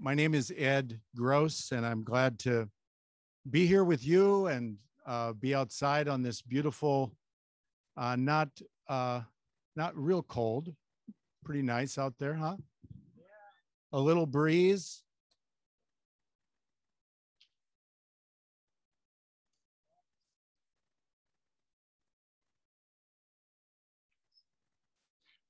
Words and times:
my 0.00 0.14
name 0.14 0.34
is 0.34 0.50
Ed 0.56 0.98
Gross, 1.14 1.72
and 1.72 1.84
I'm 1.84 2.02
glad 2.02 2.38
to 2.40 2.68
be 3.50 3.66
here 3.66 3.84
with 3.84 4.04
you 4.04 4.46
and 4.46 4.78
uh, 5.06 5.34
be 5.34 5.54
outside 5.54 6.08
on 6.08 6.22
this 6.22 6.40
beautiful, 6.40 7.12
uh, 7.98 8.16
not 8.16 8.48
uh, 8.88 9.20
not 9.76 9.94
real 9.96 10.22
cold, 10.22 10.74
pretty 11.44 11.62
nice 11.62 11.98
out 11.98 12.14
there, 12.18 12.34
huh? 12.34 12.56
Yeah. 13.16 13.98
A 13.98 14.00
little 14.00 14.26
breeze. 14.26 15.02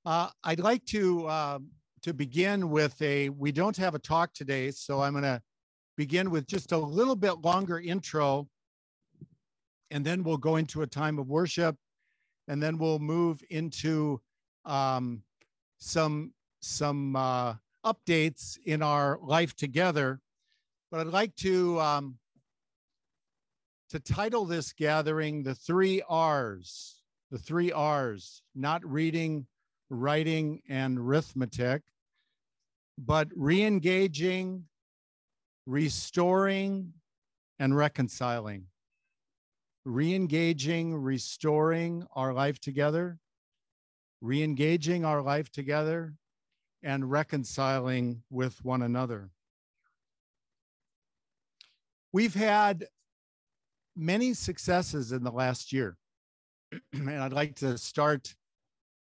Uh, 0.05 0.29
I'd 0.43 0.59
like 0.59 0.85
to 0.87 1.27
uh, 1.27 1.59
to 2.03 2.15
begin 2.15 2.71
with 2.71 3.01
a. 3.03 3.29
We 3.29 3.53
don't 3.53 3.77
have 3.77 3.95
a 3.95 3.99
talk 3.99 4.33
today, 4.33 4.71
so 4.71 5.01
I'm 5.01 5.13
going 5.13 5.25
to 5.25 5.41
begin 5.97 6.31
with 6.31 6.47
just 6.47 6.73
a 6.73 6.79
little 6.79 7.17
bit 7.17 7.41
longer 7.41 7.79
intro, 7.79 8.49
and 9.91 10.05
then 10.05 10.23
we'll 10.23 10.37
go 10.37 10.57
into 10.57 10.83
a 10.83 10.87
time 10.87 11.19
of 11.19 11.29
worship, 11.29 11.77
and 12.49 12.63
then 12.63 12.79
we'll 12.79 12.99
move 12.99 13.43
into 13.51 14.21
um, 14.65 15.23
some 15.79 16.33
some 16.61 17.17
uh, 17.17 17.55
updates 17.85 18.59
in 18.65 18.83
our 18.83 19.19
life 19.23 19.55
together. 19.57 20.21
But 20.91 21.01
I'd 21.01 21.07
like 21.09 21.35
to 21.37 21.81
um, 21.81 22.19
to 23.91 24.01
title 24.01 24.45
this 24.45 24.73
gathering 24.73 25.43
the 25.43 25.55
three 25.55 26.03
R's. 26.09 26.97
The 27.31 27.39
three 27.39 27.71
R's: 27.71 28.43
not 28.55 28.85
reading 28.85 29.47
writing 29.91 30.63
and 30.69 30.99
arithmetic, 30.99 31.83
but 33.05 33.29
re-engaging, 33.35 34.65
restoring, 35.67 36.93
and 37.59 37.75
reconciling. 37.75 38.67
Re-engaging, 39.87 40.95
restoring 40.95 42.07
our 42.15 42.35
life 42.35 42.61
together, 42.61 43.19
re-engaging 44.21 45.07
our 45.07 45.23
life 45.23 45.51
together, 45.51 46.15
and 46.83 47.11
reconciling 47.11 48.23
with 48.31 48.63
one 48.65 48.83
another. 48.83 49.31
We've 52.13 52.35
had 52.35 52.87
many 53.97 54.35
successes 54.35 55.13
in 55.13 55.25
the 55.25 55.33
last 55.33 55.73
year. 55.73 55.97
and 56.93 57.11
I'd 57.11 57.33
like 57.33 57.57
to 57.57 57.79
start 57.79 58.35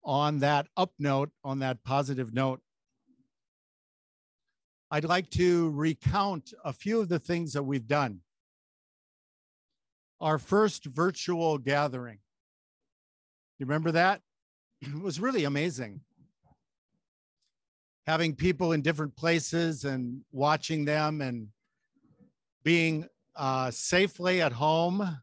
on 0.04 0.40
that 0.40 0.68
up 0.78 0.94
note, 1.00 1.32
on 1.44 1.60
that 1.60 1.84
positive 1.84 2.34
note, 2.34 2.62
I'd 4.94 5.06
like 5.06 5.30
to 5.32 5.70
recount 5.70 6.54
a 6.66 6.74
few 6.74 7.00
of 7.00 7.08
the 7.08 7.18
things 7.18 7.54
that 7.54 7.64
we've 7.64 7.88
done. 7.88 8.20
Our 10.20 10.38
first 10.38 10.86
virtual 10.86 11.58
gathering. 11.58 12.20
You 13.58 13.66
remember 13.66 13.92
that? 13.92 14.22
It 14.82 15.02
was 15.02 15.20
really 15.20 15.46
amazing. 15.46 16.02
Having 18.06 18.36
people 18.36 18.74
in 18.74 18.82
different 18.82 19.16
places 19.16 19.86
and 19.86 20.22
watching 20.32 20.86
them 20.86 21.22
and 21.22 21.48
being 22.64 23.08
uh, 23.36 23.72
safely 23.72 24.42
at 24.42 24.52
home 24.52 25.22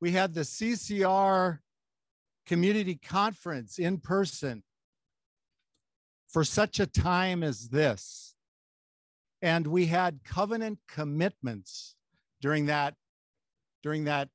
we 0.00 0.12
had 0.12 0.34
the 0.34 0.42
CCR 0.42 1.58
community 2.46 2.96
conference 2.96 3.78
in 3.78 3.98
person 3.98 4.62
for 6.28 6.44
such 6.44 6.78
a 6.80 6.86
time 6.86 7.42
as 7.42 7.68
this. 7.68 8.34
And 9.40 9.66
we 9.66 9.86
had 9.86 10.20
covenant 10.24 10.78
commitments 10.88 11.94
during 12.40 12.66
that 12.66 12.94
during 13.82 14.04
that 14.04 14.28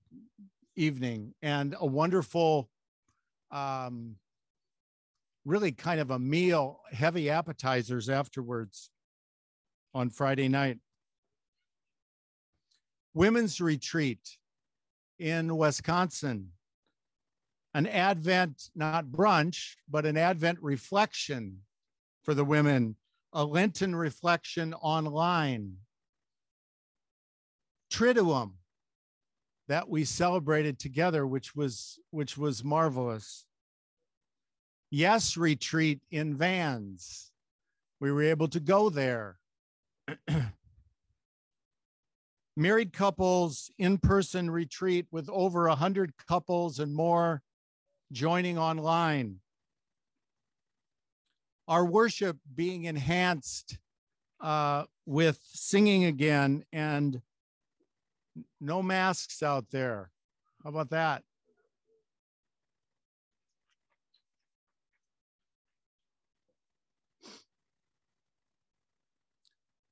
evening 0.76 1.34
and 1.42 1.76
a 1.80 1.86
wonderful 1.86 2.70
um, 3.52 4.16
really 5.46 5.72
kind 5.72 6.00
of 6.00 6.12
a 6.12 6.18
meal, 6.18 6.80
heavy 6.92 7.30
appetizers 7.30 8.09
afterwards 8.09 8.90
on 9.94 10.09
Friday 10.09 10.48
night. 10.48 10.80
Women's 13.14 13.62
retreat 13.62 14.38
in 15.20 15.56
Wisconsin. 15.56 16.50
An 17.76 17.88
Advent, 17.88 18.70
not 18.76 19.06
brunch, 19.08 19.76
but 19.90 20.06
an 20.06 20.16
Advent 20.16 20.59
reflection 20.62 21.59
for 22.23 22.34
the 22.34 22.45
women, 22.45 22.95
a 23.34 23.44
Lenten 23.44 23.95
reflection 23.95 24.73
online. 24.75 25.78
Triduum 27.91 28.53
that 29.67 29.88
we 29.88 30.03
celebrated 30.03 30.79
together, 30.79 31.28
which 31.28 31.56
was 31.56 32.00
which 32.09 32.38
was 32.38 32.63
marvelous. 32.63 33.45
Yes, 34.89 35.38
retreat 35.38 36.01
in 36.11 36.35
vans. 36.35 37.31
We 38.00 38.11
were 38.11 38.23
able 38.23 38.47
to 38.50 38.59
go 38.59 38.90
there. 38.90 39.38
married 42.55 42.94
couples 42.94 43.72
in-person 43.78 44.50
retreat 44.50 45.07
with 45.11 45.29
over 45.29 45.67
100 45.67 46.13
couples 46.28 46.79
and 46.79 46.94
more 46.94 47.41
joining 48.11 48.57
online 48.57 49.40
our 51.68 51.85
worship 51.85 52.38
being 52.56 52.85
enhanced 52.85 53.78
uh, 54.41 54.84
with 55.06 55.40
singing 55.53 56.06
again 56.06 56.63
and 56.74 57.22
no 58.59 58.81
masks 58.81 59.41
out 59.44 59.66
there. 59.72 60.09
How 60.63 60.69
about 60.69 60.90
that? 60.90 61.23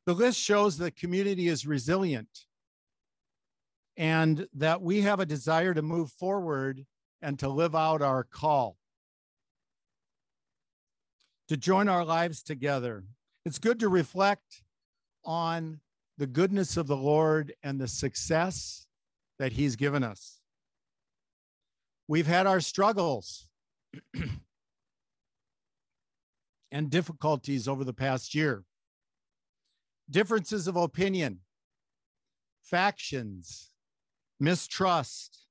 The 0.05 0.13
list 0.13 0.39
shows 0.39 0.77
the 0.77 0.91
community 0.91 1.47
is 1.47 1.65
resilient 1.65 2.45
and 3.97 4.47
that 4.55 4.81
we 4.81 5.01
have 5.01 5.19
a 5.19 5.25
desire 5.25 5.73
to 5.73 5.81
move 5.81 6.11
forward 6.11 6.85
and 7.21 7.37
to 7.39 7.47
live 7.47 7.75
out 7.75 8.01
our 8.01 8.23
call, 8.23 8.77
to 11.51 11.57
join 11.57 11.89
our 11.89 12.05
lives 12.05 12.41
together. 12.41 13.03
It's 13.43 13.59
good 13.59 13.81
to 13.81 13.89
reflect 13.89 14.63
on 15.25 15.81
the 16.17 16.25
goodness 16.25 16.77
of 16.77 16.87
the 16.87 16.95
Lord 16.95 17.53
and 17.61 17.77
the 17.77 17.89
success 17.89 18.87
that 19.37 19.51
He's 19.51 19.75
given 19.75 20.01
us. 20.01 20.39
We've 22.07 22.25
had 22.25 22.47
our 22.47 22.61
struggles 22.61 23.49
and 26.71 26.89
difficulties 26.89 27.67
over 27.67 27.83
the 27.83 27.91
past 27.91 28.33
year, 28.33 28.63
differences 30.09 30.69
of 30.69 30.77
opinion, 30.77 31.39
factions, 32.63 33.71
mistrust, 34.39 35.47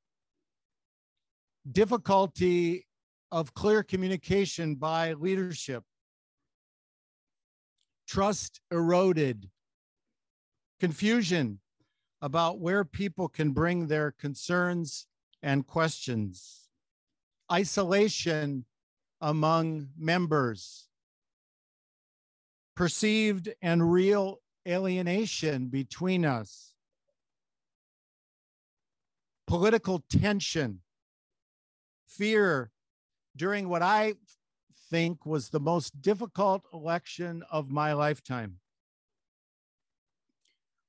difficulty 1.71 2.87
of 3.33 3.55
clear 3.55 3.83
communication 3.83 4.75
by 4.75 5.13
leadership, 5.13 5.85
trust 8.11 8.61
eroded, 8.73 9.49
confusion 10.81 11.61
about 12.21 12.59
where 12.59 12.85
people 12.85 13.29
can 13.29 13.53
bring 13.53 13.87
their 13.87 14.11
concerns 14.11 15.07
and 15.45 15.65
questions, 15.65 16.69
isolation 17.53 18.65
among 19.21 19.87
members, 19.97 20.89
perceived 22.75 23.49
and 23.63 23.93
real 23.93 24.41
alienation 24.67 25.69
between 25.69 26.25
us 26.25 26.75
political 29.47 30.03
tension, 30.11 30.81
fear 32.07 32.71
during 33.37 33.69
what 33.69 33.83
I 33.83 34.15
think 34.91 35.25
was 35.25 35.49
the 35.49 35.61
most 35.61 36.03
difficult 36.03 36.63
election 36.75 37.43
of 37.51 37.71
my 37.71 37.93
lifetime. 37.93 38.57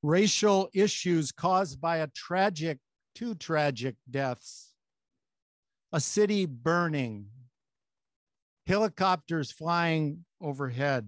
Racial 0.01 0.69
issues 0.74 1.31
caused 1.31 1.80
by 1.80 1.98
a 1.98 2.07
tragic, 2.07 2.80
two 3.13 3.36
tragic 3.36 3.95
deaths, 4.09 4.74
a 5.94 6.00
city 6.00 6.48
burning, 6.48 7.27
helicopters 8.65 9.51
flying 9.51 10.25
overhead, 10.42 11.07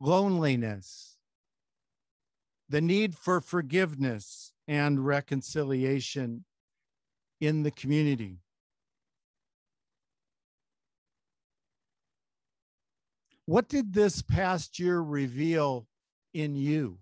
loneliness, 0.00 1.16
the 2.68 2.82
need 2.82 3.14
for 3.14 3.40
forgiveness, 3.40 4.52
and 4.66 5.06
reconciliation 5.06 6.44
in 7.40 7.62
the 7.62 7.70
community. 7.70 8.40
What 13.48 13.70
did 13.70 13.94
this 13.94 14.20
past 14.20 14.78
year 14.78 15.00
reveal 15.00 15.86
in 16.34 16.54
you? 16.54 16.98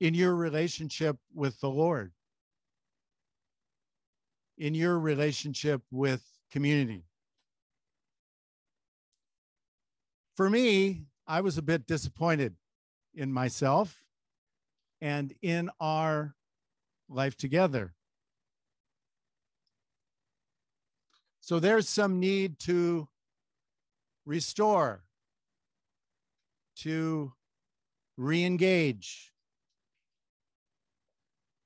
In 0.00 0.14
your 0.14 0.34
relationship 0.34 1.18
with 1.34 1.60
the 1.60 1.68
Lord, 1.68 2.12
in 4.56 4.74
your 4.74 4.98
relationship 4.98 5.82
with 5.90 6.24
community. 6.50 7.04
For 10.38 10.48
me, 10.48 11.02
I 11.26 11.42
was 11.42 11.58
a 11.58 11.62
bit 11.62 11.86
disappointed 11.86 12.56
in 13.12 13.30
myself 13.30 14.02
and 15.02 15.34
in 15.42 15.68
our 15.80 16.34
life 17.10 17.36
together. 17.36 17.92
So 21.42 21.58
there's 21.58 21.88
some 21.88 22.20
need 22.20 22.60
to 22.60 23.08
restore, 24.24 25.02
to 26.76 27.32
re 28.16 28.44
engage, 28.44 29.32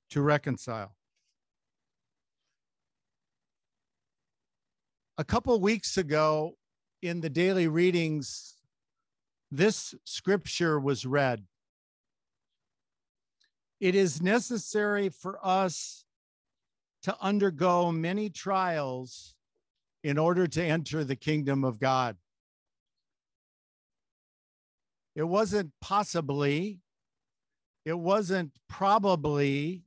to 0.09 0.23
reconcile. 0.23 0.97
A 5.19 5.25
couple 5.25 5.61
weeks 5.61 5.99
ago 5.99 6.57
in 7.03 7.21
the 7.21 7.29
daily 7.29 7.69
readings, 7.69 8.55
this 9.51 9.95
scripture 10.05 10.81
was 10.81 11.05
read. 11.05 11.45
It 13.79 13.95
is 13.95 14.23
necessary 14.23 15.11
for 15.11 15.39
us 15.47 16.07
to 17.03 17.15
undergo 17.21 17.93
many 17.93 18.31
trials 18.31 19.36
in 20.07 20.19
order 20.19 20.47
to 20.47 20.63
enter 20.63 21.03
the 21.03 21.17
kingdom 21.17 21.65
of 21.65 21.81
God. 21.81 22.17
It 25.17 25.25
wasn't 25.25 25.73
possibly, 25.81 26.79
it 27.85 27.99
wasn't 27.99 28.53
probably, 28.69 29.83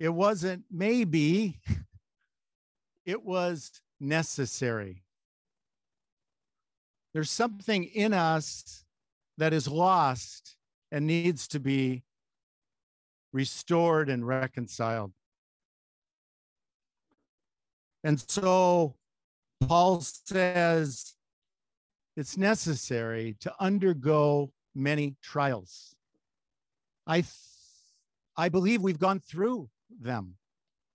it 0.00 0.08
wasn't 0.08 0.64
maybe, 0.68 1.60
it 3.06 3.22
was 3.22 3.70
necessary. 4.00 5.04
There's 7.14 7.30
something 7.30 7.84
in 7.84 8.12
us 8.12 8.84
that 9.38 9.52
is 9.52 9.68
lost 9.68 10.56
and 10.90 11.06
needs 11.06 11.46
to 11.48 11.60
be 11.60 12.02
restored 13.32 14.10
and 14.10 14.26
reconciled. 14.26 15.12
And 18.04 18.22
so 18.28 18.96
Paul 19.66 20.00
says 20.00 21.14
it's 22.16 22.36
necessary 22.36 23.36
to 23.40 23.54
undergo 23.60 24.52
many 24.74 25.16
trials. 25.22 25.94
I, 27.06 27.24
I 28.36 28.48
believe 28.48 28.82
we've 28.82 28.98
gone 28.98 29.20
through 29.20 29.68
them. 30.00 30.34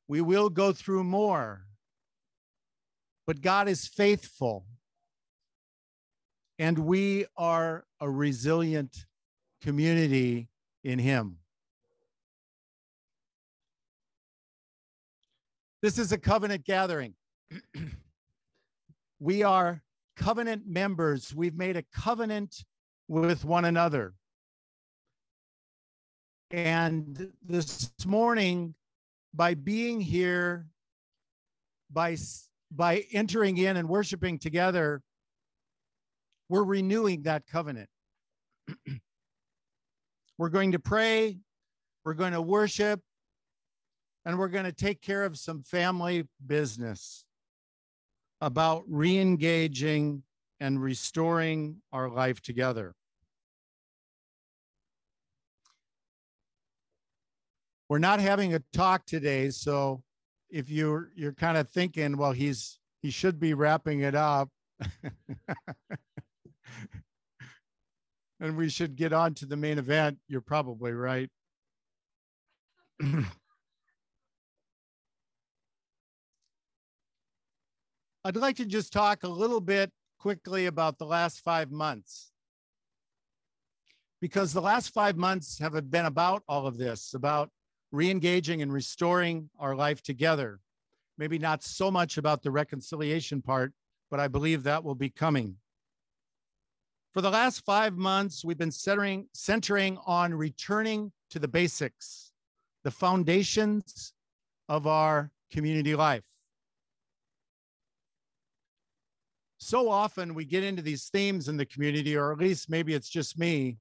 We 0.08 0.22
will 0.22 0.50
go 0.50 0.72
through 0.74 1.04
more. 1.04 1.66
But 3.26 3.42
God 3.42 3.68
is 3.68 3.88
faithful. 3.88 4.66
And 6.60 6.80
we 6.80 7.26
are 7.36 7.86
a 8.00 8.10
resilient 8.10 9.06
community 9.62 10.50
in 10.84 10.98
Him. 10.98 11.38
This 15.82 16.00
is 16.00 16.12
a 16.12 16.18
covenant 16.18 16.66
gathering. 16.66 17.14
we 19.20 19.44
are 19.44 19.84
covenant 20.16 20.64
members. 20.66 21.36
We've 21.36 21.56
made 21.56 21.78
a 21.78 21.84
covenant 21.94 22.64
with 23.08 23.46
one 23.46 23.66
another. 23.66 24.16
And 26.50 27.32
this 27.46 27.92
morning, 28.08 28.74
by 29.36 29.54
being 29.54 30.02
here, 30.02 30.66
by, 31.92 32.18
by 32.72 33.04
entering 33.12 33.58
in 33.58 33.78
and 33.78 33.88
worshiping 33.88 34.40
together, 34.40 35.04
we're 36.50 36.64
renewing 36.64 37.22
that 37.24 37.46
covenant. 37.46 37.90
we're 40.40 40.50
going 40.50 40.72
to 40.72 40.80
pray, 40.80 41.38
we're 42.04 42.16
going 42.16 42.34
to 42.34 42.42
worship, 42.42 43.00
and 44.28 44.38
we're 44.38 44.50
going 44.50 44.66
to 44.66 44.74
take 44.74 45.02
care 45.02 45.24
of 45.24 45.40
some 45.40 45.64
family 45.64 46.28
business 46.46 47.24
about 48.42 48.84
re 48.86 49.18
engaging 49.18 50.22
and 50.60 50.84
restoring 50.84 51.78
our 51.94 52.10
life 52.10 52.42
together. 52.42 52.94
We're 57.88 58.00
not 58.00 58.20
having 58.20 58.54
a 58.54 58.60
talk 58.74 59.06
today, 59.06 59.50
so 59.50 60.04
if 60.50 60.70
you're 60.70 61.10
you're 61.16 61.32
kind 61.32 61.58
of 61.58 61.70
thinking, 61.70 62.18
well, 62.18 62.34
he's 62.34 62.80
he 63.02 63.12
should 63.12 63.40
be 63.40 63.54
wrapping 63.54 64.02
it 64.02 64.14
up. 64.14 64.50
and 68.42 68.58
we 68.58 68.68
should 68.68 68.98
get 68.98 69.14
on 69.14 69.36
to 69.36 69.46
the 69.46 69.56
main 69.56 69.78
event, 69.80 70.18
you're 70.28 70.42
probably 70.42 70.92
right. 70.92 71.30
I'd 78.28 78.36
like 78.36 78.58
to 78.58 78.66
just 78.66 78.92
talk 78.92 79.24
a 79.24 79.28
little 79.30 79.62
bit 79.62 79.90
quickly 80.20 80.66
about 80.66 80.98
the 80.98 81.06
last 81.06 81.40
five 81.46 81.72
months. 81.72 82.34
Because 84.20 84.52
the 84.52 84.62
last 84.62 84.94
five 84.94 85.16
months 85.16 85.58
have 85.60 85.90
been 85.90 86.08
about 86.08 86.44
all 86.46 86.68
of 86.68 86.78
this, 86.78 87.14
about 87.14 87.50
re 87.94 88.12
engaging 88.12 88.62
and 88.62 88.74
restoring 88.74 89.50
our 89.58 89.78
life 89.78 90.04
together. 90.04 90.60
Maybe 91.18 91.40
not 91.40 91.64
so 91.64 91.90
much 91.90 92.18
about 92.18 92.44
the 92.44 92.52
reconciliation 92.52 93.42
part, 93.42 93.72
but 94.12 94.20
I 94.20 94.28
believe 94.28 94.64
that 94.64 94.84
will 94.84 94.94
be 94.94 95.10
coming. 95.10 95.56
For 97.14 97.22
the 97.22 97.32
last 97.32 97.64
five 97.64 97.96
months, 97.96 98.44
we've 98.44 98.58
been 98.58 98.72
centering, 98.72 99.30
centering 99.34 99.98
on 100.06 100.34
returning 100.34 101.14
to 101.30 101.40
the 101.40 101.48
basics, 101.48 102.34
the 102.84 102.92
foundations 102.92 104.12
of 104.68 104.86
our 104.86 105.32
community 105.50 105.96
life. 105.96 106.26
So 109.58 109.90
often 109.90 110.34
we 110.34 110.46
get 110.46 110.64
into 110.64 110.82
these 110.82 111.10
themes 111.10 111.48
in 111.48 111.58
the 111.58 111.66
community, 111.66 112.16
or 112.16 112.32
at 112.32 112.38
least 112.38 112.70
maybe 112.70 112.94
it's 112.94 113.10
just 113.10 113.38
me, 113.38 113.78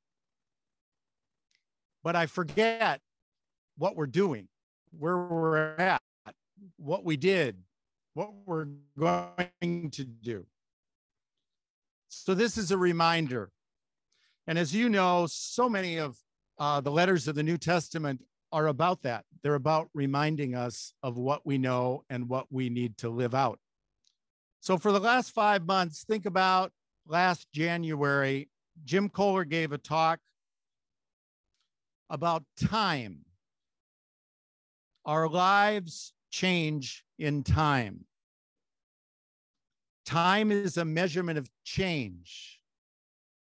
but 2.02 2.16
I 2.16 2.26
forget 2.26 3.00
what 3.76 3.96
we're 3.96 4.06
doing, 4.06 4.48
where 4.98 5.18
we're 5.18 5.74
at, 5.76 6.00
what 6.76 7.04
we 7.04 7.16
did, 7.16 7.56
what 8.14 8.32
we're 8.46 8.68
going 8.98 9.90
to 9.90 10.04
do. 10.04 10.46
So, 12.08 12.32
this 12.34 12.56
is 12.56 12.70
a 12.70 12.78
reminder. 12.78 13.50
And 14.46 14.58
as 14.58 14.74
you 14.74 14.88
know, 14.88 15.26
so 15.28 15.68
many 15.68 15.98
of 15.98 16.16
uh, 16.58 16.80
the 16.80 16.90
letters 16.90 17.28
of 17.28 17.34
the 17.34 17.42
New 17.42 17.58
Testament 17.58 18.22
are 18.52 18.68
about 18.68 19.02
that. 19.02 19.24
They're 19.42 19.54
about 19.54 19.88
reminding 19.92 20.54
us 20.54 20.94
of 21.02 21.18
what 21.18 21.44
we 21.44 21.58
know 21.58 22.04
and 22.08 22.28
what 22.28 22.46
we 22.50 22.70
need 22.70 22.96
to 22.98 23.10
live 23.10 23.34
out. 23.34 23.58
So 24.60 24.78
for 24.78 24.92
the 24.92 25.00
last 25.00 25.30
five 25.30 25.64
months, 25.64 26.04
think 26.04 26.26
about 26.26 26.72
last 27.06 27.46
January, 27.52 28.48
Jim 28.84 29.08
Kohler 29.08 29.44
gave 29.44 29.72
a 29.72 29.78
talk 29.78 30.20
about 32.10 32.44
time. 32.60 33.24
Our 35.04 35.28
lives 35.28 36.12
change 36.30 37.04
in 37.18 37.44
time. 37.44 38.04
Time 40.04 40.50
is 40.50 40.76
a 40.76 40.84
measurement 40.84 41.38
of 41.38 41.48
change. 41.64 42.60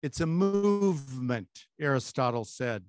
It's 0.01 0.21
a 0.21 0.25
movement, 0.25 1.47
Aristotle 1.79 2.45
said. 2.45 2.83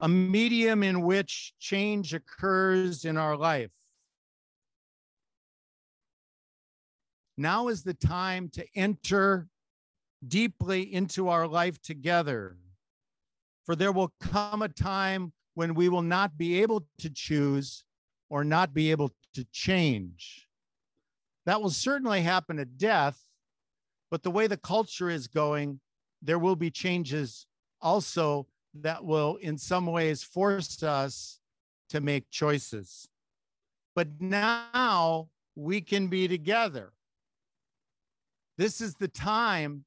A 0.00 0.08
medium 0.08 0.82
in 0.82 1.02
which 1.02 1.54
change 1.60 2.14
occurs 2.14 3.04
in 3.04 3.16
our 3.16 3.36
life. 3.36 3.70
Now 7.36 7.68
is 7.68 7.82
the 7.82 7.94
time 7.94 8.48
to 8.50 8.64
enter 8.74 9.48
deeply 10.26 10.92
into 10.92 11.28
our 11.28 11.46
life 11.48 11.80
together. 11.82 12.56
For 13.64 13.74
there 13.76 13.92
will 13.92 14.12
come 14.20 14.62
a 14.62 14.68
time 14.68 15.32
when 15.54 15.74
we 15.74 15.88
will 15.88 16.02
not 16.02 16.36
be 16.36 16.62
able 16.62 16.86
to 16.98 17.10
choose 17.10 17.84
or 18.28 18.44
not 18.44 18.74
be 18.74 18.90
able 18.90 19.12
to 19.34 19.44
change. 19.52 20.48
That 21.46 21.60
will 21.60 21.70
certainly 21.70 22.22
happen 22.22 22.58
at 22.58 22.76
death, 22.78 23.18
but 24.10 24.22
the 24.22 24.30
way 24.30 24.46
the 24.46 24.56
culture 24.56 25.10
is 25.10 25.26
going, 25.26 25.80
there 26.22 26.38
will 26.38 26.56
be 26.56 26.70
changes 26.70 27.46
also 27.80 28.46
that 28.74 29.04
will, 29.04 29.36
in 29.36 29.58
some 29.58 29.86
ways, 29.86 30.22
force 30.22 30.82
us 30.82 31.40
to 31.90 32.00
make 32.00 32.30
choices. 32.30 33.08
but 33.94 34.08
now 34.20 35.28
we 35.54 35.80
can 35.80 36.08
be 36.08 36.26
together. 36.28 36.92
This 38.58 38.80
is 38.80 38.94
the 38.94 39.08
time 39.08 39.84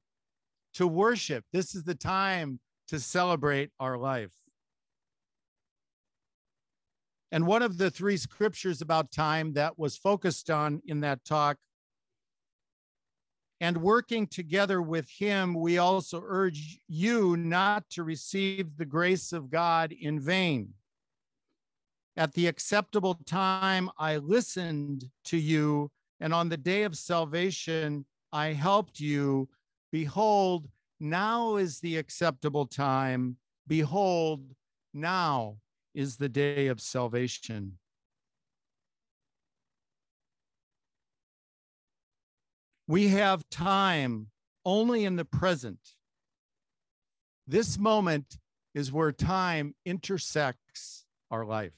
to 0.74 0.86
worship. 0.86 1.44
This 1.52 1.74
is 1.74 1.84
the 1.84 1.94
time 1.94 2.60
to 2.88 3.00
celebrate 3.00 3.70
our 3.80 3.96
life. 3.96 4.32
And 7.32 7.46
one 7.46 7.62
of 7.62 7.78
the 7.78 7.90
three 7.90 8.16
scriptures 8.16 8.80
about 8.80 9.10
time 9.10 9.52
that 9.54 9.78
was 9.78 9.96
focused 9.96 10.50
on 10.50 10.80
in 10.86 11.00
that 11.00 11.24
talk 11.24 11.58
and 13.60 13.78
working 13.78 14.26
together 14.26 14.82
with 14.82 15.08
him, 15.08 15.54
we 15.54 15.78
also 15.78 16.22
urge 16.24 16.78
you 16.88 17.36
not 17.36 17.88
to 17.90 18.04
receive 18.04 18.76
the 18.76 18.84
grace 18.84 19.32
of 19.32 19.50
God 19.50 19.92
in 19.92 20.20
vain. 20.20 20.74
At 22.16 22.34
the 22.34 22.46
acceptable 22.46 23.14
time, 23.26 23.90
I 23.98 24.18
listened 24.18 25.06
to 25.24 25.38
you, 25.38 25.90
and 26.20 26.34
on 26.34 26.48
the 26.48 26.56
day 26.56 26.82
of 26.82 26.96
salvation, 26.96 28.04
I 28.32 28.52
helped 28.52 29.00
you. 29.00 29.48
Behold, 29.92 30.68
now 31.00 31.56
is 31.56 31.80
the 31.80 31.96
acceptable 31.96 32.66
time. 32.66 33.36
Behold, 33.66 34.54
now 34.92 35.56
is 35.94 36.16
the 36.16 36.28
day 36.28 36.66
of 36.66 36.80
salvation. 36.80 37.78
We 42.88 43.08
have 43.08 43.48
time 43.48 44.28
only 44.64 45.04
in 45.04 45.16
the 45.16 45.24
present. 45.24 45.80
This 47.46 47.78
moment 47.78 48.38
is 48.74 48.92
where 48.92 49.12
time 49.12 49.74
intersects 49.84 51.04
our 51.30 51.44
life. 51.44 51.72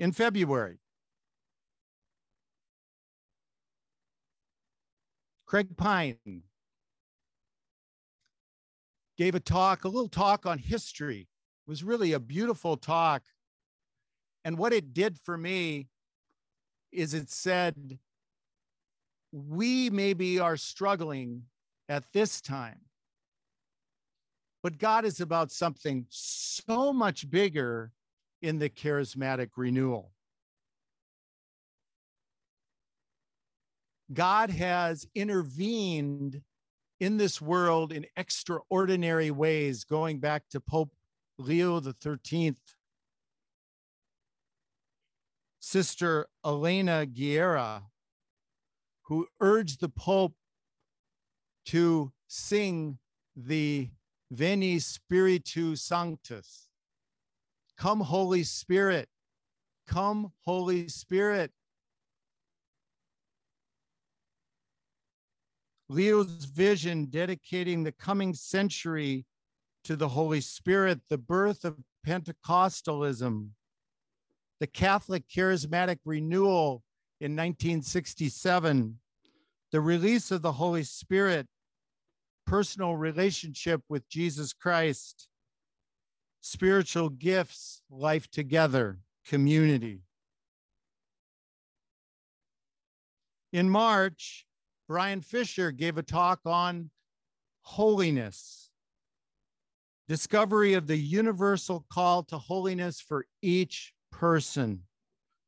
In 0.00 0.12
February, 0.12 0.78
Craig 5.46 5.76
Pine 5.76 6.42
gave 9.16 9.34
a 9.34 9.40
talk, 9.40 9.84
a 9.84 9.88
little 9.88 10.08
talk 10.08 10.46
on 10.46 10.58
history. 10.58 11.28
It 11.66 11.70
was 11.70 11.84
really 11.84 12.12
a 12.12 12.20
beautiful 12.20 12.76
talk. 12.76 13.22
And 14.44 14.58
what 14.58 14.72
it 14.72 14.92
did 14.92 15.18
for 15.18 15.38
me 15.38 15.88
is 16.92 17.14
it 17.14 17.30
said, 17.30 17.98
we 19.32 19.90
maybe 19.90 20.38
are 20.38 20.56
struggling 20.56 21.42
at 21.88 22.04
this 22.12 22.40
time, 22.40 22.80
but 24.62 24.78
God 24.78 25.04
is 25.04 25.20
about 25.20 25.50
something 25.50 26.06
so 26.08 26.92
much 26.92 27.28
bigger 27.28 27.92
in 28.42 28.58
the 28.58 28.70
charismatic 28.70 29.50
renewal. 29.56 30.12
God 34.12 34.50
has 34.50 35.06
intervened 35.14 36.42
in 37.00 37.16
this 37.16 37.40
world 37.40 37.92
in 37.92 38.06
extraordinary 38.16 39.30
ways, 39.30 39.84
going 39.84 40.20
back 40.20 40.44
to 40.50 40.60
Pope 40.60 40.92
Leo 41.38 41.80
13th 41.80 42.56
Sister 45.60 46.26
Elena 46.44 47.06
Guerra, 47.06 47.82
who 49.02 49.26
urged 49.40 49.80
the 49.80 49.88
Pope 49.88 50.34
to 51.66 52.12
sing 52.28 52.98
the 53.34 53.88
Veni 54.30 54.78
Spiritu 54.78 55.74
Sanctus. 55.74 56.68
Come, 57.78 58.00
Holy 58.00 58.44
Spirit. 58.44 59.08
Come, 59.88 60.32
Holy 60.44 60.88
Spirit. 60.88 61.50
Leo's 65.88 66.44
vision 66.44 67.06
dedicating 67.06 67.82
the 67.82 67.92
coming 67.92 68.34
century 68.34 69.26
to 69.84 69.96
the 69.96 70.08
Holy 70.08 70.40
Spirit, 70.40 71.00
the 71.08 71.18
birth 71.18 71.64
of 71.64 71.76
Pentecostalism, 72.06 73.48
the 74.60 74.66
Catholic 74.66 75.24
Charismatic 75.28 75.98
Renewal 76.04 76.82
in 77.20 77.32
1967, 77.32 78.98
the 79.72 79.80
release 79.80 80.30
of 80.30 80.40
the 80.42 80.52
Holy 80.52 80.84
Spirit, 80.84 81.46
personal 82.46 82.96
relationship 82.96 83.82
with 83.88 84.08
Jesus 84.08 84.52
Christ, 84.52 85.28
spiritual 86.40 87.10
gifts, 87.10 87.82
life 87.90 88.30
together, 88.30 88.98
community. 89.26 90.00
In 93.52 93.68
March, 93.68 94.46
Brian 94.86 95.22
Fisher 95.22 95.70
gave 95.70 95.96
a 95.96 96.02
talk 96.02 96.40
on 96.44 96.90
holiness, 97.62 98.70
discovery 100.08 100.74
of 100.74 100.86
the 100.86 100.96
universal 100.96 101.86
call 101.88 102.22
to 102.24 102.36
holiness 102.36 103.00
for 103.00 103.26
each 103.40 103.94
person, 104.12 104.82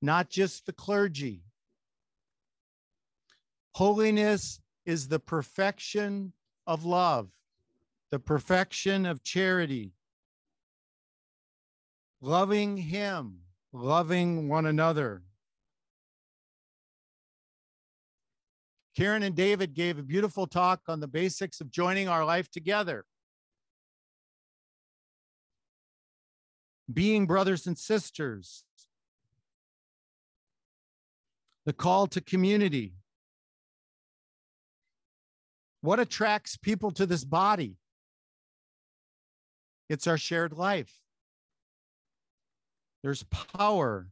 not 0.00 0.30
just 0.30 0.64
the 0.64 0.72
clergy. 0.72 1.42
Holiness 3.74 4.60
is 4.86 5.08
the 5.08 5.20
perfection 5.20 6.32
of 6.66 6.86
love, 6.86 7.28
the 8.10 8.18
perfection 8.18 9.04
of 9.04 9.22
charity, 9.22 9.92
loving 12.22 12.78
Him, 12.78 13.40
loving 13.72 14.48
one 14.48 14.64
another. 14.64 15.25
Karen 18.96 19.22
and 19.22 19.34
David 19.34 19.74
gave 19.74 19.98
a 19.98 20.02
beautiful 20.02 20.46
talk 20.46 20.80
on 20.88 21.00
the 21.00 21.08
basics 21.08 21.60
of 21.60 21.70
joining 21.70 22.08
our 22.08 22.24
life 22.24 22.50
together. 22.50 23.04
being 26.92 27.26
brothers 27.26 27.66
and 27.66 27.76
sisters, 27.76 28.64
the 31.64 31.72
call 31.72 32.06
to 32.08 32.20
community. 32.20 32.94
What 35.80 36.00
attracts 36.00 36.56
people 36.56 36.90
to 36.92 37.06
this 37.06 37.24
body? 37.24 37.76
It's 39.88 40.06
our 40.06 40.18
shared 40.18 40.52
life. 40.52 40.92
There's 43.02 43.24
power 43.24 44.08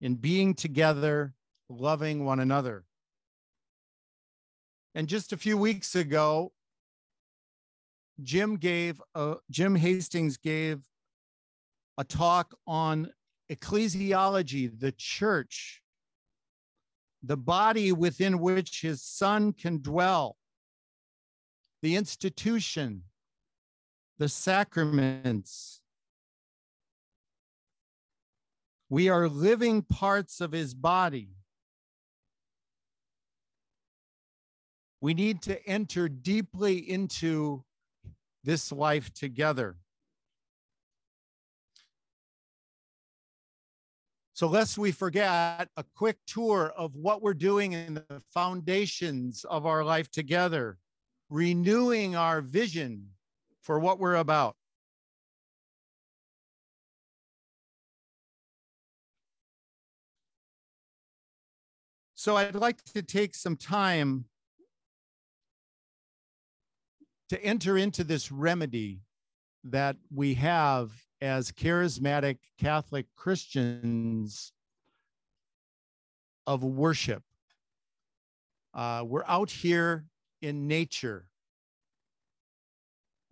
in 0.00 0.14
being 0.14 0.54
together, 0.54 1.34
loving 1.68 2.24
one 2.24 2.40
another. 2.40 2.84
And 4.94 5.08
just 5.08 5.32
a 5.32 5.36
few 5.36 5.56
weeks 5.56 5.94
ago, 5.94 6.52
Jim 8.22 8.56
gave, 8.56 9.00
a, 9.14 9.36
Jim 9.50 9.76
Hastings 9.76 10.36
gave 10.36 10.84
a 11.96 12.04
talk 12.04 12.54
on 12.66 13.10
ecclesiology, 13.50 14.70
the 14.78 14.92
church, 14.92 15.82
the 17.22 17.36
body 17.36 17.92
within 17.92 18.40
which 18.40 18.80
his 18.82 19.02
son 19.02 19.52
can 19.52 19.80
dwell, 19.80 20.36
the 21.82 21.96
institution, 21.96 23.02
the 24.18 24.28
sacraments. 24.28 25.80
We 28.88 29.08
are 29.08 29.28
living 29.28 29.82
parts 29.82 30.40
of 30.40 30.52
his 30.52 30.74
body. 30.74 31.36
We 35.00 35.14
need 35.14 35.42
to 35.42 35.66
enter 35.66 36.08
deeply 36.08 36.90
into 36.90 37.64
this 38.44 38.70
life 38.70 39.12
together. 39.14 39.76
So, 44.34 44.46
lest 44.46 44.78
we 44.78 44.90
forget, 44.90 45.68
a 45.76 45.84
quick 45.94 46.16
tour 46.26 46.72
of 46.74 46.96
what 46.96 47.20
we're 47.20 47.34
doing 47.34 47.72
in 47.72 47.94
the 47.94 48.22
foundations 48.32 49.44
of 49.44 49.66
our 49.66 49.84
life 49.84 50.10
together, 50.10 50.78
renewing 51.28 52.16
our 52.16 52.40
vision 52.40 53.08
for 53.60 53.78
what 53.78 53.98
we're 53.98 54.14
about. 54.14 54.56
So, 62.14 62.36
I'd 62.36 62.54
like 62.54 62.82
to 62.94 63.02
take 63.02 63.34
some 63.34 63.56
time 63.56 64.24
to 67.30 67.42
enter 67.44 67.78
into 67.78 68.04
this 68.04 68.30
remedy 68.30 69.00
that 69.64 69.96
we 70.14 70.34
have 70.34 70.92
as 71.20 71.50
charismatic 71.52 72.38
Catholic 72.58 73.06
Christians 73.16 74.52
of 76.46 76.62
worship. 76.64 77.22
Uh, 78.74 79.04
we're 79.06 79.24
out 79.26 79.50
here 79.50 80.04
in 80.42 80.66
nature. 80.68 81.26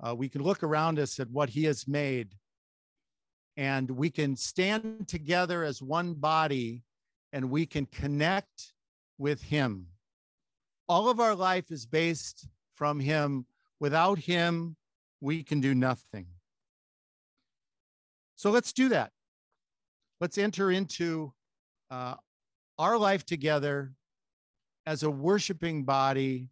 Uh, 0.00 0.14
we 0.14 0.28
can 0.28 0.42
look 0.42 0.62
around 0.62 0.98
us 0.98 1.18
at 1.20 1.30
what 1.30 1.48
He 1.48 1.64
has 1.64 1.86
made. 1.88 2.34
and 3.58 3.90
we 3.90 4.08
can 4.08 4.36
stand 4.36 5.08
together 5.08 5.64
as 5.64 5.82
one 5.82 6.14
body 6.14 6.84
and 7.32 7.50
we 7.50 7.66
can 7.66 7.86
connect 7.86 8.72
with 9.18 9.42
him. 9.42 9.84
All 10.88 11.08
of 11.10 11.18
our 11.18 11.34
life 11.34 11.72
is 11.72 11.84
based 11.84 12.46
from 12.76 13.00
him. 13.00 13.44
Without 13.80 14.18
him, 14.18 14.76
we 15.20 15.42
can 15.42 15.60
do 15.60 15.74
nothing. 15.74 16.26
So 18.36 18.50
let's 18.50 18.72
do 18.72 18.88
that. 18.90 19.12
Let's 20.20 20.38
enter 20.38 20.70
into 20.70 21.32
uh, 21.90 22.14
our 22.78 22.98
life 22.98 23.24
together 23.24 23.92
as 24.86 25.02
a 25.02 25.10
worshiping 25.10 25.84
body 25.84 26.48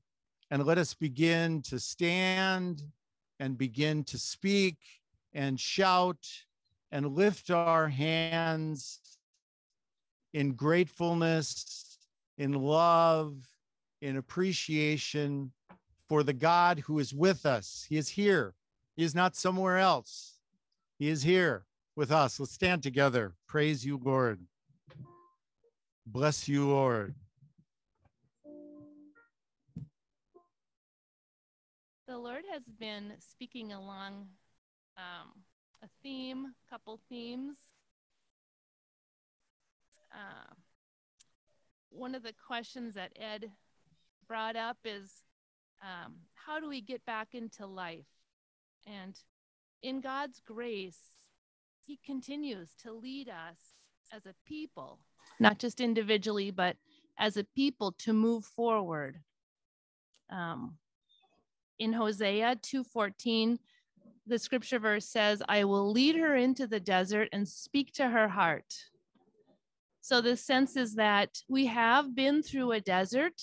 and 0.51 0.65
let 0.65 0.79
us 0.79 0.95
begin 0.95 1.63
to 1.63 1.79
stand 1.79 2.83
and 3.41 3.59
begin 3.59 4.05
to 4.05 4.19
speak 4.19 4.79
and 5.33 5.59
shout 5.59 6.27
and 6.93 7.15
lift 7.15 7.51
our 7.51 7.89
hands 7.89 9.01
in 10.33 10.53
gratefulness, 10.53 11.99
in 12.39 12.53
love, 12.53 13.37
in 14.03 14.17
appreciation 14.17 15.53
for 16.09 16.23
the 16.23 16.33
God 16.33 16.81
who 16.81 16.99
is 16.99 17.13
with 17.13 17.47
us. 17.47 17.87
He 17.89 17.97
is 17.97 18.09
here. 18.09 18.55
He 18.97 19.05
is 19.05 19.15
not 19.15 19.37
somewhere 19.37 19.79
else. 19.79 20.35
He 20.99 21.09
is 21.09 21.23
here 21.23 21.67
with 21.97 22.11
us. 22.11 22.41
Let's 22.41 22.53
stand 22.53 22.83
together. 22.83 23.35
Praise 23.47 23.85
you, 23.85 24.01
Lord. 24.03 24.41
Bless 26.07 26.49
you, 26.49 26.69
Lord. 26.69 27.15
The 32.07 32.17
Lord 32.17 32.45
has 32.53 32.63
been 32.79 33.13
speaking 33.19 33.73
along 33.73 34.29
um, 34.97 35.33
a 35.83 35.89
theme, 36.03 36.55
couple 36.71 37.01
themes. 37.09 37.57
Uh, 40.13 40.55
one 41.91 42.15
of 42.15 42.23
the 42.23 42.33
questions 42.47 42.95
that 42.95 43.11
Ed 43.17 43.51
brought 44.29 44.57
up 44.57 44.77
is 44.85 45.11
um, 45.83 46.15
how 46.35 46.61
do 46.61 46.69
we 46.69 46.81
get 46.81 47.05
back 47.05 47.35
into 47.35 47.67
life? 47.67 48.07
And 48.87 49.19
in 49.83 50.01
God's 50.01 50.41
grace, 50.47 51.01
He 51.85 51.99
continues 52.05 52.71
to 52.83 52.93
lead 52.93 53.29
us 53.29 53.59
as 54.13 54.27
a 54.27 54.35
people, 54.47 55.01
not 55.41 55.59
just 55.59 55.81
individually, 55.81 56.51
but 56.51 56.77
as 57.19 57.37
a 57.37 57.45
people 57.45 57.93
to 57.99 58.13
move 58.13 58.45
forward. 58.45 59.21
Um, 60.31 60.79
in 61.79 61.93
Hosea 61.93 62.57
2:14, 62.57 63.59
the 64.27 64.39
scripture 64.39 64.79
verse 64.79 65.09
says, 65.09 65.43
"I 65.49 65.65
will 65.65 65.91
lead 65.91 66.17
her 66.17 66.37
into 66.37 66.67
the 66.67 66.81
desert 66.81 67.29
and 67.33 67.49
speak 67.49 67.93
to 67.95 68.09
her 68.09 68.29
heart." 68.29 68.91
So 70.01 70.21
the 70.21 70.37
sense 70.37 70.77
is 70.77 70.95
that 70.95 71.43
we 71.49 71.67
have 71.67 72.15
been 72.15 72.43
through 72.43 72.73
a 72.73 72.81
desert 72.81 73.43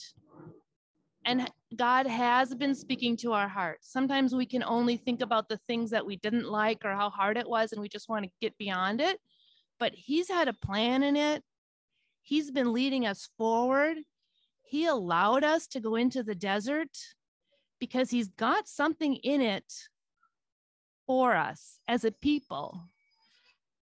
and 1.25 1.49
God 1.75 2.05
has 2.05 2.53
been 2.53 2.75
speaking 2.75 3.17
to 3.17 3.33
our 3.33 3.47
hearts. 3.47 3.91
Sometimes 3.91 4.35
we 4.35 4.45
can 4.45 4.63
only 4.63 4.97
think 4.97 5.21
about 5.21 5.49
the 5.49 5.59
things 5.67 5.89
that 5.91 6.05
we 6.05 6.17
didn't 6.17 6.49
like 6.49 6.83
or 6.83 6.93
how 6.93 7.09
hard 7.09 7.37
it 7.37 7.47
was 7.47 7.71
and 7.71 7.81
we 7.81 7.89
just 7.89 8.09
want 8.09 8.25
to 8.25 8.31
get 8.41 8.57
beyond 8.57 9.01
it. 9.01 9.19
But 9.79 9.93
he's 9.95 10.29
had 10.29 10.47
a 10.47 10.53
plan 10.53 11.03
in 11.03 11.15
it. 11.15 11.43
He's 12.21 12.51
been 12.51 12.73
leading 12.73 13.05
us 13.05 13.29
forward. 13.37 13.97
He 14.63 14.85
allowed 14.85 15.43
us 15.43 15.67
to 15.67 15.79
go 15.79 15.95
into 15.95 16.23
the 16.23 16.35
desert 16.35 16.89
because 17.79 18.09
he's 18.09 18.29
got 18.29 18.67
something 18.67 19.15
in 19.15 19.41
it 19.41 19.71
for 21.05 21.35
us 21.35 21.79
as 21.87 22.05
a 22.05 22.11
people. 22.11 22.89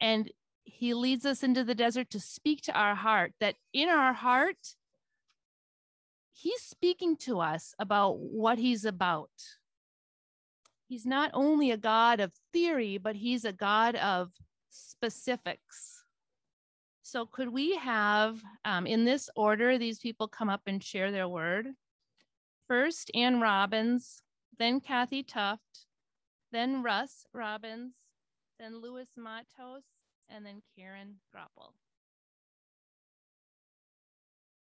And 0.01 0.31
he 0.65 0.95
leads 0.95 1.25
us 1.27 1.43
into 1.43 1.65
the 1.65 1.75
desert 1.75 2.11
to 2.11 2.21
speak 2.21 2.63
to 2.63 2.73
our 2.79 2.95
heart, 2.95 3.33
that 3.41 3.57
in 3.73 3.89
our 3.89 4.13
heart, 4.13 4.59
he's 6.39 6.63
speaking 6.63 7.17
to 7.17 7.41
us 7.41 7.75
about 7.79 8.19
what 8.19 8.59
he's 8.59 8.85
about. 8.85 9.31
He's 10.89 11.05
not 11.05 11.31
only 11.35 11.71
a 11.71 11.77
God 11.77 12.21
of 12.21 12.33
theory, 12.53 12.97
but 12.97 13.17
he's 13.17 13.45
a 13.45 13.53
God 13.53 13.97
of 13.97 14.31
specifics. 14.71 16.05
So, 17.03 17.27
could 17.27 17.53
we 17.53 17.77
have 17.77 18.41
um, 18.65 18.87
in 18.87 19.05
this 19.05 19.29
order 19.35 19.79
these 19.79 19.99
people 19.99 20.29
come 20.29 20.49
up 20.49 20.63
and 20.67 20.83
share 20.83 21.11
their 21.11 21.29
word? 21.29 21.69
First, 22.69 23.11
Ann 23.15 23.41
Robbins, 23.41 24.23
then 24.59 24.81
Kathy 24.81 25.23
Tuft, 25.23 25.87
then 26.53 26.83
Russ 26.83 27.25
Robbins, 27.33 27.95
then 28.61 28.81
Louis 28.81 29.09
Matos, 29.17 29.85
and 30.29 30.45
then 30.45 30.63
Karen 30.77 31.17
Grapple. 31.33 31.75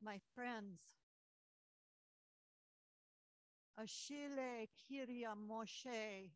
My 0.02 0.18
friends, 0.34 0.80
Ashile 3.78 4.68
Kiria 4.78 5.34
Moshe, 5.34 6.30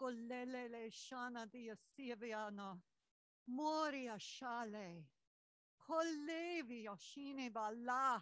Golelele 0.00 0.90
Shana 0.90 1.46
dia 1.50 1.74
Siviano, 1.96 2.80
Moria 3.46 4.16
Shale, 4.18 5.04
Kolevi 5.88 6.82
Yoshine 6.84 7.48
Bala, 7.50 8.20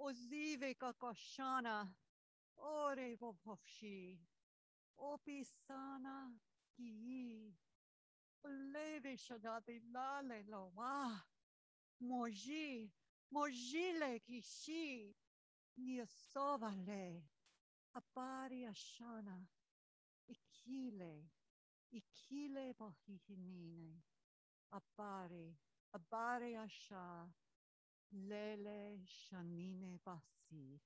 Ozive 0.00 0.74
Kakoshana, 0.80 1.86
Ore 2.56 3.16
Vovovshi, 3.20 4.16
Opisana 4.98 6.32
Ki, 6.76 7.52
Oleve 8.46 9.16
Shadati 9.18 9.80
Lale 9.92 10.44
Loa, 10.50 11.22
Moji, 12.02 12.88
Mojile 13.34 14.20
Kishi, 14.26 15.12
Niasovale, 15.78 17.22
Apari 17.96 18.66
Ashana, 18.66 19.46
Ikile, 20.28 21.30
Ikile 21.94 22.74
Bohihinine, 22.78 24.02
Apari, 24.74 25.54
Abari 25.94 26.54
Asha, 26.56 27.26
Lele 28.12 29.00
Shanine 29.06 29.98
Basi. 30.04 30.80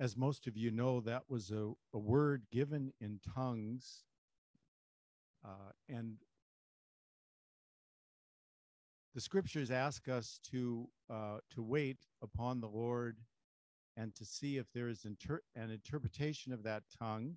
As 0.00 0.16
most 0.16 0.46
of 0.46 0.56
you 0.56 0.70
know, 0.70 1.00
that 1.02 1.24
was 1.28 1.50
a, 1.50 1.72
a 1.92 1.98
word 1.98 2.44
given 2.50 2.90
in 3.02 3.20
tongues. 3.34 4.04
Uh, 5.44 5.72
and 5.90 6.16
the 9.14 9.20
scriptures 9.20 9.70
ask 9.70 10.08
us 10.08 10.40
to 10.50 10.88
uh, 11.10 11.38
to 11.54 11.62
wait 11.62 11.98
upon 12.22 12.60
the 12.62 12.68
Lord 12.68 13.18
and 13.98 14.14
to 14.14 14.24
see 14.24 14.56
if 14.56 14.66
there 14.72 14.88
is 14.88 15.04
inter- 15.04 15.42
an 15.54 15.70
interpretation 15.70 16.54
of 16.54 16.62
that 16.62 16.84
tongue 16.98 17.36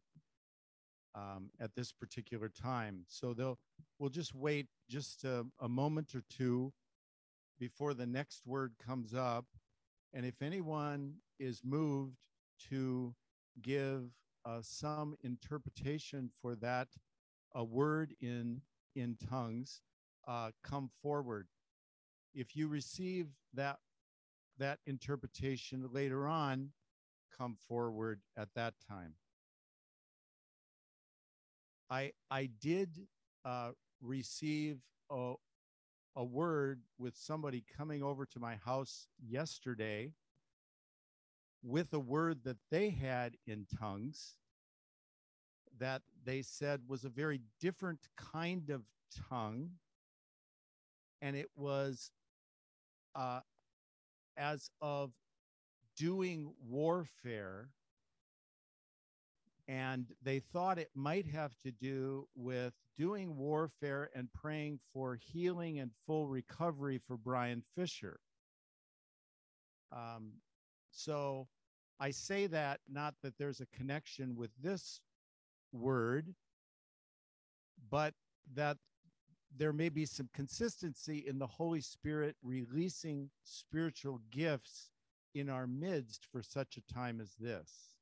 um, 1.16 1.50
at 1.60 1.76
this 1.76 1.92
particular 1.92 2.48
time. 2.50 3.04
So 3.10 3.34
they'll 3.34 3.60
we'll 4.00 4.10
just 4.10 4.34
wait 4.34 4.68
just 4.90 5.26
a, 5.26 5.46
a 5.60 5.68
moment 5.68 6.16
or 6.16 6.24
two 6.30 6.72
before 7.60 7.94
the 7.94 8.08
next 8.08 8.46
word 8.46 8.74
comes 8.86 9.14
up, 9.14 9.46
and 10.14 10.26
if 10.26 10.42
anyone 10.42 11.16
is 11.40 11.62
moved 11.66 12.16
to 12.70 13.14
give 13.62 14.10
uh, 14.46 14.60
some 14.62 15.16
interpretation 15.24 16.30
for 16.42 16.56
that 16.56 16.88
a 17.56 17.64
word 17.64 18.14
in 18.22 18.62
in 18.96 19.18
tongues, 19.30 19.82
uh, 20.28 20.52
come 20.64 20.90
forward. 21.02 21.48
If 22.34 22.56
you 22.56 22.68
receive 22.68 23.28
that 23.54 23.78
that 24.60 24.80
interpretation 24.86 25.88
later 25.92 26.28
on 26.28 26.70
come 27.36 27.58
forward 27.68 28.22
at 28.38 28.50
that 28.56 28.74
time. 28.88 29.14
I 31.90 32.12
i 32.32 32.50
did 32.62 33.08
uh, 33.46 33.72
receive 34.02 34.78
a, 35.12 35.34
a 36.16 36.24
word 36.24 36.82
with 36.98 37.16
somebody 37.16 37.64
coming 37.78 38.04
over 38.04 38.26
to 38.26 38.40
my 38.40 38.56
house 38.56 39.08
yesterday 39.26 40.12
with 41.64 41.94
a 41.94 42.00
word 42.00 42.40
that 42.44 42.58
they 42.70 42.90
had 42.90 43.36
in 43.48 43.66
tongues 43.80 44.36
that 45.80 46.02
they 46.26 46.42
said 46.42 46.82
was 46.88 47.04
a 47.04 47.10
very 47.10 47.42
different 47.60 48.00
kind 48.18 48.70
of 48.70 48.84
tongue 49.30 49.70
and 51.22 51.36
it 51.36 51.50
was 51.56 52.12
uh, 53.16 53.40
as 54.38 54.70
of 54.82 55.12
doing 55.98 56.54
warfare 56.68 57.70
and 59.68 60.08
they 60.22 60.40
thought 60.40 60.78
it 60.78 60.90
might 60.94 61.26
have 61.26 61.56
to 61.64 61.72
do 61.72 62.28
with 62.36 62.74
doing 62.98 63.38
warfare 63.38 64.10
and 64.14 64.28
praying 64.34 64.80
for 64.94 65.16
healing 65.16 65.80
and 65.80 65.92
full 66.06 66.28
recovery 66.28 67.00
for 67.08 67.16
Brian 67.16 67.64
Fisher. 67.76 68.20
Um, 69.92 70.34
so 70.94 71.48
I 72.00 72.12
say 72.12 72.48
that 72.48 72.80
not 72.90 73.16
that 73.24 73.38
there's 73.38 73.62
a 73.62 73.66
connection 73.78 74.36
with 74.36 74.52
this 74.62 75.02
word, 75.72 76.34
but 77.90 78.14
that 78.54 78.78
there 79.56 79.74
may 79.74 79.90
be 79.90 80.06
some 80.06 80.30
consistency 80.34 81.26
in 81.28 81.38
the 81.40 81.48
Holy 81.48 81.82
Spirit 81.82 82.36
releasing 82.44 83.30
spiritual 83.44 84.22
gifts 84.32 84.92
in 85.36 85.50
our 85.50 85.68
midst 85.68 86.28
for 86.32 86.42
such 86.42 86.78
a 86.78 86.94
time 86.94 87.20
as 87.20 87.34
this. 87.40 87.96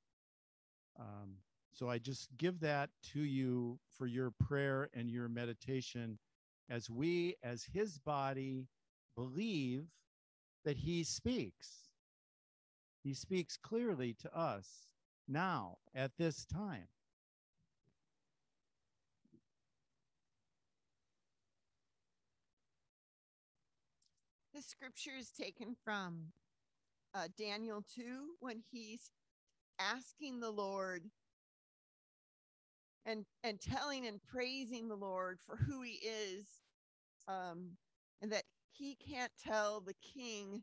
Um, 0.99 1.36
so 1.73 1.89
I 1.89 1.97
just 1.97 2.30
give 2.38 2.60
that 2.60 2.89
to 3.13 3.21
you 3.21 3.80
for 3.97 4.06
your 4.06 4.32
prayer 4.32 4.89
and 4.93 5.10
your 5.10 5.30
meditation 5.30 6.19
as 6.69 6.89
we, 6.89 7.36
as 7.43 7.63
his 7.73 7.97
body, 7.99 8.67
believe 9.15 9.86
that 10.65 10.77
he 10.77 11.04
speaks. 11.04 11.90
He 13.03 13.13
speaks 13.13 13.57
clearly 13.57 14.13
to 14.21 14.37
us 14.37 14.87
now 15.27 15.77
at 15.95 16.11
this 16.17 16.45
time. 16.45 16.87
The 24.53 24.61
scripture 24.61 25.17
is 25.17 25.31
taken 25.31 25.75
from 25.83 26.27
uh, 27.15 27.27
Daniel 27.37 27.83
2 27.95 28.35
when 28.39 28.61
he's 28.71 29.11
asking 29.79 30.39
the 30.39 30.51
Lord 30.51 31.03
and 33.05 33.25
and 33.43 33.59
telling 33.59 34.05
and 34.05 34.21
praising 34.21 34.87
the 34.87 34.95
Lord 34.95 35.39
for 35.47 35.55
who 35.55 35.81
he 35.81 35.93
is 35.93 36.45
um 37.27 37.71
and 38.21 38.31
that 38.31 38.43
he 38.71 38.95
can't 38.95 39.31
tell 39.43 39.81
the 39.81 39.95
king 40.03 40.61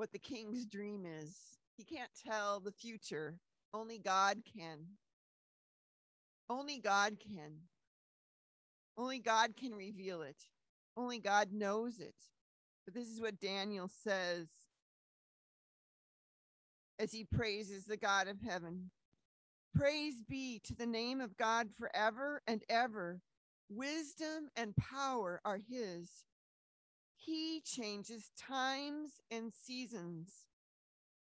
what 0.00 0.12
the 0.12 0.18
king's 0.18 0.64
dream 0.64 1.04
is. 1.04 1.36
He 1.76 1.84
can't 1.84 2.10
tell 2.26 2.58
the 2.58 2.72
future. 2.72 3.34
Only 3.74 3.98
God 3.98 4.38
can. 4.50 4.78
Only 6.48 6.78
God 6.78 7.18
can. 7.20 7.52
Only 8.96 9.18
God 9.18 9.58
can 9.58 9.74
reveal 9.74 10.22
it. 10.22 10.38
Only 10.96 11.18
God 11.18 11.52
knows 11.52 11.98
it. 11.98 12.14
But 12.86 12.94
this 12.94 13.08
is 13.08 13.20
what 13.20 13.40
Daniel 13.40 13.90
says 14.02 14.48
as 16.98 17.12
he 17.12 17.24
praises 17.24 17.84
the 17.84 17.98
God 17.98 18.26
of 18.26 18.40
heaven. 18.40 18.90
Praise 19.74 20.22
be 20.26 20.62
to 20.64 20.74
the 20.74 20.86
name 20.86 21.20
of 21.20 21.36
God 21.36 21.68
forever 21.78 22.40
and 22.46 22.64
ever. 22.70 23.20
Wisdom 23.68 24.48
and 24.56 24.74
power 24.76 25.42
are 25.44 25.58
his. 25.58 26.08
He 27.30 27.60
changes 27.64 28.32
times 28.36 29.20
and 29.30 29.52
seasons. 29.54 30.32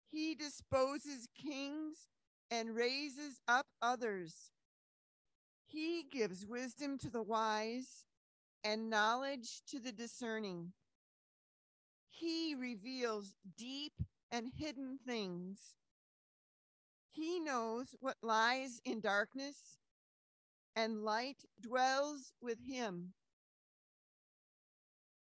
He 0.08 0.36
disposes 0.36 1.26
kings 1.34 2.06
and 2.48 2.76
raises 2.76 3.40
up 3.48 3.66
others. 3.82 4.52
He 5.66 6.04
gives 6.08 6.46
wisdom 6.46 6.96
to 6.98 7.10
the 7.10 7.24
wise 7.24 8.04
and 8.62 8.88
knowledge 8.88 9.62
to 9.70 9.80
the 9.80 9.90
discerning. 9.90 10.74
He 12.08 12.54
reveals 12.54 13.34
deep 13.58 13.94
and 14.30 14.46
hidden 14.56 14.96
things. 15.04 15.74
He 17.10 17.40
knows 17.40 17.96
what 17.98 18.18
lies 18.22 18.80
in 18.84 19.00
darkness, 19.00 19.80
and 20.76 21.02
light 21.02 21.46
dwells 21.60 22.32
with 22.40 22.58
him. 22.64 23.14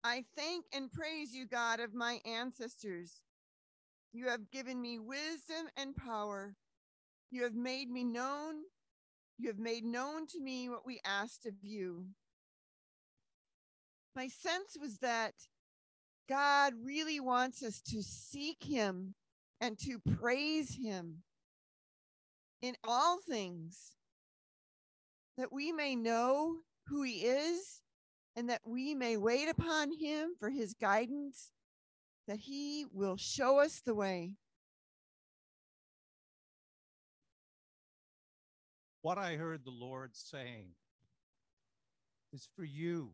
I 0.06 0.22
thank 0.36 0.66
and 0.74 0.92
praise 0.92 1.34
you, 1.34 1.46
God 1.46 1.80
of 1.80 1.94
my 1.94 2.20
ancestors. 2.26 3.22
You 4.12 4.28
have 4.28 4.50
given 4.50 4.80
me 4.80 4.98
wisdom 4.98 5.66
and 5.78 5.96
power. 5.96 6.56
You 7.30 7.42
have 7.44 7.54
made 7.54 7.88
me 7.88 8.04
known. 8.04 8.56
You 9.38 9.48
have 9.48 9.58
made 9.58 9.82
known 9.82 10.26
to 10.28 10.40
me 10.40 10.68
what 10.68 10.84
we 10.84 11.00
asked 11.06 11.46
of 11.46 11.54
you. 11.62 12.04
My 14.14 14.28
sense 14.28 14.76
was 14.78 14.98
that 14.98 15.32
God 16.28 16.74
really 16.84 17.18
wants 17.18 17.62
us 17.62 17.80
to 17.88 18.02
seek 18.02 18.62
him 18.62 19.14
and 19.58 19.78
to 19.80 19.98
praise 20.18 20.76
him 20.76 21.22
in 22.60 22.76
all 22.84 23.18
things, 23.26 23.96
that 25.38 25.52
we 25.52 25.72
may 25.72 25.96
know 25.96 26.58
who 26.88 27.02
he 27.02 27.24
is 27.24 27.80
and 28.36 28.50
that 28.50 28.62
we 28.64 28.94
may 28.94 29.16
wait 29.16 29.48
upon 29.48 29.92
him 29.92 30.34
for 30.38 30.50
his 30.50 30.74
guidance, 30.74 31.52
that 32.26 32.38
he 32.38 32.86
will 32.92 33.16
show 33.16 33.58
us 33.58 33.80
the 33.84 33.94
way. 33.94 34.32
What 39.02 39.18
I 39.18 39.36
heard 39.36 39.64
the 39.64 39.70
Lord 39.70 40.16
saying 40.16 40.68
is 42.32 42.48
for 42.56 42.64
you, 42.64 43.12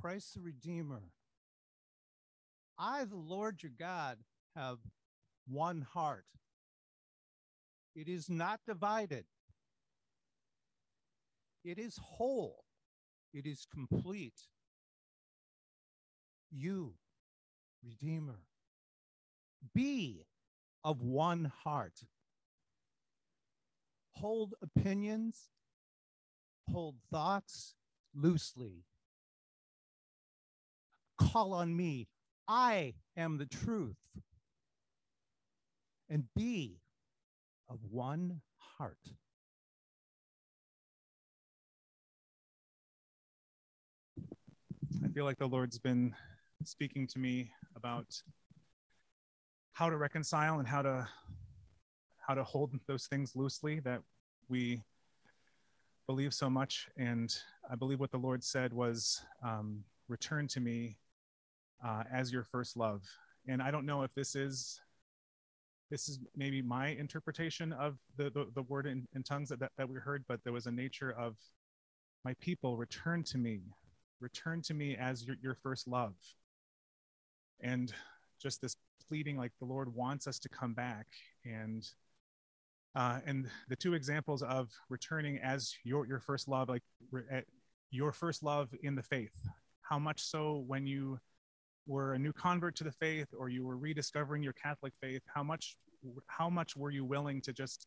Christ 0.00 0.34
the 0.34 0.40
Redeemer 0.40 1.02
I, 2.78 3.04
the 3.04 3.16
Lord 3.16 3.62
your 3.62 3.72
God, 3.76 4.18
have 4.54 4.78
one 5.48 5.80
heart. 5.80 6.24
It 7.96 8.08
is 8.08 8.30
not 8.30 8.60
divided, 8.66 9.24
it 11.64 11.78
is 11.78 11.98
whole, 12.00 12.64
it 13.32 13.46
is 13.46 13.66
complete. 13.72 14.48
You, 16.50 16.94
Redeemer, 17.84 18.40
be 19.74 20.24
of 20.84 21.02
one 21.02 21.52
heart. 21.64 22.04
Hold 24.12 24.54
opinions, 24.62 25.50
hold 26.70 26.96
thoughts 27.10 27.74
loosely. 28.14 28.84
Call 31.18 31.52
on 31.52 31.76
me 31.76 32.08
I 32.48 32.94
am 33.16 33.36
the 33.36 33.46
truth. 33.46 33.96
And 36.08 36.24
be 36.34 36.80
of 37.68 37.80
one 37.90 38.40
heart. 38.56 38.96
Feel 45.18 45.24
like 45.24 45.38
the 45.38 45.48
Lord's 45.48 45.80
been 45.80 46.14
speaking 46.62 47.04
to 47.04 47.18
me 47.18 47.50
about 47.74 48.22
how 49.72 49.90
to 49.90 49.96
reconcile 49.96 50.60
and 50.60 50.68
how 50.68 50.80
to 50.80 51.08
how 52.24 52.34
to 52.34 52.44
hold 52.44 52.70
those 52.86 53.08
things 53.08 53.34
loosely 53.34 53.80
that 53.80 54.00
we 54.48 54.80
believe 56.06 56.32
so 56.32 56.48
much. 56.48 56.88
And 56.96 57.36
I 57.68 57.74
believe 57.74 57.98
what 57.98 58.12
the 58.12 58.18
Lord 58.18 58.44
said 58.44 58.72
was, 58.72 59.20
um, 59.42 59.82
"Return 60.06 60.46
to 60.46 60.60
me 60.60 60.98
uh, 61.84 62.04
as 62.12 62.32
your 62.32 62.44
first 62.44 62.76
love. 62.76 63.02
And 63.48 63.60
I 63.60 63.72
don't 63.72 63.86
know 63.86 64.04
if 64.04 64.14
this 64.14 64.36
is 64.36 64.80
this 65.90 66.08
is 66.08 66.20
maybe 66.36 66.62
my 66.62 66.90
interpretation 66.90 67.72
of 67.72 67.98
the, 68.16 68.30
the, 68.30 68.46
the 68.54 68.62
word 68.62 68.86
in, 68.86 69.08
in 69.16 69.24
tongues 69.24 69.48
that, 69.48 69.58
that 69.76 69.88
we 69.88 69.96
heard, 69.96 70.24
but 70.28 70.38
there 70.44 70.52
was 70.52 70.66
a 70.66 70.70
nature 70.70 71.10
of 71.10 71.36
my 72.24 72.34
people 72.34 72.76
return 72.76 73.24
to 73.24 73.38
me, 73.38 73.62
return 74.20 74.62
to 74.62 74.74
me 74.74 74.96
as 74.96 75.24
your, 75.24 75.36
your 75.42 75.54
first 75.54 75.86
love. 75.86 76.14
And 77.60 77.92
just 78.40 78.60
this 78.60 78.76
pleading 79.08 79.36
like 79.36 79.52
the 79.58 79.66
Lord 79.66 79.94
wants 79.94 80.26
us 80.26 80.38
to 80.40 80.48
come 80.48 80.74
back 80.74 81.06
and 81.44 81.88
uh, 82.94 83.20
and 83.26 83.48
the 83.68 83.76
two 83.76 83.94
examples 83.94 84.42
of 84.42 84.70
returning 84.88 85.38
as 85.38 85.74
your 85.84 86.06
your 86.06 86.20
first 86.20 86.48
love, 86.48 86.68
like 86.68 86.82
re- 87.10 87.42
your 87.90 88.12
first 88.12 88.42
love 88.42 88.74
in 88.82 88.94
the 88.94 89.02
faith. 89.02 89.34
How 89.82 89.98
much 89.98 90.22
so 90.22 90.64
when 90.66 90.86
you 90.86 91.18
were 91.86 92.14
a 92.14 92.18
new 92.18 92.32
convert 92.32 92.76
to 92.76 92.84
the 92.84 92.92
faith 92.92 93.28
or 93.36 93.48
you 93.48 93.64
were 93.64 93.76
rediscovering 93.76 94.42
your 94.42 94.52
Catholic 94.52 94.92
faith, 95.00 95.22
how 95.32 95.42
much 95.42 95.76
how 96.26 96.48
much 96.48 96.76
were 96.76 96.90
you 96.90 97.04
willing 97.04 97.40
to 97.42 97.52
just 97.52 97.86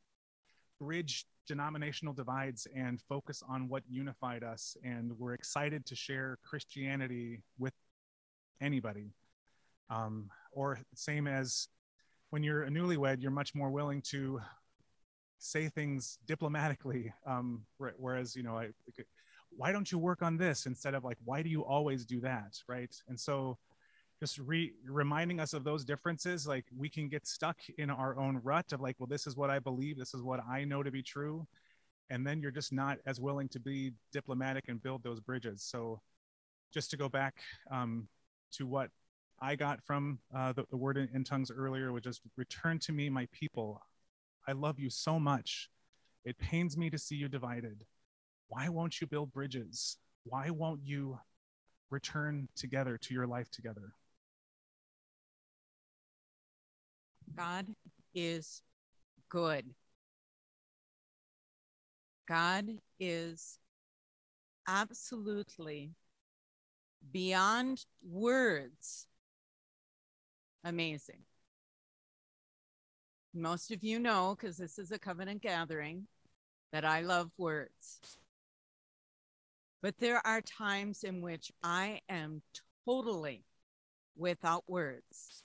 bridge 0.82 1.26
denominational 1.48 2.14
divides 2.14 2.68
and 2.76 3.00
focus 3.02 3.44
on 3.48 3.70
what 3.70 3.84
unified 3.88 4.44
us 4.44 4.76
and 4.84 5.12
we're 5.20 5.34
excited 5.34 5.86
to 5.86 5.96
share 5.96 6.40
Christianity 6.44 7.44
with 7.60 7.74
anybody? 8.60 9.14
Um, 9.92 10.30
or 10.52 10.80
same 10.96 11.28
as 11.28 11.68
when 12.32 12.42
you're 12.42 12.64
a 12.64 12.70
newlywed, 12.70 13.22
you're 13.22 13.30
much 13.30 13.54
more 13.54 13.70
willing 13.70 14.02
to 14.04 14.40
say 15.38 15.70
things 15.70 16.18
diplomatically. 16.26 17.14
Um, 17.28 17.64
whereas, 17.78 18.36
you 18.36 18.44
know, 18.44 18.58
I, 18.58 18.70
why 19.50 19.72
don't 19.72 19.92
you 19.92 20.00
work 20.00 20.24
on 20.24 20.38
this 20.38 20.66
instead 20.66 20.96
of 20.96 21.04
like, 21.04 21.18
why 21.26 21.44
do 21.44 21.50
you 21.50 21.64
always 21.64 22.06
do 22.06 22.22
that? 22.22 22.58
Right. 22.68 22.96
And 23.08 23.20
so 23.20 23.58
just 24.22 24.38
re 24.38 24.72
reminding 24.86 25.40
us 25.40 25.54
of 25.54 25.64
those 25.64 25.84
differences 25.84 26.46
like 26.46 26.66
we 26.78 26.88
can 26.88 27.10
get 27.10 27.26
stuck 27.26 27.58
in 27.80 27.90
our 27.90 28.18
own 28.20 28.40
rut 28.44 28.72
of 28.72 28.80
like 28.80 28.96
well 29.00 29.08
this 29.08 29.26
is 29.26 29.36
what 29.36 29.50
i 29.50 29.58
believe 29.58 29.98
this 29.98 30.14
is 30.14 30.22
what 30.22 30.40
i 30.48 30.64
know 30.64 30.84
to 30.84 30.92
be 30.92 31.02
true. 31.02 31.46
And 32.12 32.28
then 32.28 32.42
you're 32.42 32.52
just 32.52 32.74
not 32.74 33.00
as 33.06 33.22
willing 33.22 33.48
to 33.50 33.60
be 33.60 33.94
diplomatic 34.12 34.66
and 34.68 34.84
build 34.84 35.02
those 35.02 35.22
bridges. 35.22 35.64
So 35.64 36.02
just 36.74 36.92
to 36.92 36.98
go 36.98 37.08
back 37.08 37.36
um, 37.72 38.08
to 38.52 38.68
what 38.68 38.92
i 39.42 39.56
got 39.56 39.82
from 39.82 40.20
uh, 40.36 40.54
the, 40.54 40.66
the 40.70 40.78
word 40.78 40.98
in, 40.98 41.10
in 41.16 41.24
tongues 41.24 41.50
earlier 41.50 41.92
was 41.92 42.04
just 42.04 42.22
return 42.38 42.78
to 42.80 42.92
me 42.92 43.10
my 43.10 43.28
people. 43.32 43.82
I 44.48 44.52
love 44.52 44.78
you 44.78 44.92
so 44.92 45.20
much. 45.20 45.70
It 46.26 46.38
pains 46.38 46.78
me 46.78 46.92
to 46.92 46.98
see 47.00 47.16
you 47.16 47.28
divided. 47.28 47.86
Why 48.50 48.70
won't 48.70 49.02
you 49.02 49.08
build 49.08 49.34
bridges? 49.34 49.98
Why 50.26 50.52
won't 50.52 50.82
you 50.84 51.18
return 51.90 52.50
together 52.56 52.98
to 53.00 53.14
your 53.16 53.26
life 53.26 53.50
together 53.50 53.94
God 57.36 57.68
is 58.14 58.62
good. 59.30 59.66
God 62.28 62.66
is 63.00 63.60
absolutely 64.68 65.92
beyond 67.12 67.86
words 68.04 69.08
amazing. 70.64 71.20
Most 73.34 73.72
of 73.72 73.84
you 73.84 74.00
know, 74.00 74.36
because 74.38 74.58
this 74.58 74.78
is 74.78 74.92
a 74.92 75.00
covenant 75.00 75.42
gathering, 75.42 76.08
that 76.72 76.86
I 76.86 77.02
love 77.02 77.32
words. 77.38 78.00
But 79.82 79.98
there 79.98 80.26
are 80.26 80.42
times 80.42 81.04
in 81.04 81.22
which 81.22 81.52
I 81.64 82.02
am 82.08 82.42
totally 82.86 83.44
without 84.16 84.64
words. 84.68 85.44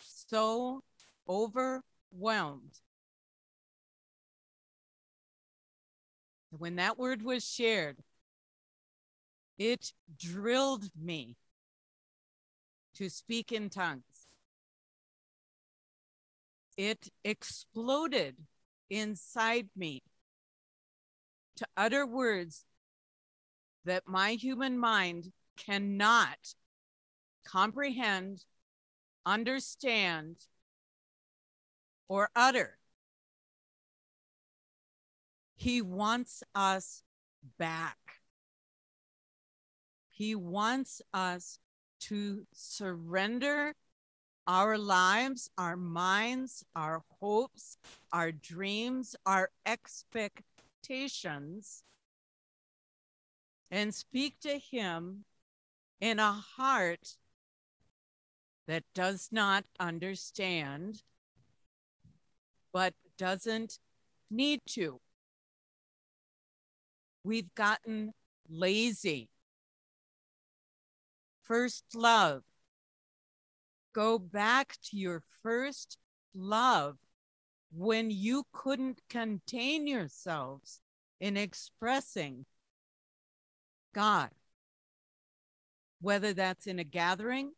So 0.00 0.82
overwhelmed. 1.28 2.80
When 6.50 6.76
that 6.76 6.98
word 6.98 7.22
was 7.22 7.48
shared, 7.48 7.98
it 9.58 9.92
drilled 10.18 10.84
me 11.00 11.36
to 12.94 13.08
speak 13.08 13.52
in 13.52 13.70
tongues. 13.70 14.26
It 16.76 17.08
exploded 17.24 18.36
inside 18.90 19.68
me 19.76 20.02
to 21.56 21.66
utter 21.76 22.06
words 22.06 22.64
that 23.84 24.06
my 24.06 24.32
human 24.32 24.78
mind 24.78 25.32
cannot 25.56 26.54
comprehend, 27.44 28.44
understand, 29.26 30.36
or 32.08 32.30
utter. 32.34 32.78
He 35.54 35.80
wants 35.80 36.42
us 36.54 37.02
back. 37.58 37.98
He 40.08 40.34
wants 40.34 41.00
us 41.14 41.58
to 42.00 42.46
surrender 42.52 43.74
our 44.46 44.76
lives, 44.76 45.48
our 45.56 45.76
minds, 45.76 46.64
our 46.74 47.02
hopes, 47.20 47.78
our 48.12 48.32
dreams, 48.32 49.14
our 49.24 49.50
expectations, 49.64 51.84
and 53.70 53.94
speak 53.94 54.40
to 54.40 54.58
Him 54.58 55.24
in 56.00 56.18
a 56.18 56.32
heart 56.32 57.16
that 58.66 58.82
does 58.94 59.28
not 59.30 59.64
understand 59.78 61.02
but 62.72 62.94
doesn't 63.18 63.78
need 64.30 64.60
to. 64.70 65.00
We've 67.24 67.54
gotten 67.54 68.12
lazy. 68.48 69.28
First 71.44 71.84
love. 71.94 72.42
Go 73.94 74.18
back 74.18 74.76
to 74.90 74.96
your 74.96 75.22
first 75.42 75.98
love 76.34 76.96
when 77.72 78.10
you 78.10 78.44
couldn't 78.52 79.00
contain 79.08 79.86
yourselves 79.86 80.80
in 81.20 81.36
expressing 81.36 82.44
God. 83.94 84.30
Whether 86.00 86.32
that's 86.32 86.66
in 86.66 86.78
a 86.78 86.84
gathering, 86.84 87.52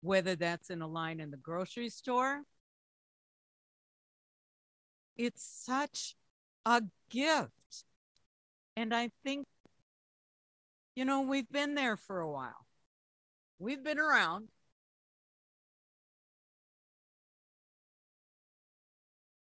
whether 0.00 0.34
that's 0.34 0.70
in 0.70 0.82
a 0.82 0.86
line 0.86 1.20
in 1.20 1.30
the 1.30 1.36
grocery 1.36 1.90
store, 1.90 2.42
it's 5.16 5.44
such 5.44 6.16
a 6.66 6.82
gift. 7.10 7.84
And 8.76 8.94
I 8.94 9.10
think, 9.22 9.46
you 10.96 11.04
know, 11.04 11.22
we've 11.22 11.50
been 11.50 11.74
there 11.74 11.96
for 11.96 12.20
a 12.20 12.30
while. 12.30 12.66
We've 13.58 13.82
been 13.82 13.98
around. 13.98 14.48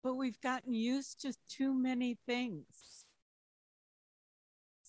But 0.04 0.16
we've 0.16 0.40
gotten 0.40 0.74
used 0.74 1.22
to 1.22 1.34
too 1.50 1.74
many 1.74 2.18
things. 2.26 3.06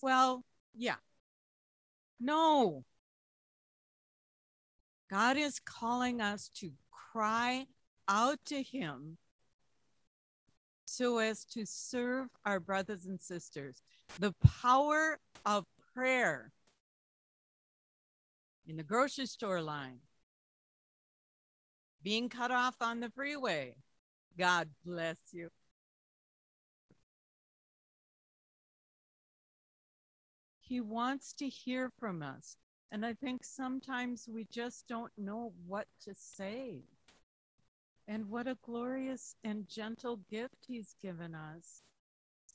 Well, 0.01 0.45
yeah. 0.73 0.95
No. 2.21 2.85
God 5.09 5.35
is 5.35 5.59
calling 5.59 6.21
us 6.21 6.49
to 6.55 6.71
cry 6.91 7.65
out 8.07 8.39
to 8.45 8.63
Him 8.63 9.17
so 10.89 11.19
as 11.19 11.45
to 11.45 11.65
serve 11.65 12.27
our 12.45 12.59
brothers 12.59 13.05
and 13.05 13.21
sisters. 13.21 13.81
The 14.19 14.33
power 14.61 15.19
of 15.45 15.65
prayer 15.93 16.51
in 18.67 18.77
the 18.77 18.83
grocery 18.83 19.25
store 19.25 19.61
line, 19.61 19.99
being 22.03 22.29
cut 22.29 22.51
off 22.51 22.75
on 22.81 22.99
the 22.99 23.09
freeway. 23.09 23.75
God 24.37 24.69
bless 24.85 25.17
you. 25.31 25.49
He 30.59 30.81
wants 30.81 31.33
to 31.33 31.49
hear 31.49 31.89
from 31.99 32.21
us. 32.21 32.57
And 32.91 33.05
I 33.05 33.13
think 33.13 33.43
sometimes 33.43 34.27
we 34.31 34.45
just 34.45 34.87
don't 34.87 35.11
know 35.17 35.51
what 35.67 35.87
to 36.05 36.13
say. 36.15 36.83
And 38.09 38.27
what 38.27 38.47
a 38.47 38.57
glorious 38.63 39.35
and 39.43 39.69
gentle 39.69 40.17
gift 40.31 40.65
he's 40.67 40.95
given 40.99 41.35
us 41.35 41.83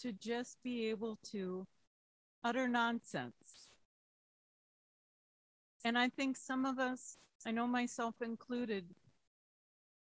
to 0.01 0.11
just 0.11 0.59
be 0.65 0.91
able 0.91 1.17
to 1.31 1.65
utter 2.43 2.67
nonsense. 2.67 3.69
And 5.85 5.97
I 5.97 6.09
think 6.09 6.37
some 6.37 6.67
of 6.67 6.81
us, 6.81 7.19
I 7.47 7.53
know 7.53 7.69
myself 7.69 8.17
included, 8.21 8.85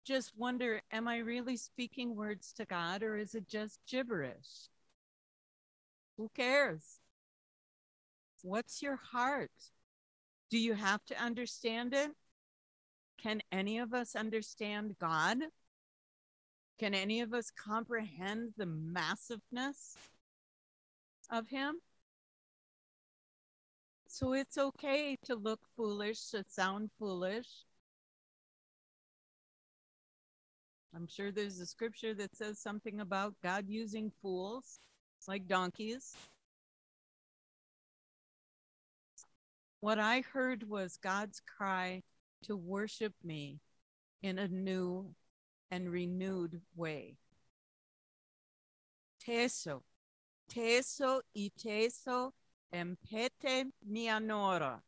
just 0.06 0.32
wonder 0.38 0.80
am 0.90 1.06
I 1.06 1.18
really 1.18 1.58
speaking 1.58 2.16
words 2.16 2.54
to 2.54 2.64
God 2.64 3.02
or 3.02 3.18
is 3.18 3.34
it 3.34 3.46
just 3.46 3.78
gibberish? 3.86 4.70
Who 6.16 6.30
cares? 6.34 6.98
What's 8.40 8.80
your 8.80 8.96
heart? 8.96 9.50
Do 10.48 10.56
you 10.56 10.72
have 10.72 11.04
to 11.04 11.22
understand 11.22 11.92
it? 11.92 12.12
Can 13.22 13.40
any 13.52 13.78
of 13.78 13.94
us 13.94 14.16
understand 14.16 14.96
God? 15.00 15.38
Can 16.78 16.94
any 16.94 17.20
of 17.20 17.32
us 17.32 17.50
comprehend 17.50 18.54
the 18.56 18.66
massiveness 18.66 19.96
of 21.30 21.48
Him? 21.48 21.76
So 24.08 24.32
it's 24.32 24.58
okay 24.58 25.16
to 25.24 25.36
look 25.36 25.60
foolish, 25.76 26.30
to 26.30 26.44
sound 26.48 26.90
foolish. 26.98 27.46
I'm 30.94 31.06
sure 31.06 31.30
there's 31.30 31.60
a 31.60 31.66
scripture 31.66 32.14
that 32.14 32.36
says 32.36 32.58
something 32.58 33.00
about 33.00 33.34
God 33.42 33.66
using 33.68 34.12
fools 34.20 34.80
like 35.28 35.46
donkeys. 35.46 36.14
What 39.80 39.98
I 39.98 40.20
heard 40.20 40.68
was 40.68 40.98
God's 41.02 41.40
cry 41.40 42.02
to 42.42 42.56
worship 42.56 43.14
me 43.24 43.60
in 44.22 44.38
a 44.38 44.48
new 44.48 45.14
and 45.70 45.90
renewed 45.90 46.60
way. 46.76 47.16
Teso, 49.26 49.82
teso 50.52 51.22
y 51.34 51.50
teso 51.58 52.32
empete 52.74 53.70
mianora. 53.88 54.80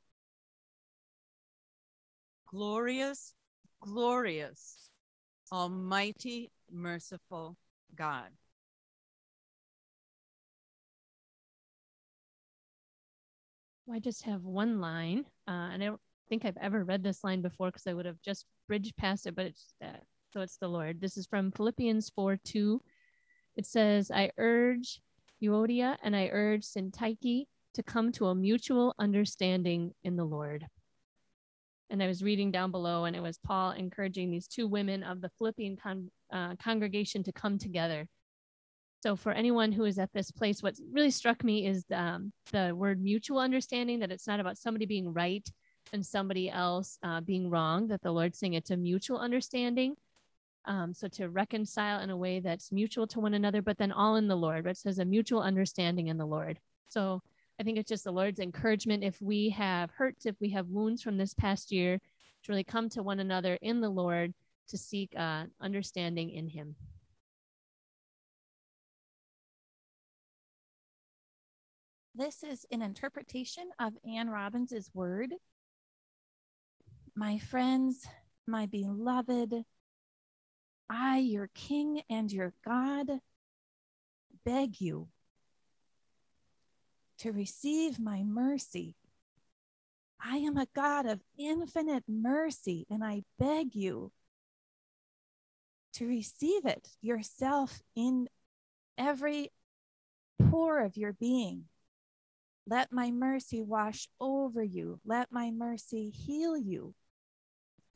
Glorious, 2.46 3.34
glorious, 3.80 4.90
almighty, 5.50 6.50
merciful 6.70 7.56
God. 7.94 8.30
I 13.92 13.98
just 13.98 14.22
have 14.22 14.44
one 14.44 14.80
line, 14.80 15.26
uh, 15.46 15.68
and 15.72 15.84
I 15.84 15.90
think 16.28 16.44
I've 16.44 16.56
ever 16.60 16.84
read 16.84 17.02
this 17.02 17.24
line 17.24 17.42
before 17.42 17.68
because 17.68 17.86
I 17.86 17.94
would 17.94 18.06
have 18.06 18.20
just 18.22 18.46
bridged 18.68 18.96
past 18.96 19.26
it, 19.26 19.34
but 19.36 19.46
it's 19.46 19.74
uh, 19.82 19.98
so 20.32 20.40
it's 20.40 20.56
the 20.56 20.68
Lord. 20.68 21.00
This 21.00 21.16
is 21.16 21.26
from 21.26 21.52
Philippians 21.52 22.10
4 22.10 22.36
2. 22.44 22.80
It 23.56 23.66
says, 23.66 24.10
I 24.10 24.30
urge 24.36 25.00
Euodia 25.40 25.96
and 26.02 26.16
I 26.16 26.28
urge 26.32 26.62
Syntyche 26.62 27.44
to 27.74 27.82
come 27.82 28.10
to 28.12 28.26
a 28.26 28.34
mutual 28.34 28.94
understanding 28.98 29.92
in 30.02 30.16
the 30.16 30.24
Lord. 30.24 30.66
And 31.90 32.02
I 32.02 32.08
was 32.08 32.24
reading 32.24 32.50
down 32.50 32.72
below, 32.72 33.04
and 33.04 33.14
it 33.14 33.22
was 33.22 33.38
Paul 33.38 33.72
encouraging 33.72 34.30
these 34.30 34.48
two 34.48 34.66
women 34.66 35.04
of 35.04 35.20
the 35.20 35.30
Philippian 35.38 35.76
con- 35.76 36.10
uh, 36.32 36.56
congregation 36.56 37.22
to 37.24 37.32
come 37.32 37.58
together. 37.58 38.08
So, 39.04 39.14
for 39.14 39.32
anyone 39.32 39.70
who 39.70 39.84
is 39.84 39.98
at 39.98 40.12
this 40.12 40.30
place, 40.30 40.62
what 40.62 40.74
really 40.90 41.10
struck 41.10 41.44
me 41.44 41.66
is 41.66 41.84
um, 41.92 42.32
the 42.52 42.74
word 42.74 43.02
mutual 43.02 43.38
understanding 43.38 44.00
that 44.00 44.10
it's 44.10 44.26
not 44.26 44.40
about 44.40 44.56
somebody 44.56 44.86
being 44.86 45.12
right 45.12 45.46
and 45.92 46.04
somebody 46.04 46.50
else 46.50 46.98
uh, 47.02 47.20
being 47.20 47.50
wrong, 47.50 47.86
that 47.88 48.02
the 48.02 48.12
Lord's 48.12 48.38
saying 48.38 48.54
it's 48.54 48.70
a 48.70 48.76
mutual 48.76 49.18
understanding. 49.18 49.96
Um, 50.66 50.94
so, 50.94 51.08
to 51.08 51.28
reconcile 51.28 52.00
in 52.00 52.10
a 52.10 52.16
way 52.16 52.40
that's 52.40 52.72
mutual 52.72 53.06
to 53.08 53.20
one 53.20 53.34
another, 53.34 53.60
but 53.60 53.76
then 53.76 53.92
all 53.92 54.16
in 54.16 54.28
the 54.28 54.36
Lord. 54.36 54.66
It 54.66 54.78
says 54.78 54.98
a 54.98 55.04
mutual 55.04 55.42
understanding 55.42 56.08
in 56.08 56.16
the 56.16 56.26
Lord. 56.26 56.58
So, 56.88 57.20
I 57.60 57.62
think 57.62 57.78
it's 57.78 57.88
just 57.88 58.04
the 58.04 58.12
Lord's 58.12 58.40
encouragement. 58.40 59.04
If 59.04 59.20
we 59.20 59.50
have 59.50 59.90
hurts, 59.90 60.26
if 60.26 60.36
we 60.40 60.50
have 60.50 60.68
wounds 60.68 61.02
from 61.02 61.18
this 61.18 61.34
past 61.34 61.70
year, 61.70 61.98
to 62.44 62.52
really 62.52 62.64
come 62.64 62.88
to 62.90 63.02
one 63.02 63.20
another 63.20 63.58
in 63.62 63.80
the 63.80 63.88
Lord 63.88 64.34
to 64.68 64.78
seek 64.78 65.14
uh, 65.16 65.44
understanding 65.60 66.30
in 66.30 66.48
Him. 66.48 66.74
This 72.14 72.44
is 72.44 72.64
an 72.70 72.80
interpretation 72.80 73.70
of 73.80 73.92
Anne 74.08 74.28
Robbins's 74.28 74.88
word. 74.94 75.34
My 77.16 77.38
friends, 77.38 78.04
my 78.44 78.66
beloved, 78.66 79.64
I, 80.90 81.18
your 81.18 81.48
King 81.54 82.02
and 82.10 82.30
your 82.30 82.52
God, 82.64 83.08
beg 84.44 84.80
you 84.80 85.06
to 87.18 87.30
receive 87.30 88.00
my 88.00 88.24
mercy. 88.24 88.96
I 90.20 90.38
am 90.38 90.56
a 90.56 90.66
God 90.74 91.06
of 91.06 91.20
infinite 91.38 92.02
mercy, 92.08 92.84
and 92.90 93.04
I 93.04 93.22
beg 93.38 93.76
you 93.76 94.10
to 95.94 96.08
receive 96.08 96.66
it 96.66 96.88
yourself 97.00 97.80
in 97.94 98.28
every 98.98 99.52
pore 100.50 100.80
of 100.80 100.96
your 100.96 101.12
being. 101.12 101.66
Let 102.66 102.90
my 102.90 103.12
mercy 103.12 103.62
wash 103.62 104.08
over 104.20 104.64
you. 104.64 104.98
Let 105.04 105.30
my 105.30 105.52
mercy 105.52 106.10
heal 106.10 106.56
you. 106.56 106.94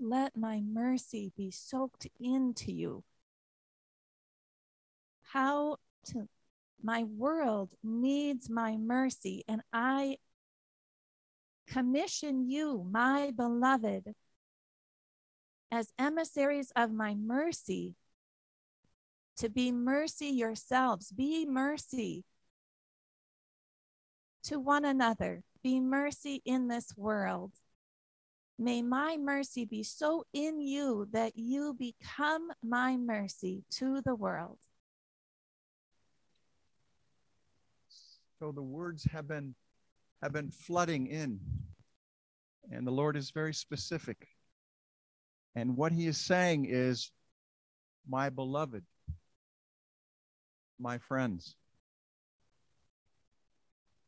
Let 0.01 0.37
my 0.37 0.61
mercy 0.61 1.33
be 1.37 1.51
soaked 1.51 2.07
into 2.21 2.73
you. 2.73 3.03
How 5.23 5.77
to 6.07 6.29
my 6.83 7.03
world 7.03 7.71
needs 7.83 8.49
my 8.49 8.77
mercy, 8.77 9.45
and 9.49 9.63
I 9.73 10.19
commission 11.67 12.49
you, 12.49 12.87
my 12.89 13.33
beloved, 13.37 14.15
as 15.71 15.93
emissaries 15.99 16.73
of 16.77 16.93
my 16.93 17.15
mercy, 17.15 17.97
to 19.39 19.49
be 19.49 19.73
mercy 19.73 20.29
yourselves. 20.29 21.11
Be 21.11 21.45
mercy 21.47 22.25
to 24.45 24.59
one 24.59 24.85
another. 24.85 25.43
Be 25.63 25.81
mercy 25.81 26.41
in 26.45 26.69
this 26.69 26.97
world. 26.97 27.53
May 28.59 28.83
my 28.83 29.17
mercy 29.17 29.65
be 29.65 29.83
so 29.85 30.25
in 30.33 30.61
you 30.61 31.09
that 31.13 31.37
you 31.37 31.75
become 31.75 32.49
my 32.63 32.97
mercy 32.97 33.63
to 33.73 34.03
the 34.03 34.15
world. 34.15 34.59
So 38.41 38.53
the 38.53 38.63
words 38.63 39.05
have 39.13 39.29
been 39.29 39.55
have 40.23 40.33
been 40.33 40.51
flooding 40.51 41.07
in. 41.07 41.41
And 42.71 42.87
the 42.87 42.91
Lord 42.91 43.17
is 43.17 43.31
very 43.31 43.55
specific. 43.55 44.29
And 45.55 45.77
what 45.77 45.93
he 45.93 46.07
is 46.07 46.19
saying 46.19 46.67
is, 46.69 47.11
my 48.09 48.29
beloved, 48.29 48.85
my 50.79 50.99
friends, 50.99 51.57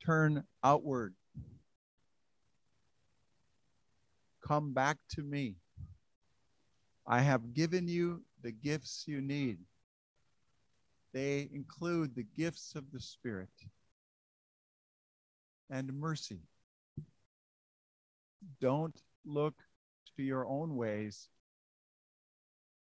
turn 0.05 0.45
outward. 0.63 1.15
Come 4.51 4.73
back 4.73 4.97
to 5.11 5.23
me. 5.23 5.55
I 7.07 7.21
have 7.21 7.55
given 7.55 7.87
you 7.87 8.25
the 8.43 8.51
gifts 8.51 9.05
you 9.07 9.21
need. 9.21 9.59
They 11.13 11.49
include 11.55 12.17
the 12.17 12.27
gifts 12.37 12.75
of 12.75 12.83
the 12.93 12.99
Spirit 12.99 13.49
and 15.71 15.93
mercy. 15.93 16.41
Don't 18.61 19.01
look 19.25 19.55
to 20.17 20.23
your 20.25 20.45
own 20.45 20.75
ways, 20.75 21.29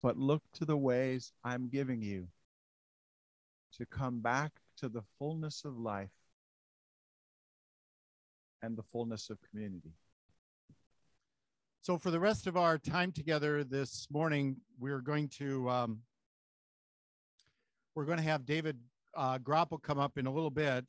but 0.02 0.18
look 0.18 0.42
to 0.54 0.66
the 0.66 0.78
ways 0.78 1.32
I'm 1.44 1.70
giving 1.70 2.02
you 2.02 2.28
to 3.78 3.86
come 3.86 4.20
back 4.20 4.52
to 4.78 4.90
the 4.90 5.04
fullness 5.20 5.64
of 5.64 5.78
life 5.78 6.10
and 8.64 8.76
the 8.76 8.84
fullness 8.92 9.30
of 9.30 9.38
community. 9.52 9.94
So, 11.84 11.98
for 11.98 12.12
the 12.12 12.20
rest 12.20 12.46
of 12.46 12.58
our 12.58 12.78
time 12.78 13.12
together 13.12 13.64
this 13.64 14.06
morning, 14.12 14.56
we're 14.78 15.02
going 15.02 15.28
to 15.30 15.68
um, 15.68 16.00
we're 17.96 18.06
going 18.06 18.20
to 18.20 18.24
have 18.24 18.46
David 18.46 18.78
uh, 19.18 19.40
Groppel 19.40 19.82
come 19.82 19.98
up 19.98 20.20
in 20.20 20.28
a 20.28 20.32
little 20.32 20.52
bit 20.52 20.86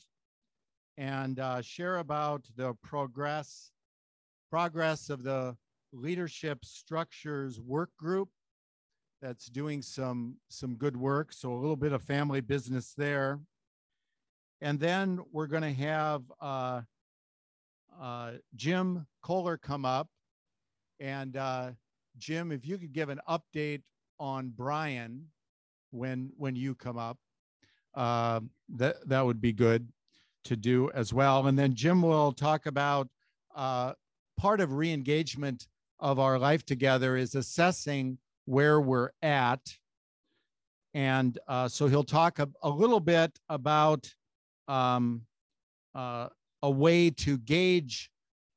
and 0.99 1.39
uh, 1.39 1.63
share 1.63 1.97
about 1.97 2.45
the 2.57 2.75
progress 2.83 3.73
progress 4.51 5.09
of 5.09 5.23
the 5.23 5.57
leadership 5.95 6.63
structures 6.63 7.59
work 7.59 7.89
group 7.99 8.29
that's 9.23 9.47
doing 9.47 9.81
some 9.81 10.37
some 10.51 10.75
good 10.75 10.95
work. 10.95 11.33
So 11.33 11.55
a 11.55 11.57
little 11.57 11.75
bit 11.75 11.95
of 11.95 12.03
family 12.03 12.43
business 12.43 12.93
there. 12.99 13.41
And 14.61 14.79
then 14.79 15.21
we're 15.33 15.47
going 15.47 15.63
to 15.63 15.73
have 15.73 16.23
uh, 16.39 16.83
uh, 17.99 18.33
jim 18.55 19.07
kohler 19.23 19.57
come 19.57 19.87
up 19.87 20.09
and 21.03 21.37
uh, 21.37 21.71
jim 22.17 22.51
if 22.51 22.65
you 22.65 22.79
could 22.79 22.93
give 22.95 23.11
an 23.11 23.21
update 23.29 23.83
on 24.19 24.49
brian 24.49 25.27
when 25.91 26.31
when 26.39 26.57
you 26.57 26.75
come 26.75 26.97
up 26.97 27.19
uh, 27.95 28.41
that 28.71 28.97
that 29.07 29.21
would 29.21 29.41
be 29.41 29.53
good 29.53 29.87
to 30.45 30.57
do 30.57 30.91
as 30.95 31.13
well. 31.13 31.47
And 31.47 31.59
then 31.59 31.75
Jim 31.75 32.03
will 32.03 32.33
talk 32.33 32.67
about 32.67 33.09
uh, 33.55 33.93
part 34.37 34.61
of 34.61 34.73
re-engagement 34.73 35.69
of 36.01 36.19
our 36.19 36.39
life 36.39 36.65
together 36.65 37.17
is 37.17 37.35
assessing 37.35 38.19
where 38.47 38.81
we're 38.81 39.11
at. 39.23 39.61
And 40.95 41.39
uh, 41.49 41.69
so 41.69 41.87
he'll 41.87 42.03
talk 42.03 42.39
a, 42.39 42.49
a 42.63 42.69
little 42.69 43.01
bit 43.01 43.39
about 43.49 44.13
um, 44.69 45.23
uh, 45.95 46.29
a 46.63 46.71
way 46.71 47.11
to 47.11 47.39
gauge 47.39 48.11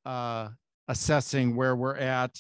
uh, 0.06 0.50
assessing 0.88 1.56
where 1.56 1.76
we're 1.76 1.98
at, 1.98 2.38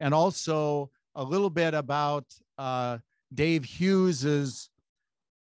and 0.00 0.12
also 0.12 0.90
a 1.14 1.22
little 1.22 1.50
bit 1.50 1.74
about 1.74 2.24
uh, 2.58 2.98
Dave 3.32 3.64
Hughes's 3.64 4.70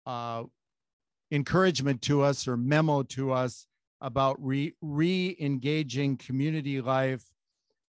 uh, 0.06 0.44
encouragement 1.30 2.02
to 2.02 2.22
us 2.22 2.46
or 2.46 2.56
memo 2.56 3.02
to 3.02 3.32
us 3.32 3.66
about 4.00 4.36
re, 4.38 4.74
re-engaging 4.80 6.16
community 6.16 6.80
life 6.80 7.24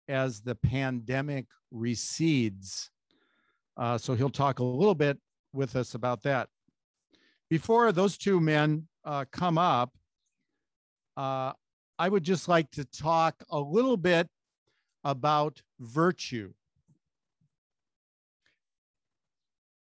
as 0.07 0.41
the 0.41 0.55
pandemic 0.55 1.45
recedes. 1.71 2.89
Uh, 3.77 3.97
so 3.97 4.13
he'll 4.13 4.29
talk 4.29 4.59
a 4.59 4.63
little 4.63 4.95
bit 4.95 5.17
with 5.53 5.75
us 5.75 5.95
about 5.95 6.21
that. 6.23 6.47
Before 7.49 7.91
those 7.91 8.17
two 8.17 8.39
men 8.39 8.87
uh, 9.03 9.25
come 9.31 9.57
up, 9.57 9.91
uh, 11.17 11.53
I 11.97 12.09
would 12.09 12.23
just 12.23 12.47
like 12.47 12.69
to 12.71 12.85
talk 12.85 13.35
a 13.49 13.59
little 13.59 13.97
bit 13.97 14.27
about 15.05 15.61
virtue. 15.79 16.51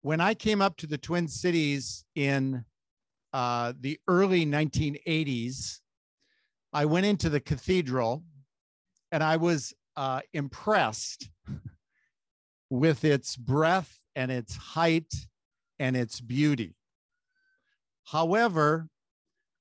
When 0.02 0.20
I 0.20 0.34
came 0.34 0.62
up 0.62 0.76
to 0.76 0.86
the 0.86 0.98
Twin 0.98 1.26
Cities 1.26 2.04
in 2.14 2.64
uh, 3.32 3.72
the 3.80 3.98
early 4.06 4.46
1980s, 4.46 5.80
I 6.72 6.84
went 6.84 7.06
into 7.06 7.28
the 7.28 7.40
cathedral 7.40 8.22
and 9.10 9.22
I 9.22 9.36
was 9.36 9.72
uh, 9.96 10.20
impressed 10.34 11.30
with 12.70 13.04
its 13.04 13.34
breadth 13.36 13.98
and 14.14 14.30
its 14.30 14.54
height 14.54 15.12
and 15.78 15.96
its 15.96 16.20
beauty. 16.20 16.76
However, 18.04 18.88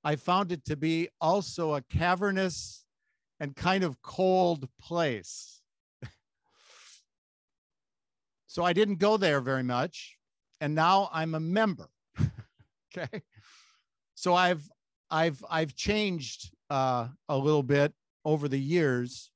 I 0.04 0.18
found 0.18 0.52
it 0.52 0.66
to 0.66 0.76
be 0.76 1.10
also 1.20 1.74
a 1.74 1.82
cavernous 1.82 2.85
and 3.40 3.56
kind 3.56 3.84
of 3.84 4.02
cold 4.02 4.68
place. 4.80 5.62
So 8.48 8.64
I 8.64 8.72
didn't 8.72 9.00
go 9.00 9.18
there 9.18 9.42
very 9.42 9.64
much. 9.64 10.18
And 10.62 10.74
now 10.74 11.10
I'm 11.12 11.36
a 11.36 11.42
member. 11.42 11.90
okay. 12.98 13.22
So 14.16 14.34
I've 14.34 14.64
I've 15.12 15.44
I've 15.50 15.76
changed 15.76 16.52
uh, 16.70 17.10
a 17.28 17.38
little 17.38 17.64
bit 17.64 17.94
over 18.24 18.48
the 18.48 18.60
years. 18.60 19.30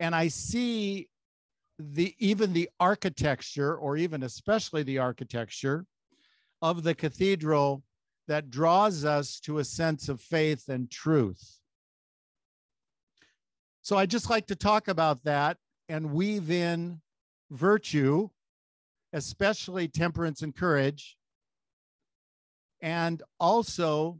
And 0.00 0.14
I 0.14 0.28
see 0.28 1.08
the 1.78 2.14
even 2.18 2.52
the 2.52 2.70
architecture, 2.80 3.76
or 3.76 3.96
even 3.96 4.22
especially 4.22 4.82
the 4.82 4.98
architecture 4.98 5.86
of 6.62 6.82
the 6.82 6.94
cathedral 6.94 7.82
that 8.26 8.50
draws 8.50 9.04
us 9.04 9.38
to 9.40 9.58
a 9.58 9.64
sense 9.64 10.08
of 10.08 10.20
faith 10.20 10.68
and 10.68 10.90
truth. 10.90 11.60
So 13.84 13.98
I 13.98 14.06
just 14.06 14.30
like 14.30 14.46
to 14.46 14.56
talk 14.56 14.88
about 14.88 15.24
that 15.24 15.58
and 15.90 16.14
weave 16.14 16.50
in 16.50 17.02
virtue, 17.50 18.30
especially 19.12 19.88
temperance 19.88 20.40
and 20.40 20.56
courage, 20.56 21.18
and 22.80 23.22
also 23.38 24.18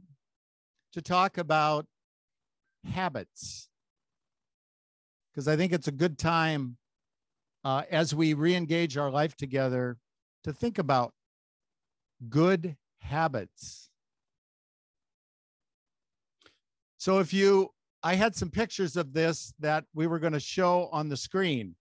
to 0.93 1.01
talk 1.01 1.39
about 1.39 1.87
habits. 2.93 3.67
Because 5.31 5.47
I 5.47 5.55
think 5.55 5.73
it's 5.73 5.87
a 5.87 5.91
good 5.91 6.19
time 6.19 6.77
uh, 7.63 7.81
as 7.89 8.13
we 8.13 8.35
re 8.35 8.53
engage 8.53 8.97
our 8.97 9.09
life 9.09 9.35
together 9.35 9.97
to 10.43 10.53
think 10.53 10.77
about 10.77 11.11
good 12.29 12.77
habits. 12.99 13.89
So 16.99 17.17
if 17.17 17.33
you, 17.33 17.71
I 18.05 18.13
had 18.13 18.35
some 18.35 18.51
pictures 18.51 18.97
of 18.97 19.13
this 19.13 19.51
that 19.57 19.83
we 19.95 20.05
were 20.05 20.19
going 20.19 20.33
to 20.33 20.39
show 20.39 20.89
on 20.91 21.09
the 21.09 21.17
screen. 21.17 21.73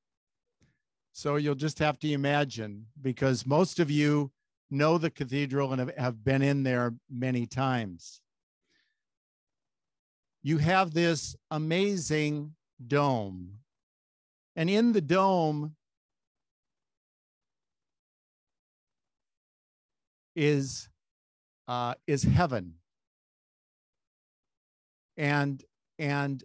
So 1.13 1.37
you'll 1.37 1.55
just 1.55 1.79
have 1.81 1.99
to 1.99 2.11
imagine 2.11 2.87
because 3.03 3.45
most 3.45 3.79
of 3.79 3.91
you 3.91 4.33
know 4.71 4.97
the 4.97 5.11
cathedral 5.11 5.75
and 5.75 5.93
have, 5.99 6.25
been 6.25 6.41
in 6.41 6.63
there 6.63 6.95
many 7.11 7.45
times. 7.45 8.23
You 10.43 10.57
have 10.57 10.95
this 10.95 11.37
amazing 11.51 12.55
dome. 12.87 13.59
And 14.57 14.71
in 14.71 14.93
the 14.93 15.03
dome 15.03 15.77
is 20.35 20.89
uh, 21.69 21.95
is 22.07 22.23
heaven. 22.23 22.77
And 25.19 25.63
and 25.99 26.43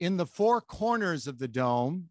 in 0.00 0.16
the 0.16 0.26
four 0.26 0.60
corners 0.60 1.26
of 1.26 1.38
the 1.38 1.48
dome, 1.48 2.08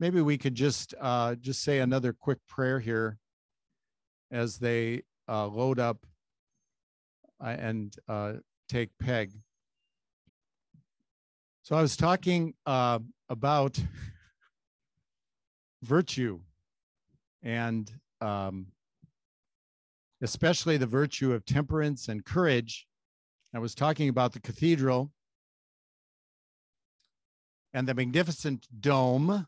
maybe 0.00 0.20
we 0.20 0.36
could 0.36 0.54
just 0.54 0.94
uh, 1.00 1.36
just 1.36 1.62
say 1.62 1.78
another 1.78 2.12
quick 2.12 2.38
prayer 2.48 2.80
here 2.80 3.18
as 4.30 4.58
they 4.58 5.02
uh, 5.28 5.46
load 5.46 5.78
up 5.78 6.04
uh, 7.40 7.56
and 7.58 7.94
uh, 8.08 8.34
take 8.68 8.90
peg. 8.98 9.30
So 11.62 11.76
I 11.76 11.82
was 11.82 11.96
talking 11.96 12.54
uh, 12.66 12.98
about 13.28 13.78
virtue 15.82 16.40
and 17.44 17.90
um, 18.20 18.71
especially 20.22 20.76
the 20.76 20.86
virtue 20.86 21.32
of 21.32 21.44
temperance 21.44 22.08
and 22.08 22.24
courage. 22.24 22.86
I 23.54 23.58
was 23.58 23.74
talking 23.74 24.08
about 24.08 24.32
the 24.32 24.40
cathedral 24.40 25.12
and 27.74 27.86
the 27.86 27.94
magnificent 27.94 28.66
dome 28.80 29.46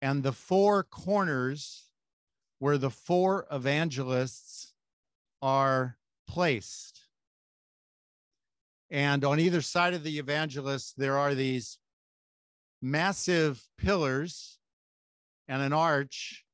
and 0.00 0.22
the 0.22 0.32
four 0.32 0.84
corners 0.84 1.90
where 2.60 2.78
the 2.78 2.90
four 2.90 3.46
evangelists 3.50 4.72
are 5.42 5.98
placed. 6.28 7.00
And 8.90 9.24
on 9.24 9.40
either 9.40 9.60
side 9.60 9.94
of 9.94 10.04
the 10.04 10.18
evangelists, 10.18 10.92
there 10.96 11.18
are 11.18 11.34
these 11.34 11.78
massive 12.80 13.62
pillars 13.76 14.58
and 15.48 15.60
an 15.60 15.72
arch. 15.72 16.44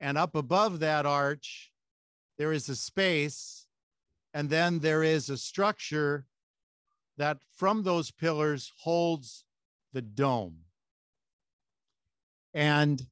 And 0.00 0.16
up 0.16 0.36
above 0.36 0.78
that 0.80 1.04
arch, 1.04 1.67
there 2.38 2.52
is 2.52 2.68
a 2.68 2.76
space. 2.76 3.66
And 4.34 4.48
then 4.48 4.78
there 4.78 5.02
is 5.02 5.30
a 5.30 5.36
structure 5.36 6.26
that 7.16 7.38
from 7.56 7.82
those 7.82 8.10
pillars 8.10 8.72
holds 8.78 9.44
the 9.92 10.02
dome. 10.02 10.58
And 12.54 13.04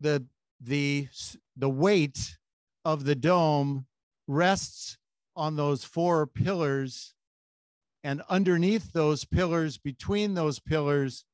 the, 0.00 0.24
the, 0.60 1.08
the 1.56 1.68
weight 1.68 2.38
of 2.84 3.04
the 3.04 3.14
dome 3.14 3.86
rests 4.26 4.96
on 5.36 5.56
those 5.56 5.84
four 5.84 6.26
pillars. 6.26 7.14
And 8.04 8.22
underneath 8.28 8.92
those 8.92 9.24
pillars, 9.24 9.78
between 9.78 10.34
those 10.34 10.58
pillars, 10.58 11.24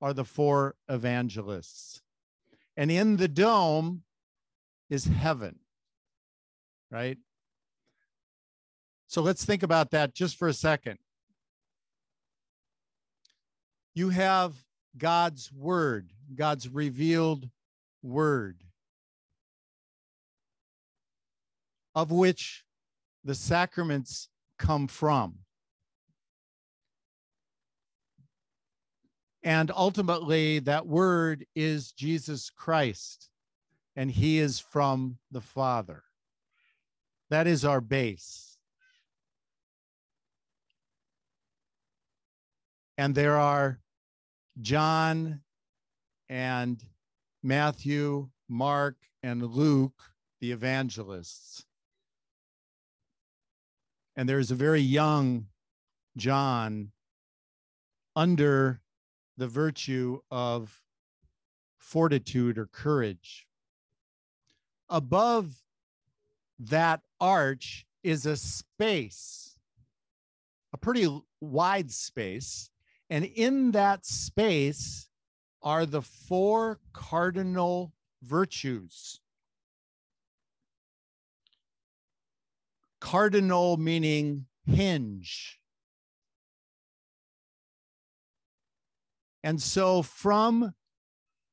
are 0.00 0.12
the 0.12 0.24
four 0.24 0.76
evangelists. 0.88 2.02
And 2.76 2.90
in 2.90 3.16
the 3.16 3.28
dome 3.28 4.02
is 4.88 5.04
heaven, 5.04 5.58
right? 6.90 7.18
So 9.06 9.22
let's 9.22 9.44
think 9.44 9.62
about 9.62 9.90
that 9.92 10.14
just 10.14 10.36
for 10.36 10.48
a 10.48 10.52
second. 10.52 10.98
You 13.94 14.10
have 14.10 14.54
God's 14.96 15.50
word, 15.52 16.12
God's 16.34 16.68
revealed 16.68 17.48
word, 18.02 18.62
of 21.94 22.10
which 22.10 22.64
the 23.24 23.34
sacraments 23.34 24.28
come 24.58 24.86
from. 24.86 25.38
And 29.42 29.70
ultimately, 29.74 30.58
that 30.60 30.86
word 30.86 31.46
is 31.54 31.92
Jesus 31.92 32.50
Christ, 32.50 33.30
and 33.96 34.10
he 34.10 34.38
is 34.38 34.60
from 34.60 35.16
the 35.30 35.40
Father. 35.40 36.02
That 37.30 37.46
is 37.46 37.64
our 37.64 37.80
base. 37.80 38.56
And 42.96 43.14
there 43.14 43.36
are 43.36 43.80
John 44.60 45.40
and 46.28 46.82
Matthew, 47.42 48.28
Mark, 48.48 48.96
and 49.22 49.42
Luke, 49.42 50.00
the 50.40 50.52
evangelists. 50.52 51.64
And 54.16 54.28
there's 54.28 54.50
a 54.50 54.56
very 54.56 54.80
young 54.80 55.46
John 56.16 56.90
under 58.16 58.80
the 59.36 59.46
virtue 59.46 60.18
of 60.30 60.82
fortitude 61.76 62.58
or 62.58 62.66
courage. 62.66 63.46
Above 64.88 65.54
that 66.58 67.00
arch 67.20 67.86
is 68.02 68.26
a 68.26 68.36
space, 68.36 69.56
a 70.72 70.78
pretty 70.78 71.08
wide 71.40 71.90
space. 71.90 72.70
And 73.10 73.24
in 73.24 73.70
that 73.72 74.04
space 74.04 75.08
are 75.62 75.86
the 75.86 76.02
four 76.02 76.80
cardinal 76.92 77.92
virtues. 78.22 79.20
Cardinal 83.00 83.76
meaning 83.76 84.46
hinge, 84.66 85.58
And 89.48 89.62
so, 89.62 90.02
from 90.02 90.74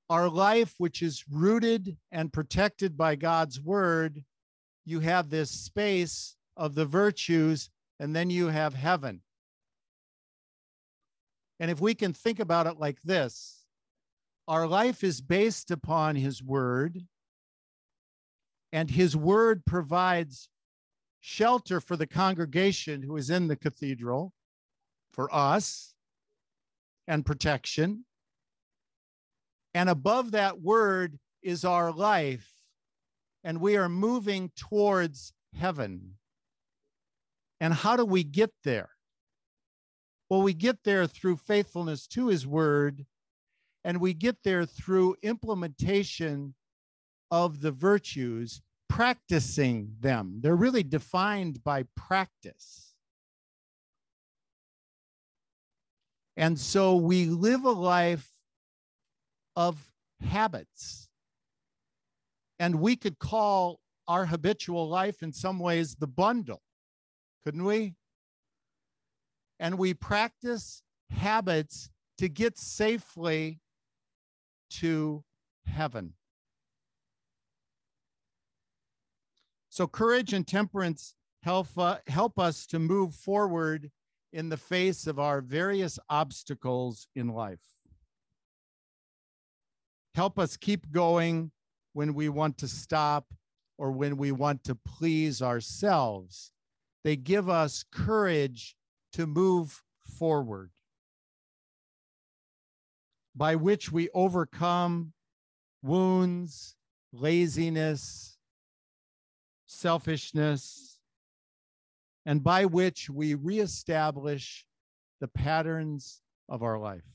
our 0.09 0.27
life, 0.29 0.73
which 0.77 1.01
is 1.01 1.23
rooted 1.31 1.97
and 2.11 2.33
protected 2.33 2.97
by 2.97 3.15
God's 3.15 3.61
word, 3.61 4.23
you 4.85 4.99
have 4.99 5.29
this 5.29 5.49
space 5.49 6.35
of 6.55 6.75
the 6.75 6.85
virtues, 6.85 7.69
and 7.99 8.15
then 8.15 8.29
you 8.29 8.47
have 8.47 8.73
heaven. 8.73 9.21
And 11.59 11.71
if 11.71 11.81
we 11.81 11.95
can 11.95 12.13
think 12.13 12.39
about 12.39 12.67
it 12.67 12.79
like 12.79 13.01
this, 13.01 13.65
our 14.47 14.67
life 14.67 15.03
is 15.03 15.21
based 15.21 15.71
upon 15.71 16.15
his 16.15 16.43
word, 16.43 17.01
and 18.71 18.89
his 18.89 19.15
word 19.15 19.65
provides 19.65 20.49
shelter 21.21 21.81
for 21.81 21.95
the 21.95 22.05
congregation 22.05 23.01
who 23.01 23.17
is 23.17 23.29
in 23.29 23.47
the 23.47 23.55
cathedral, 23.55 24.33
for 25.11 25.33
us, 25.33 25.95
and 27.07 27.25
protection. 27.25 28.05
And 29.73 29.89
above 29.89 30.31
that 30.31 30.61
word 30.61 31.17
is 31.41 31.65
our 31.65 31.91
life. 31.91 32.54
And 33.45 33.61
we 33.61 33.77
are 33.77 33.87
moving 33.87 34.51
towards 34.57 35.31
heaven. 35.53 36.15
And 37.61 37.73
how 37.73 37.95
do 37.95 38.03
we 38.03 38.23
get 38.23 38.51
there? 38.65 38.89
Well, 40.29 40.41
we 40.41 40.53
get 40.53 40.83
there 40.83 41.05
through 41.05 41.37
faithfulness 41.37 42.07
to 42.07 42.27
his 42.27 42.47
word, 42.47 43.05
and 43.83 44.01
we 44.01 44.15
get 44.15 44.37
there 44.43 44.65
through 44.65 45.15
implementation 45.21 46.55
of 47.29 47.61
the 47.61 47.71
virtues, 47.71 48.61
practicing 48.89 49.95
them. 49.99 50.39
They're 50.41 50.55
really 50.55 50.83
defined 50.83 51.63
by 51.63 51.83
practice. 51.95 52.95
And 56.35 56.59
so 56.59 56.95
we 56.95 57.27
live 57.27 57.63
a 57.63 57.71
life 57.71 58.31
of 59.55 59.77
habits. 60.19 61.07
And 62.59 62.79
we 62.79 62.95
could 62.95 63.19
call 63.19 63.79
our 64.07 64.25
habitual 64.25 64.87
life 64.87 65.23
in 65.23 65.33
some 65.33 65.59
ways 65.59 65.95
the 65.95 66.07
bundle, 66.07 66.61
couldn't 67.43 67.63
we? 67.63 67.95
And 69.59 69.77
we 69.77 69.93
practice 69.93 70.81
habits 71.09 71.89
to 72.17 72.29
get 72.29 72.57
safely 72.57 73.59
to 74.69 75.23
heaven. 75.65 76.13
So, 79.69 79.87
courage 79.87 80.33
and 80.33 80.47
temperance 80.47 81.15
help, 81.43 81.67
uh, 81.77 81.97
help 82.07 82.39
us 82.39 82.65
to 82.67 82.79
move 82.79 83.13
forward 83.13 83.91
in 84.31 84.49
the 84.49 84.57
face 84.57 85.07
of 85.07 85.19
our 85.19 85.41
various 85.41 85.99
obstacles 86.09 87.07
in 87.15 87.27
life. 87.27 87.61
Help 90.13 90.39
us 90.39 90.55
keep 90.55 90.91
going 90.91 91.51
when 91.95 92.13
we 92.13 92.27
want 92.27 92.57
to 92.57 92.67
stop 92.67 93.25
or 93.77 93.89
when 93.89 94.17
we 94.17 94.29
want 94.29 94.61
to 94.65 94.75
please 94.75 95.41
ourselves. 95.41 96.51
They 97.05 97.15
give 97.15 97.49
us 97.49 97.85
courage 97.89 98.75
to 99.13 99.25
move 99.25 99.81
forward, 100.03 100.71
by 103.33 103.55
which 103.55 103.93
we 103.93 104.09
overcome 104.13 105.13
wounds, 105.81 106.75
laziness, 107.13 108.37
selfishness, 109.65 110.99
and 112.25 112.43
by 112.43 112.65
which 112.65 113.09
we 113.09 113.35
reestablish 113.35 114.65
the 115.21 115.29
patterns 115.29 116.21
of 116.49 116.61
our 116.61 116.77
life. 116.77 117.07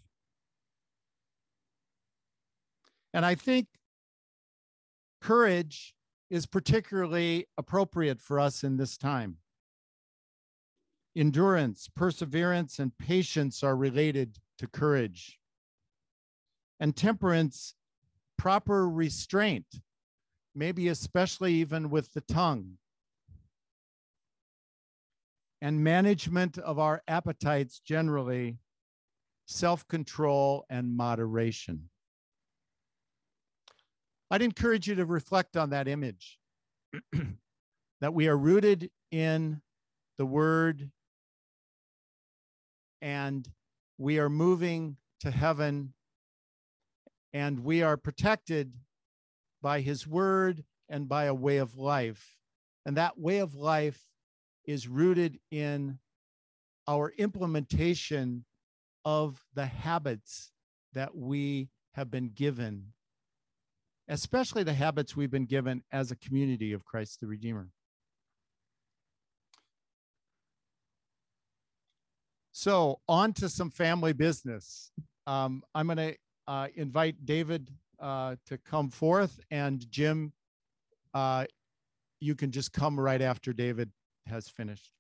And 3.13 3.27
I 3.27 3.35
think 3.35 3.67
courage 5.21 5.95
is 6.31 6.47
particularly 6.47 7.47
appropriate 7.59 8.21
for 8.21 8.39
us 8.39 8.65
in 8.65 8.77
this 8.77 8.97
time. 8.97 9.37
Endurance, 11.17 11.89
perseverance, 11.95 12.79
and 12.79 12.97
patience 12.99 13.63
are 13.65 13.77
related 13.77 14.39
to 14.59 14.69
courage. 14.69 15.39
And 16.79 16.97
temperance, 16.97 17.75
proper 18.39 18.89
restraint, 18.89 19.67
maybe 20.55 20.89
especially 20.89 21.55
even 21.55 21.91
with 21.91 22.13
the 22.15 22.21
tongue. 22.23 22.79
And 25.61 25.85
management 25.85 26.57
of 26.59 26.79
our 26.79 27.03
appetites 27.07 27.81
generally, 27.81 28.57
self 29.47 29.87
control, 29.89 30.65
and 30.71 30.97
moderation. 30.97 31.91
I'd 34.31 34.43
encourage 34.43 34.87
you 34.87 34.95
to 34.95 35.07
reflect 35.07 35.57
on 35.57 35.71
that 35.71 35.89
image 35.89 36.39
that 38.01 38.15
we 38.15 38.29
are 38.29 38.37
rooted 38.37 38.91
in 39.11 39.61
the 40.19 40.27
word 40.27 40.91
and 43.03 43.49
we 43.99 44.21
are 44.21 44.29
moving 44.29 44.97
to 45.21 45.33
heaven 45.33 45.95
and 47.33 47.65
we 47.65 47.83
are 47.83 47.97
protected 47.97 48.73
by 49.63 49.81
his 49.81 50.07
word 50.07 50.65
and 50.89 51.09
by 51.09 51.25
a 51.25 51.35
way 51.35 51.59
of 51.59 51.77
life. 51.77 52.37
And 52.87 52.97
that 52.97 53.19
way 53.19 53.39
of 53.39 53.55
life 53.57 54.01
is 54.65 54.87
rooted 54.87 55.41
in 55.51 55.99
our 56.87 57.13
implementation 57.19 58.45
of 59.05 59.45
the 59.55 59.67
habits 59.67 60.53
that 60.93 61.17
we 61.17 61.69
have 61.95 62.11
been 62.11 62.29
given 62.29 62.93
especially 64.11 64.65
the 64.65 64.75
habits 64.75 65.17
we've 65.17 65.31
been 65.31 65.47
given 65.47 65.83
as 65.93 66.11
a 66.11 66.17
community 66.17 66.73
of 66.73 66.85
Christ 66.85 67.21
the 67.21 67.29
Redeemer. 67.29 67.69
So, 72.51 73.01
on 73.09 73.33
to 73.35 73.49
some 73.49 73.71
family 73.71 74.13
business. 74.13 74.91
Um, 75.27 75.63
I'm 75.75 75.87
going 75.87 75.97
to 75.97 76.17
uh, 76.49 76.67
invite 76.75 77.25
David 77.25 77.71
uh, 78.01 78.35
to 78.47 78.59
come 78.59 78.91
forth, 78.91 79.39
and 79.51 79.89
Jim, 79.91 80.33
uh, 81.15 81.47
you 82.21 82.35
can 82.35 82.51
just 82.51 82.73
come 82.73 82.99
right 82.99 83.23
after 83.23 83.53
David 83.53 83.91
has 84.27 84.49
finished. 84.49 84.93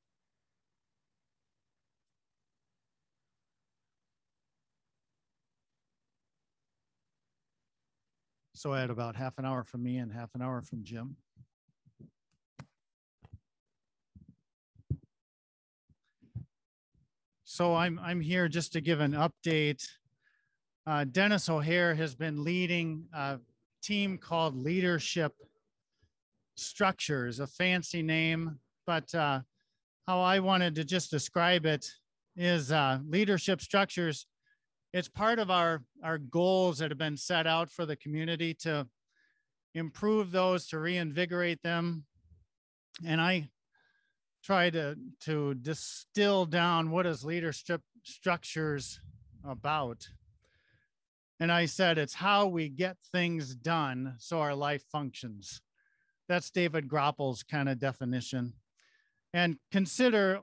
So 8.60 8.74
I 8.74 8.80
had 8.80 8.90
about 8.90 9.16
half 9.16 9.38
an 9.38 9.46
hour 9.46 9.64
from 9.64 9.82
me 9.82 9.96
and 9.96 10.12
half 10.12 10.34
an 10.34 10.42
hour 10.42 10.60
from 10.60 10.84
Jim. 10.84 11.16
So 17.44 17.74
I'm, 17.74 17.98
I'm 18.00 18.20
here 18.20 18.48
just 18.48 18.74
to 18.74 18.82
give 18.82 19.00
an 19.00 19.12
update. 19.12 19.88
Uh, 20.86 21.04
Dennis 21.04 21.48
O'Hare 21.48 21.94
has 21.94 22.14
been 22.14 22.44
leading 22.44 23.06
a 23.14 23.38
team 23.82 24.18
called 24.18 24.54
Leadership 24.54 25.32
Structures, 26.54 27.40
a 27.40 27.46
fancy 27.46 28.02
name, 28.02 28.58
but 28.86 29.14
uh, 29.14 29.40
how 30.06 30.20
I 30.20 30.38
wanted 30.38 30.74
to 30.74 30.84
just 30.84 31.10
describe 31.10 31.64
it 31.64 31.90
is 32.36 32.72
uh, 32.72 32.98
Leadership 33.08 33.62
Structures 33.62 34.26
it's 34.92 35.08
part 35.08 35.38
of 35.38 35.50
our 35.50 35.82
our 36.02 36.18
goals 36.18 36.78
that 36.78 36.90
have 36.90 36.98
been 36.98 37.16
set 37.16 37.46
out 37.46 37.70
for 37.70 37.86
the 37.86 37.96
community 37.96 38.54
to 38.54 38.86
improve 39.74 40.32
those 40.32 40.66
to 40.68 40.78
reinvigorate 40.78 41.62
them. 41.62 42.04
And 43.06 43.20
i 43.20 43.48
try 44.42 44.70
to 44.70 44.96
to 45.20 45.54
distill 45.54 46.46
down 46.46 46.90
what 46.90 47.06
is 47.06 47.24
leadership 47.24 47.82
structures 48.02 49.00
about. 49.44 50.08
And 51.38 51.52
i 51.52 51.66
said 51.66 51.98
it's 51.98 52.14
how 52.14 52.46
we 52.46 52.68
get 52.68 52.96
things 53.12 53.54
done 53.54 54.14
so 54.18 54.40
our 54.40 54.54
life 54.54 54.82
functions. 54.90 55.60
That's 56.28 56.50
david 56.50 56.88
groppel's 56.88 57.42
kind 57.42 57.68
of 57.68 57.78
definition. 57.78 58.54
And 59.32 59.58
consider 59.70 60.40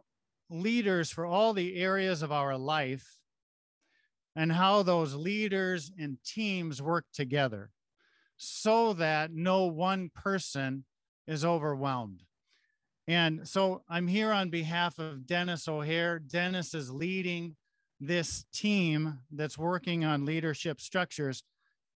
leaders 0.49 1.11
for 1.11 1.25
all 1.25 1.51
the 1.51 1.75
areas 1.75 2.21
of 2.21 2.31
our 2.31 2.57
life 2.57 3.16
and 4.37 4.51
how 4.51 4.83
those 4.83 5.15
leaders 5.15 5.91
and 5.97 6.19
teams 6.23 6.79
work 6.79 7.05
together 7.11 7.71
so 8.37 8.93
that 8.93 9.33
no 9.33 9.65
one 9.65 10.11
person 10.13 10.85
is 11.25 11.43
overwhelmed. 11.43 12.21
And 13.07 13.47
so 13.47 13.81
I'm 13.89 14.07
here 14.07 14.31
on 14.31 14.51
behalf 14.51 14.99
of 14.99 15.25
Dennis 15.25 15.67
O'Hare. 15.67 16.19
Dennis 16.19 16.75
is 16.75 16.91
leading 16.91 17.55
this 17.99 18.45
team 18.53 19.17
that's 19.31 19.57
working 19.57 20.05
on 20.05 20.23
leadership 20.23 20.79
structures. 20.79 21.41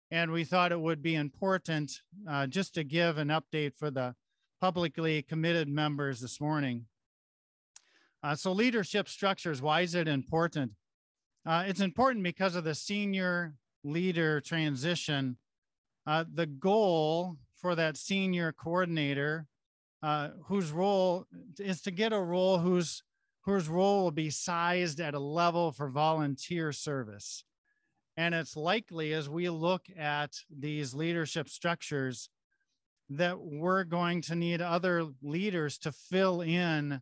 And 0.09 0.31
we 0.31 0.43
thought 0.43 0.71
it 0.71 0.81
would 0.81 1.03
be 1.03 1.15
important 1.15 1.91
uh, 2.27 2.47
just 2.47 2.73
to 2.73 2.83
give 2.83 3.19
an 3.19 3.27
update 3.27 3.75
for 3.77 3.91
the 3.91 4.15
publicly 4.59 5.21
committed 5.21 5.67
members 5.67 6.19
this 6.19 6.41
morning. 6.41 6.85
Uh, 8.23 8.33
so 8.33 8.51
leadership 8.51 9.07
structures, 9.07 9.61
why 9.61 9.81
is 9.81 9.93
it 9.93 10.07
important? 10.07 10.71
Uh, 11.45 11.63
it's 11.65 11.81
important 11.81 12.23
because 12.23 12.55
of 12.55 12.63
the 12.63 12.75
senior 12.75 13.55
leader 13.83 14.41
transition. 14.41 15.37
Uh, 16.05 16.23
the 16.33 16.45
goal 16.45 17.37
for 17.55 17.75
that 17.75 17.97
senior 17.97 18.51
coordinator, 18.51 19.47
uh, 20.03 20.29
whose 20.45 20.71
role 20.71 21.25
is 21.59 21.81
to 21.81 21.91
get 21.91 22.13
a 22.13 22.19
role 22.19 22.57
whose 22.57 23.03
whose 23.43 23.67
role 23.67 24.03
will 24.03 24.11
be 24.11 24.29
sized 24.29 24.99
at 24.99 25.15
a 25.15 25.19
level 25.19 25.71
for 25.71 25.89
volunteer 25.89 26.71
service. 26.71 27.43
And 28.15 28.35
it's 28.35 28.55
likely 28.55 29.13
as 29.13 29.29
we 29.29 29.49
look 29.49 29.87
at 29.97 30.33
these 30.55 30.93
leadership 30.93 31.49
structures 31.49 32.29
that 33.09 33.39
we're 33.39 33.83
going 33.83 34.21
to 34.23 34.35
need 34.35 34.61
other 34.61 35.07
leaders 35.23 35.79
to 35.79 35.91
fill 35.91 36.41
in 36.41 37.01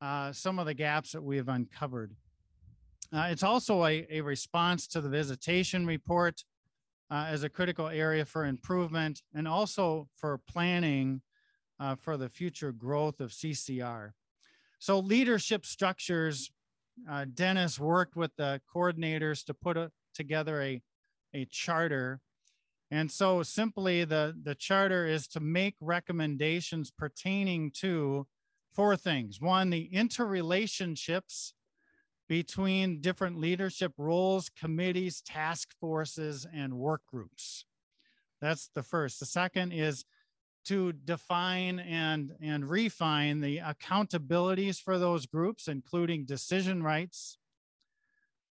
uh, 0.00 0.32
some 0.32 0.60
of 0.60 0.66
the 0.66 0.74
gaps 0.74 1.12
that 1.12 1.22
we've 1.22 1.48
uncovered. 1.48 2.14
Uh, 3.14 3.28
it's 3.30 3.42
also 3.42 3.84
a, 3.84 4.06
a 4.10 4.20
response 4.22 4.86
to 4.86 5.00
the 5.00 5.08
visitation 5.08 5.86
report 5.86 6.44
uh, 7.10 7.26
as 7.28 7.42
a 7.42 7.48
critical 7.48 7.88
area 7.88 8.24
for 8.24 8.46
improvement 8.46 9.20
and 9.34 9.46
also 9.46 10.08
for 10.16 10.40
planning 10.48 11.20
uh, 11.78 11.94
for 11.94 12.16
the 12.16 12.28
future 12.28 12.72
growth 12.72 13.20
of 13.20 13.30
CCR. 13.30 14.12
So 14.78 14.98
leadership 14.98 15.66
structures 15.66 16.50
uh, 17.10 17.26
Dennis 17.32 17.78
worked 17.78 18.16
with 18.16 18.34
the 18.36 18.60
coordinators 18.74 19.44
to 19.44 19.54
put 19.54 19.76
a, 19.76 19.90
together 20.14 20.62
a, 20.62 20.82
a 21.34 21.44
charter. 21.46 22.20
And 22.90 23.10
so 23.10 23.42
simply 23.42 24.04
the, 24.04 24.34
the 24.42 24.54
charter 24.54 25.06
is 25.06 25.26
to 25.28 25.40
make 25.40 25.74
recommendations 25.80 26.90
pertaining 26.90 27.72
to 27.80 28.26
four 28.72 28.96
things. 28.96 29.40
One, 29.40 29.70
the 29.70 29.90
interrelationships 29.92 31.52
between 32.28 33.00
different 33.00 33.38
leadership 33.38 33.92
roles, 33.98 34.48
committees, 34.48 35.20
task 35.22 35.70
forces, 35.80 36.46
and 36.54 36.74
work 36.74 37.02
groups. 37.06 37.64
That's 38.40 38.70
the 38.74 38.82
first. 38.82 39.20
The 39.20 39.26
second 39.26 39.72
is 39.72 40.04
to 40.64 40.92
define 40.92 41.80
and, 41.80 42.32
and 42.40 42.68
refine 42.68 43.40
the 43.40 43.58
accountabilities 43.58 44.80
for 44.80 44.98
those 44.98 45.26
groups, 45.26 45.66
including 45.66 46.24
decision 46.24 46.82
rights. 46.82 47.38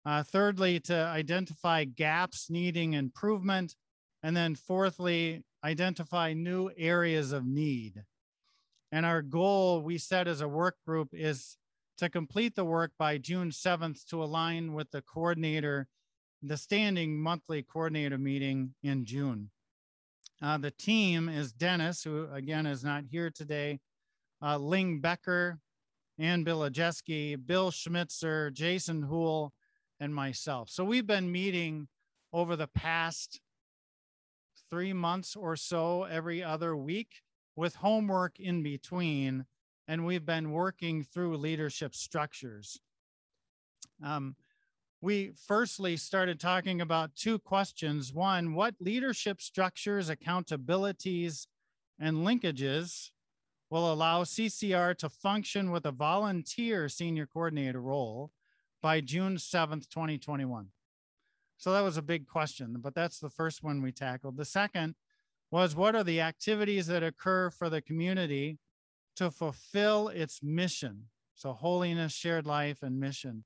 Uh, 0.06 0.22
thirdly, 0.22 0.80
to 0.80 0.94
identify 0.94 1.84
gaps 1.84 2.48
needing 2.48 2.94
improvement. 2.94 3.74
And 4.22 4.36
then 4.36 4.54
fourthly, 4.54 5.44
identify 5.62 6.32
new 6.32 6.70
areas 6.76 7.32
of 7.32 7.46
need. 7.46 8.02
And 8.90 9.04
our 9.04 9.20
goal 9.20 9.82
we 9.82 9.98
set 9.98 10.26
as 10.26 10.40
a 10.40 10.48
work 10.48 10.76
group 10.86 11.10
is 11.12 11.57
to 11.98 12.08
complete 12.08 12.54
the 12.54 12.64
work 12.64 12.92
by 12.98 13.18
June 13.18 13.50
7th 13.50 14.04
to 14.06 14.22
align 14.22 14.72
with 14.72 14.90
the 14.90 15.02
coordinator, 15.02 15.88
the 16.42 16.56
standing 16.56 17.20
monthly 17.20 17.62
coordinator 17.62 18.18
meeting 18.18 18.74
in 18.82 19.04
June. 19.04 19.50
Uh, 20.40 20.56
the 20.56 20.70
team 20.70 21.28
is 21.28 21.52
Dennis, 21.52 22.04
who 22.04 22.28
again 22.32 22.66
is 22.66 22.84
not 22.84 23.04
here 23.10 23.30
today, 23.30 23.80
uh, 24.40 24.56
Ling 24.56 25.00
Becker, 25.00 25.58
Ann 26.18 26.44
Bilajeski, 26.44 27.36
Bill 27.44 27.70
Schmitzer, 27.72 28.52
Jason 28.52 29.02
Hool, 29.02 29.52
and 29.98 30.14
myself. 30.14 30.70
So 30.70 30.84
we've 30.84 31.06
been 31.06 31.30
meeting 31.30 31.88
over 32.32 32.54
the 32.54 32.68
past 32.68 33.40
three 34.70 34.92
months 34.92 35.34
or 35.34 35.56
so 35.56 36.04
every 36.04 36.42
other 36.42 36.76
week 36.76 37.22
with 37.56 37.76
homework 37.76 38.38
in 38.38 38.62
between. 38.62 39.46
And 39.88 40.04
we've 40.04 40.26
been 40.26 40.52
working 40.52 41.02
through 41.02 41.38
leadership 41.38 41.94
structures. 41.94 42.78
Um, 44.04 44.36
we 45.00 45.32
firstly 45.46 45.96
started 45.96 46.38
talking 46.38 46.82
about 46.82 47.16
two 47.16 47.38
questions. 47.38 48.12
One, 48.12 48.54
what 48.54 48.74
leadership 48.80 49.40
structures, 49.40 50.10
accountabilities, 50.10 51.46
and 51.98 52.18
linkages 52.18 53.10
will 53.70 53.90
allow 53.92 54.24
CCR 54.24 54.96
to 54.98 55.08
function 55.08 55.70
with 55.70 55.86
a 55.86 55.92
volunteer 55.92 56.88
senior 56.88 57.26
coordinator 57.26 57.80
role 57.80 58.30
by 58.82 59.00
June 59.00 59.36
7th, 59.36 59.88
2021? 59.88 60.66
So 61.56 61.72
that 61.72 61.80
was 61.80 61.96
a 61.96 62.02
big 62.02 62.26
question, 62.26 62.76
but 62.78 62.94
that's 62.94 63.18
the 63.18 63.30
first 63.30 63.62
one 63.62 63.82
we 63.82 63.90
tackled. 63.90 64.36
The 64.36 64.44
second 64.44 64.94
was 65.50 65.74
what 65.74 65.96
are 65.96 66.04
the 66.04 66.20
activities 66.20 66.86
that 66.88 67.02
occur 67.02 67.50
for 67.50 67.70
the 67.70 67.80
community 67.80 68.58
to 69.18 69.30
fulfill 69.30 70.08
its 70.08 70.40
mission? 70.42 71.04
So 71.34 71.52
holiness, 71.52 72.12
shared 72.12 72.46
life, 72.46 72.82
and 72.82 72.98
mission. 72.98 73.44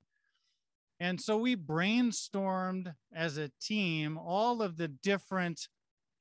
And 1.01 1.20
so 1.20 1.37
we 1.37 1.57
brainstormed 1.57 2.95
as 3.12 3.37
a 3.37 3.51
team 3.61 4.16
all 4.16 4.62
of 4.62 4.77
the 4.77 4.89
different 4.89 5.68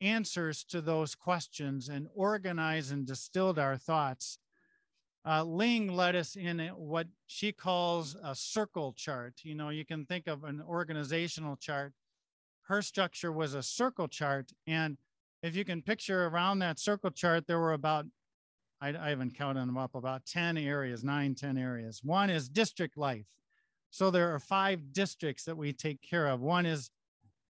answers 0.02 0.64
to 0.64 0.82
those 0.82 1.16
questions 1.16 1.88
and 1.88 2.08
organized 2.16 2.92
and 2.92 3.06
distilled 3.06 3.60
our 3.60 3.78
thoughts. 3.78 4.40
Uh, 5.24 5.44
Ling 5.44 5.94
led 5.96 6.16
us 6.16 6.36
in 6.36 6.60
what 6.76 7.08
she 7.28 7.52
calls 7.52 8.16
a 8.24 8.34
circle 8.34 8.94
chart. 8.94 9.36
You 9.44 9.54
know, 9.54 9.70
you 9.70 9.86
can 9.86 10.06
think 10.06 10.28
of 10.28 10.44
an 10.44 10.62
organizational 10.68 11.56
chart. 11.56 11.94
Her 12.64 12.82
structure 12.82 13.32
was 13.32 13.54
a 13.54 13.62
circle 13.62 14.08
chart. 14.08 14.52
And 14.66 14.98
if 15.44 15.56
you 15.56 15.64
can 15.64 15.84
picture 15.84 16.26
around 16.26 16.60
that 16.60 16.80
circle 16.80 17.12
chart, 17.12 17.46
there 17.46 17.60
were 17.60 17.74
about, 17.74 18.08
I, 18.82 18.90
I 18.90 19.10
haven't 19.10 19.38
counted 19.38 19.62
them 19.62 19.78
up, 19.78 19.96
about 19.96 20.26
10 20.26 20.58
areas, 20.58 21.04
nine, 21.04 21.36
10 21.36 21.58
areas. 21.58 22.02
One 22.04 22.30
is 22.30 22.50
district 22.50 22.98
life. 22.98 23.28
So 23.92 24.10
there 24.10 24.34
are 24.34 24.40
five 24.40 24.94
districts 24.94 25.44
that 25.46 25.58
we 25.58 25.74
take 25.74 26.02
care 26.02 26.28
of. 26.28 26.42
One 26.42 26.66
is 26.66 26.90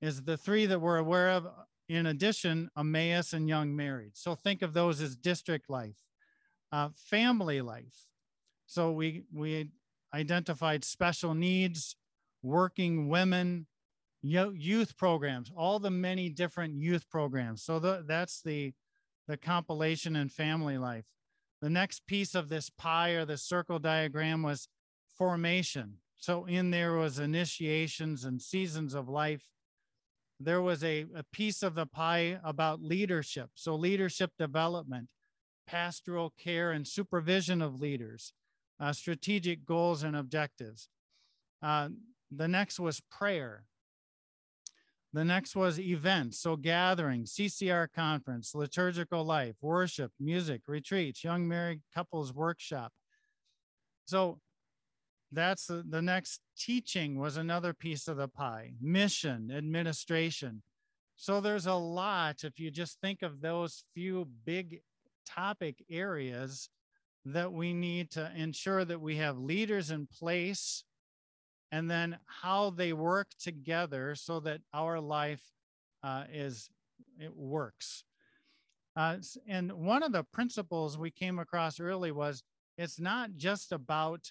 is 0.01 0.23
the 0.23 0.37
three 0.37 0.65
that 0.67 0.81
we're 0.81 0.99
aware 0.99 1.31
of. 1.31 1.49
In 1.89 2.07
addition, 2.07 2.71
Emmaus 2.79 3.33
and 3.33 3.49
Young 3.49 3.75
Married. 3.75 4.13
So 4.15 4.35
think 4.37 4.63
of 4.63 4.73
those 4.73 5.01
as 5.01 5.17
district 5.17 5.69
life, 5.69 5.97
uh, 6.71 6.91
family 6.95 7.61
life. 7.61 8.07
So 8.67 8.93
we 8.93 9.25
we 9.35 9.71
identified 10.15 10.85
special 10.85 11.35
needs, 11.35 11.97
working 12.43 13.09
women, 13.09 13.67
youth 14.23 14.97
programs, 14.97 15.51
all 15.57 15.79
the 15.79 15.91
many 15.91 16.29
different 16.29 16.75
youth 16.75 17.09
programs. 17.11 17.63
So 17.63 17.79
the, 17.79 18.05
that's 18.07 18.43
the 18.43 18.73
the 19.27 19.37
compilation 19.37 20.17
and 20.17 20.33
family 20.33 20.79
life. 20.79 21.05
The 21.61 21.71
next 21.71 22.07
piece 22.07 22.35
of 22.35 22.49
this 22.49 22.71
pie 22.71 23.11
or 23.11 23.25
the 23.25 23.37
circle 23.37 23.79
diagram 23.79 24.43
was 24.43 24.69
formation. 25.17 25.95
So 26.17 26.45
in 26.47 26.71
there 26.71 26.95
was 26.95 27.19
initiations 27.19 28.25
and 28.25 28.41
seasons 28.41 28.95
of 28.95 29.09
life. 29.09 29.43
There 30.41 30.63
was 30.63 30.85
a, 30.85 31.07
a 31.17 31.25
piece 31.33 31.63
of 31.63 31.75
the 31.75 31.87
pie 31.87 32.39
about 32.45 32.83
leadership. 32.83 33.51
So 33.55 33.75
leadership 33.75 34.31
development, 34.39 35.09
pastoral 35.67 36.33
care 36.39 36.71
and 36.71 36.87
supervision 36.87 37.61
of 37.61 37.81
leaders, 37.81 38.33
uh, 38.81 38.93
strategic 38.93 39.65
goals 39.65 40.05
and 40.05 40.15
objectives. 40.15 40.89
Uh, 41.61 41.89
the 42.31 42.47
next 42.47 42.79
was 42.79 43.01
prayer. 43.11 43.65
The 45.13 45.25
next 45.25 45.57
was 45.57 45.81
events, 45.81 46.39
so 46.39 46.55
gathering, 46.57 47.25
CCR 47.25 47.89
conference, 47.95 48.55
liturgical 48.55 49.25
life, 49.25 49.57
worship, 49.63 50.13
music, 50.21 50.63
retreats, 50.67 51.25
young 51.25 51.49
married 51.49 51.81
couples 51.95 52.35
workshop. 52.35 52.93
So 54.05 54.41
that's 55.33 55.67
the, 55.67 55.85
the 55.89 56.03
next 56.03 56.41
teaching 56.59 57.19
was 57.19 57.37
another 57.37 57.73
piece 57.73 58.09
of 58.09 58.17
the 58.17 58.29
pie 58.29 58.73
mission 58.81 59.51
administration 59.55 60.63
so 61.17 61.41
there's 61.41 61.67
a 61.67 61.75
lot 61.75 62.45
if 62.45 62.59
you 62.59 62.71
just 62.71 63.01
think 63.01 63.23
of 63.23 63.41
those 63.41 63.85
few 63.95 64.27
big 64.45 64.81
topic 65.27 65.85
areas 65.91 66.71
that 67.25 67.53
we 67.53 67.75
need 67.75 68.11
to 68.13 68.31
ensure 68.37 68.85
that 68.85 69.01
we 69.01 69.17
have 69.17 69.39
leaders 69.39 69.91
in 69.91 70.07
place 70.07 70.85
and 71.71 71.91
then 71.91 72.19
how 72.27 72.71
they 72.71 72.93
work 72.93 73.29
together 73.39 74.15
so 74.15 74.41
that 74.41 74.61
our 74.73 75.01
life 75.01 75.43
uh, 76.03 76.25
is 76.33 76.71
it 77.21 77.35
works 77.35 78.05
uh, 78.97 79.17
and 79.47 79.73
one 79.73 80.03
of 80.03 80.13
the 80.13 80.25
principles 80.33 80.99
we 80.99 81.11
came 81.11 81.39
across 81.39 81.79
early 81.79 82.11
was 82.11 82.43
it's 82.77 82.99
not 82.99 83.31
just 83.37 83.73
about 83.73 84.31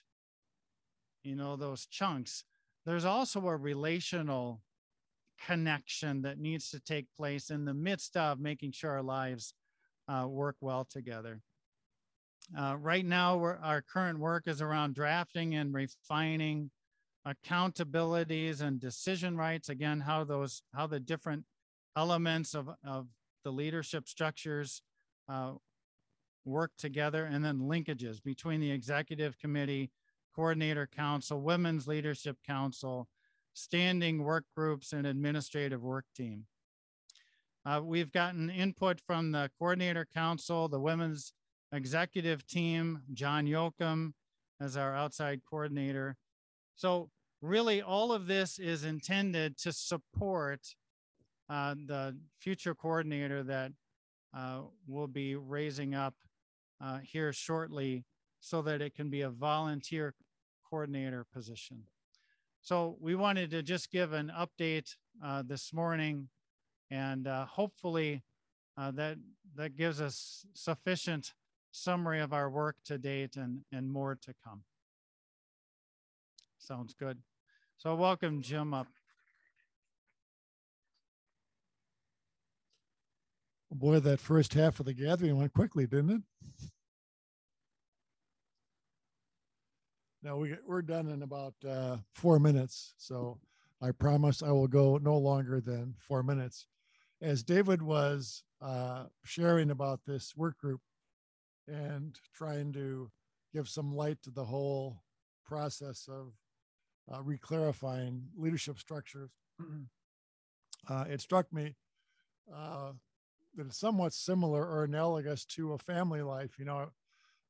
you 1.27 1.35
know, 1.35 1.57
those 1.57 1.85
chunks, 1.87 2.45
there's 2.85 3.05
also 3.05 3.45
a 3.47 3.57
relational 3.57 4.61
connection 5.45 6.21
that 6.21 6.39
needs 6.39 6.69
to 6.71 6.79
take 6.79 7.05
place 7.15 7.49
in 7.49 7.65
the 7.65 7.73
midst 7.73 8.15
of 8.15 8.39
making 8.39 8.71
sure 8.71 8.91
our 8.91 9.03
lives 9.03 9.53
uh, 10.07 10.25
work 10.25 10.55
well 10.61 10.85
together. 10.89 11.41
Uh, 12.57 12.77
right 12.79 13.05
now, 13.05 13.37
our 13.61 13.81
current 13.81 14.19
work 14.19 14.47
is 14.47 14.61
around 14.61 14.95
drafting 14.95 15.55
and 15.55 15.73
refining 15.73 16.71
accountabilities 17.27 18.61
and 18.61 18.79
decision 18.79 19.35
rights. 19.35 19.69
Again, 19.69 19.99
how 19.99 20.23
those, 20.23 20.61
how 20.73 20.87
the 20.87 20.99
different 20.99 21.43
elements 21.95 22.53
of, 22.55 22.69
of 22.85 23.07
the 23.43 23.51
leadership 23.51 24.07
structures 24.07 24.81
uh, 25.29 25.53
work 26.45 26.71
together, 26.77 27.25
and 27.25 27.43
then 27.43 27.59
linkages 27.59 28.23
between 28.23 28.61
the 28.61 28.71
executive 28.71 29.37
committee 29.37 29.91
Coordinator 30.33 30.87
Council, 30.87 31.41
Women's 31.41 31.87
Leadership 31.87 32.37
Council, 32.45 33.07
standing 33.53 34.23
work 34.23 34.45
groups, 34.55 34.93
and 34.93 35.07
administrative 35.07 35.81
work 35.81 36.05
team. 36.15 36.45
Uh, 37.65 37.81
we've 37.83 38.11
gotten 38.11 38.49
input 38.49 39.01
from 39.05 39.31
the 39.31 39.49
Coordinator 39.59 40.07
Council, 40.13 40.69
the 40.69 40.79
Women's 40.79 41.33
Executive 41.73 42.45
Team, 42.47 43.01
John 43.13 43.45
Yoakum 43.45 44.13
as 44.61 44.77
our 44.77 44.95
outside 44.95 45.41
coordinator. 45.49 46.15
So 46.75 47.09
really 47.47 47.81
all 47.81 48.11
of 48.11 48.27
this 48.27 48.59
is 48.59 48.83
intended 48.83 49.57
to 49.59 49.71
support 49.71 50.75
uh, 51.49 51.75
the 51.85 52.15
future 52.39 52.75
coordinator 52.75 53.41
that 53.43 53.71
uh, 54.35 54.61
will 54.87 55.07
be 55.07 55.35
raising 55.35 55.95
up 55.95 56.13
uh, 56.81 56.99
here 56.99 57.31
shortly 57.31 58.03
so 58.39 58.61
that 58.61 58.81
it 58.81 58.93
can 58.93 59.09
be 59.09 59.21
a 59.21 59.29
volunteer 59.29 60.13
coordinator 60.69 61.25
position. 61.33 61.83
So 62.61 62.97
we 62.99 63.15
wanted 63.15 63.49
to 63.51 63.63
just 63.63 63.91
give 63.91 64.13
an 64.13 64.31
update 64.37 64.95
uh, 65.23 65.43
this 65.45 65.73
morning 65.73 66.27
and 66.91 67.27
uh, 67.27 67.45
hopefully 67.45 68.23
uh, 68.77 68.91
that, 68.91 69.17
that 69.55 69.75
gives 69.75 70.01
us 70.01 70.45
sufficient 70.53 71.33
summary 71.71 72.19
of 72.19 72.33
our 72.33 72.49
work 72.49 72.75
to 72.85 72.97
date 72.97 73.37
and, 73.37 73.61
and 73.71 73.89
more 73.89 74.17
to 74.21 74.33
come. 74.43 74.63
Sounds 76.59 76.93
good. 76.93 77.19
So 77.79 77.93
welcome 77.93 78.41
Jim 78.41 78.73
up. 78.73 78.87
Boy, 83.69 83.99
that 83.99 84.19
first 84.19 84.55
half 84.55 84.79
of 84.79 84.87
the 84.87 84.95
gathering 84.95 85.37
went 85.37 85.53
quickly, 85.53 85.85
didn't 85.85 86.09
it? 86.09 86.21
Now 90.23 90.37
we, 90.37 90.55
we're 90.65 90.81
done 90.81 91.07
in 91.07 91.21
about 91.21 91.53
uh, 91.69 91.97
four 92.15 92.39
minutes. 92.39 92.95
So 92.97 93.37
I 93.79 93.91
promise 93.91 94.41
I 94.41 94.49
will 94.49 94.67
go 94.67 94.97
no 94.97 95.15
longer 95.15 95.61
than 95.61 95.93
four 95.99 96.23
minutes. 96.23 96.65
As 97.21 97.43
David 97.43 97.83
was 97.83 98.43
uh, 98.59 99.03
sharing 99.23 99.69
about 99.69 99.99
this 100.07 100.33
work 100.35 100.57
group 100.57 100.81
and 101.67 102.17
trying 102.33 102.73
to 102.73 103.11
give 103.53 103.69
some 103.69 103.95
light 103.95 104.17
to 104.23 104.31
the 104.31 104.45
whole 104.45 105.03
process 105.45 106.09
of 106.11 106.33
uh, 107.11 107.21
reclarifying 107.21 108.21
leadership 108.35 108.79
structures, 108.79 109.31
uh, 110.89 111.05
it 111.09 111.21
struck 111.21 111.51
me 111.51 111.75
uh, 112.53 112.91
that 113.55 113.67
it's 113.67 113.79
somewhat 113.79 114.13
similar 114.13 114.65
or 114.65 114.83
analogous 114.83 115.45
to 115.45 115.73
a 115.73 115.77
family 115.77 116.21
life. 116.21 116.57
You 116.59 116.65
know, 116.65 116.91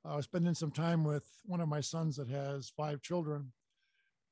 I 0.06 0.16
was 0.16 0.26
spending 0.26 0.54
some 0.54 0.72
time 0.72 1.04
with 1.04 1.26
one 1.46 1.62
of 1.62 1.68
my 1.68 1.82
sons 1.82 2.16
that 2.16 2.30
has 2.30 2.70
five 2.70 3.02
children. 3.02 3.52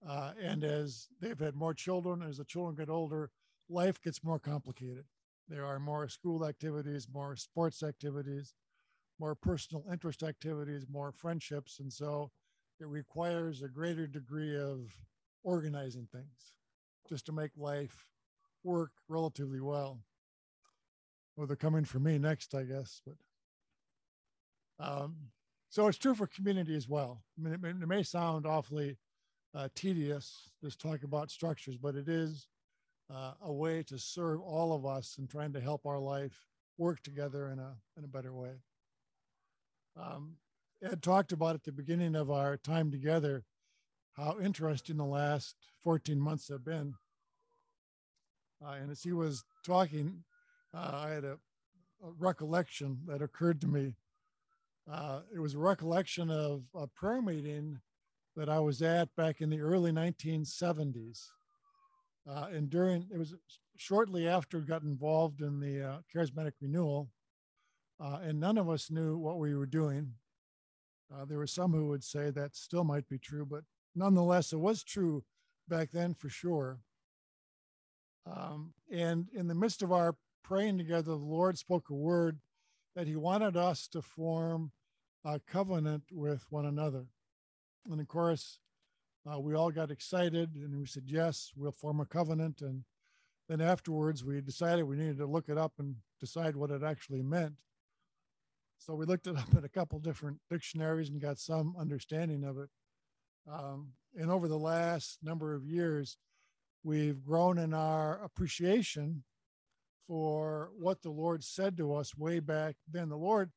Uh, 0.08 0.32
and 0.42 0.64
as 0.64 1.08
they've 1.20 1.40
had 1.40 1.56
more 1.56 1.74
children, 1.74 2.22
as 2.22 2.38
the 2.38 2.46
children 2.46 2.76
get 2.76 2.90
older, 2.90 3.32
life 3.70 4.02
gets 4.02 4.24
more 4.24 4.40
complicated. 4.40 5.06
There 5.48 5.66
are 5.66 5.80
more 5.80 6.08
school 6.08 6.46
activities, 6.46 7.08
more 7.12 7.36
sports 7.36 7.84
activities, 7.84 8.54
more 9.20 9.36
personal 9.36 9.86
interest 9.92 10.24
activities, 10.24 10.86
more 10.90 11.12
friendships. 11.12 11.80
And 11.80 11.92
so 11.92 12.32
it 12.80 12.88
requires 12.88 13.62
a 13.62 13.68
greater 13.68 14.08
degree 14.08 14.56
of 14.56 14.92
organizing 15.46 16.08
things 16.12 16.54
just 17.08 17.26
to 17.28 17.32
make 17.32 17.52
life 17.56 18.08
work 18.64 18.92
relatively 19.08 19.62
well. 19.62 20.02
Well, 21.38 21.48
they're 21.48 21.56
coming 21.56 21.86
for 21.86 22.00
me 22.00 22.18
next, 22.18 22.56
I 22.56 22.64
guess. 22.64 23.02
But 23.06 23.16
um, 24.86 25.16
so 25.70 25.88
it's 25.88 25.98
true 25.98 26.16
for 26.16 26.28
community 26.28 26.76
as 26.76 26.90
well. 26.90 27.22
I 27.38 27.42
mean, 27.42 27.54
it 27.54 27.62
may, 27.62 27.70
it 27.70 27.88
may 27.88 28.04
sound 28.04 28.46
awfully 28.46 28.98
uh, 29.54 29.70
tedious, 29.76 30.50
just 30.64 30.82
talk 30.82 31.04
about 31.04 31.32
structures, 31.32 31.78
but 31.78 31.96
it 31.96 32.10
is 32.10 32.48
uh, 33.14 33.34
a 33.44 33.54
way 33.54 33.84
to 33.84 34.00
serve 34.00 34.42
all 34.42 34.74
of 34.74 34.86
us 34.86 35.16
and 35.20 35.30
trying 35.30 35.54
to 35.54 35.62
help 35.62 35.86
our 35.86 36.00
life 36.00 36.48
work 36.78 37.02
together 37.04 37.52
in 37.52 37.60
a, 37.60 37.76
in 37.98 38.04
a 38.04 38.08
better 38.08 38.34
way. 38.34 38.54
Um, 39.96 40.38
Ed 40.84 41.02
talked 41.02 41.32
about 41.32 41.56
at 41.56 41.64
the 41.64 41.72
beginning 41.72 42.16
of 42.16 42.32
our 42.32 42.58
time 42.58 42.92
together 42.92 43.44
how 44.16 44.38
interesting 44.42 44.98
the 44.98 45.06
last 45.06 45.56
14 45.84 46.20
months 46.20 46.48
have 46.48 46.64
been. 46.64 46.94
Uh, 48.66 48.72
and 48.82 48.90
as 48.90 49.04
he 49.04 49.12
was 49.12 49.44
talking, 49.66 50.24
uh, 50.74 50.92
I 50.94 51.10
had 51.10 51.26
a, 51.26 51.38
a, 52.04 52.12
recollection 52.18 52.98
that 53.08 53.22
occurred 53.22 53.60
to 53.62 53.68
me. 53.68 53.94
Uh, 54.90 55.22
it 55.34 55.40
was 55.40 55.56
a 55.56 55.60
recollection 55.60 56.30
of 56.30 56.64
a 56.74 56.88
prayer 56.88 57.22
meeting 57.22 57.80
that 58.36 58.50
I 58.50 58.60
was 58.60 58.82
at 58.82 59.14
back 59.16 59.42
in 59.42 59.50
the 59.50 59.60
early 59.60 59.92
1970s. 59.92 61.26
Uh, 62.28 62.48
and 62.52 62.70
during, 62.70 63.06
it 63.14 63.18
was 63.18 63.36
shortly 63.76 64.28
after 64.28 64.60
got 64.60 64.84
involved 64.84 65.42
in 65.42 65.60
the 65.60 65.84
uh, 65.84 65.98
charismatic 66.14 66.54
renewal, 66.62 67.10
uh, 68.00 68.20
and 68.24 68.40
none 68.40 68.58
of 68.58 68.70
us 68.70 68.90
knew 68.90 69.18
what 69.18 69.40
we 69.40 69.56
were 69.56 69.66
doing. 69.66 70.12
there 71.28 71.38
were 71.38 71.48
some 71.48 71.72
who 71.72 71.88
would 71.88 72.04
say 72.04 72.30
that 72.30 72.56
still 72.56 72.84
might 72.84 73.08
be 73.10 73.18
true, 73.18 73.46
but 73.46 73.64
nonetheless, 73.96 74.54
it 74.54 74.58
was 74.58 74.84
true 74.84 75.24
back 75.68 75.92
then 75.92 76.14
for 76.14 76.30
sure. 76.30 76.80
Um, 78.26 78.74
and 78.92 79.28
in 79.34 79.48
the 79.48 79.56
midst 79.56 79.82
of 79.82 79.92
our 79.92 80.16
praying 80.44 80.78
together, 80.78 81.12
the 81.12 81.16
Lord 81.16 81.58
spoke 81.58 81.90
a 81.90 81.96
word 81.96 82.40
that 82.96 83.08
He 83.08 83.16
wanted 83.16 83.58
us 83.58 83.88
to 83.90 84.02
form 84.02 84.72
a 85.24 85.40
covenant 85.40 86.04
with 86.12 86.46
one 86.50 86.66
another. 86.66 87.06
And 87.90 88.00
of 88.00 88.08
course, 88.08 88.60
uh, 89.32 89.40
we 89.40 89.56
all 89.56 89.72
got 89.72 89.92
excited 89.92 90.56
and 90.56 90.80
we 90.80 90.86
said, 90.86 91.04
Yes, 91.06 91.52
we'll 91.56 91.72
form 91.72 92.00
a 92.00 92.06
covenant. 92.06 92.62
And 92.62 92.84
then 93.50 93.62
afterwards, 93.62 94.24
we 94.24 94.42
decided 94.42 94.84
we 94.84 94.98
needed 94.98 95.18
to 95.18 95.26
look 95.26 95.50
it 95.50 95.58
up 95.58 95.74
and 95.80 95.96
decide 96.20 96.56
what 96.56 96.72
it 96.72 96.84
actually 96.84 97.22
meant. 97.22 97.54
So 98.78 98.94
we 98.94 99.06
looked 99.06 99.28
it 99.28 99.38
up 99.38 99.54
in 99.56 99.64
a 99.64 99.70
couple 99.70 100.00
different 100.00 100.38
dictionaries 100.50 101.10
and 101.10 101.22
got 101.22 101.40
some 101.40 101.76
understanding 101.80 102.44
of 102.44 102.58
it. 102.58 102.70
Um, 103.52 103.94
and 104.16 104.32
over 104.32 104.48
the 104.48 104.58
last 104.58 105.20
number 105.22 105.54
of 105.54 105.66
years, 105.66 106.18
we've 106.84 107.24
grown 107.24 107.58
in 107.58 107.74
our 107.74 108.24
appreciation 108.24 109.24
for 110.08 110.72
what 110.78 111.02
the 111.02 111.12
Lord 111.12 111.44
said 111.44 111.78
to 111.78 111.94
us 111.94 112.18
way 112.18 112.40
back 112.40 112.76
then. 112.92 113.10
The 113.10 113.18
Lord 113.18 113.52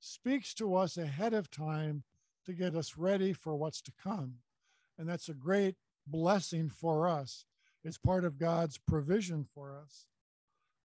speaks 0.00 0.54
to 0.54 0.74
us 0.74 0.96
ahead 0.96 1.34
of 1.34 1.50
time 1.50 2.02
to 2.46 2.52
get 2.52 2.74
us 2.74 2.96
ready 2.96 3.32
for 3.32 3.54
what's 3.54 3.82
to 3.82 3.92
come. 4.02 4.34
And 4.98 5.08
that's 5.08 5.28
a 5.28 5.34
great 5.34 5.76
blessing 6.06 6.70
for 6.70 7.08
us. 7.08 7.44
It's 7.84 7.98
part 7.98 8.24
of 8.24 8.38
God's 8.38 8.78
provision 8.78 9.44
for 9.54 9.78
us. 9.82 10.06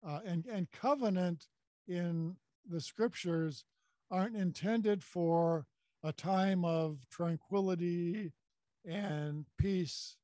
Uh, 0.06 0.20
and, 0.26 0.44
and 0.46 0.70
covenant 0.70 1.46
in 1.88 2.36
the 2.68 2.80
scriptures 2.80 3.64
aren't 4.10 4.36
intended 4.36 5.02
for 5.02 5.66
a 6.02 6.12
time 6.12 6.64
of 6.64 6.98
tranquility 7.10 8.32
and 8.84 9.44
peace 9.58 10.16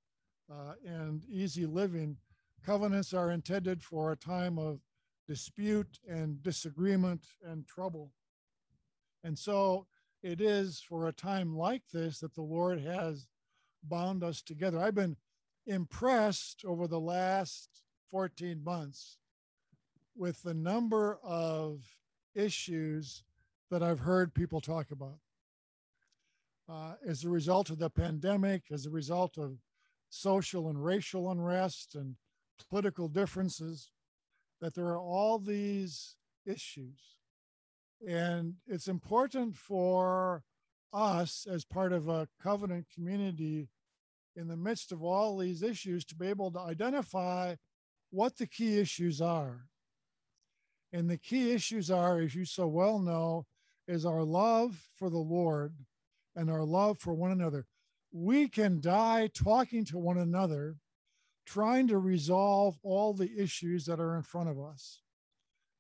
uh, 0.51 0.75
and 0.85 1.25
easy 1.31 1.67
living. 1.67 2.17
Covenants 2.65 3.15
are 3.15 3.31
intended 3.31 3.83
for 3.83 4.13
a 4.13 4.17
time 4.17 4.59
of 4.59 4.81
dispute 5.27 5.99
and 6.09 6.43
disagreement 6.43 7.25
and 7.45 7.67
trouble. 7.67 8.13
And 9.25 9.39
so 9.39 9.87
it 10.23 10.41
is 10.41 10.83
for 10.87 11.09
a 11.09 11.13
time 11.13 11.57
like 11.57 11.83
this 11.93 12.21
that 12.21 12.35
the 12.35 12.43
Lord 12.43 12.81
has 12.81 13.27
bound 13.85 14.23
us 14.23 14.43
together. 14.43 14.79
I've 14.79 14.95
been 14.95 15.17
impressed 15.67 16.65
over 16.67 16.87
the 16.87 17.01
last 17.01 17.83
14 18.11 18.63
months 18.63 19.19
with 20.17 20.43
the 20.43 20.55
number 20.55 21.19
of 21.23 21.81
issues 22.35 23.23
that 23.71 23.83
I've 23.83 24.01
heard 24.01 24.35
people 24.35 24.61
talk 24.61 24.91
about. 24.91 25.19
Uh, 26.71 26.95
as 27.05 27.25
a 27.25 27.29
result 27.29 27.71
of 27.71 27.79
the 27.79 27.91
pandemic, 27.91 28.63
as 28.71 28.87
a 28.87 28.91
result 28.91 29.37
of 29.39 29.59
social 30.09 30.69
and 30.69 30.85
racial 30.85 31.31
unrest 31.31 31.97
and 31.97 32.15
political 32.69 33.09
differences, 33.09 33.91
that 34.61 34.75
there 34.75 34.87
are 34.87 35.01
all 35.01 35.39
these 35.39 36.17
issues 36.47 37.17
and 38.07 38.55
it's 38.67 38.89
important 38.89 39.57
for 39.57 40.43
us 40.93 41.47
as 41.51 41.65
part 41.65 41.93
of 41.93 42.09
a 42.09 42.29
covenant 42.43 42.87
community 42.95 43.69
in 44.37 44.49
the 44.49 44.57
midst 44.57 44.91
of 44.93 45.03
all 45.03 45.37
these 45.37 45.63
issues 45.63 46.05
to 46.05 46.15
be 46.15 46.27
able 46.27 46.51
to 46.51 46.59
identify 46.59 47.55
what 48.11 48.37
the 48.37 48.47
key 48.47 48.79
issues 48.79 49.21
are. 49.21 49.67
And 50.93 51.09
the 51.09 51.19
key 51.19 51.53
issues 51.53 51.91
are, 51.91 52.21
as 52.21 52.35
you 52.35 52.45
so 52.45 52.67
well 52.67 52.99
know, 52.99 53.47
is 53.87 54.07
our 54.07 54.25
love 54.25 54.89
for 54.97 55.11
the 55.11 55.19
Lord 55.19 55.75
and 56.37 56.51
our 56.51 56.65
love 56.65 56.99
for 56.99 57.15
one 57.15 57.31
another. 57.33 57.67
We 58.13 58.49
can 58.49 58.81
die 58.81 59.31
talking 59.33 59.85
to 59.87 59.99
one 59.99 60.19
another, 60.19 60.77
trying 61.47 61.89
to 61.89 61.99
resolve 61.99 62.79
all 62.83 63.15
the 63.15 63.31
issues 63.37 63.85
that 63.87 64.01
are 64.01 64.17
in 64.17 64.23
front 64.23 64.49
of 64.49 64.59
us. 64.59 65.01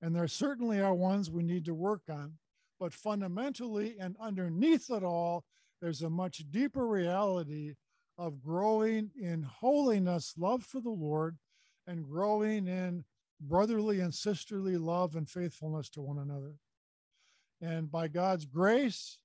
And 0.03 0.14
there 0.14 0.28
certainly 0.28 0.80
are 0.80 0.94
ones 0.94 1.30
we 1.30 1.42
need 1.42 1.64
to 1.66 1.74
work 1.74 2.03
on. 2.09 2.34
But 2.78 2.94
fundamentally 2.94 3.96
and 4.01 4.16
underneath 4.18 4.90
it 4.90 5.05
all, 5.05 5.44
there's 5.82 6.03
a 6.03 6.11
much 6.11 6.44
deeper 6.51 6.86
reality 6.86 7.74
of 8.16 8.42
growing 8.42 9.11
in 9.20 9.42
holiness, 9.42 10.34
love 10.38 10.62
for 10.62 10.80
the 10.80 10.90
Lord, 10.90 11.36
and 11.86 12.07
growing 12.07 12.66
in 12.68 13.05
brotherly 13.40 14.01
and 14.01 14.14
sisterly 14.14 14.76
love 14.76 15.16
and 15.16 15.28
faithfulness 15.28 15.88
to 15.90 16.01
one 16.03 16.18
another. 16.18 16.55
And 17.61 17.90
by 17.90 18.09
God's 18.09 18.44
grace, 18.44 19.18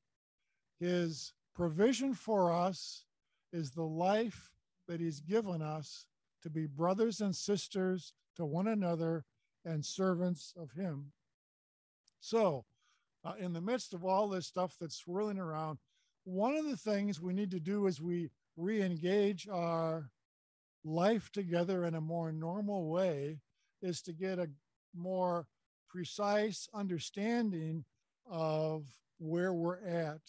his 0.79 1.33
provision 1.55 2.13
for 2.13 2.51
us 2.51 3.05
is 3.53 3.71
the 3.71 3.83
life 3.83 4.51
that 4.87 4.99
he's 4.99 5.19
given 5.21 5.61
us 5.61 6.05
to 6.43 6.49
be 6.49 6.67
brothers 6.67 7.21
and 7.21 7.35
sisters 7.35 8.13
to 8.35 8.45
one 8.45 8.67
another 8.67 9.23
and 9.63 9.83
servants 9.83 10.53
of 10.57 10.71
him. 10.71 11.11
So, 12.19 12.65
uh, 13.23 13.33
in 13.39 13.53
the 13.53 13.61
midst 13.61 13.93
of 13.93 14.05
all 14.05 14.27
this 14.27 14.45
stuff 14.45 14.75
that's 14.79 14.97
swirling 14.97 15.39
around, 15.39 15.79
one 16.25 16.55
of 16.55 16.65
the 16.65 16.77
things 16.77 17.21
we 17.21 17.33
need 17.33 17.51
to 17.51 17.59
do 17.59 17.87
is 17.87 18.01
we 18.01 18.29
re 18.57 18.81
engage 18.81 19.47
our 19.47 20.09
life 20.83 21.31
together 21.31 21.85
in 21.85 21.95
a 21.95 22.01
more 22.01 22.31
normal 22.31 22.89
way 22.89 23.39
is 23.81 24.01
to 24.03 24.13
get 24.13 24.39
a 24.39 24.49
more 24.95 25.47
precise 25.89 26.67
understanding 26.73 27.83
of 28.29 28.85
where 29.17 29.53
we're 29.53 29.83
at 29.85 30.19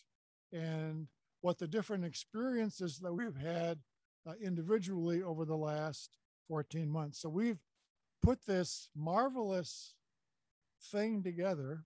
and 0.56 1.06
what 1.42 1.58
the 1.58 1.68
different 1.68 2.04
experiences 2.04 2.98
that 2.98 3.12
we've 3.12 3.36
had 3.36 3.78
uh, 4.26 4.32
individually 4.42 5.22
over 5.22 5.44
the 5.44 5.56
last 5.56 6.18
14 6.48 6.88
months. 6.90 7.20
So 7.20 7.28
we've 7.28 7.60
put 8.22 8.44
this 8.46 8.88
marvelous 8.96 9.94
thing 10.90 11.22
together 11.22 11.84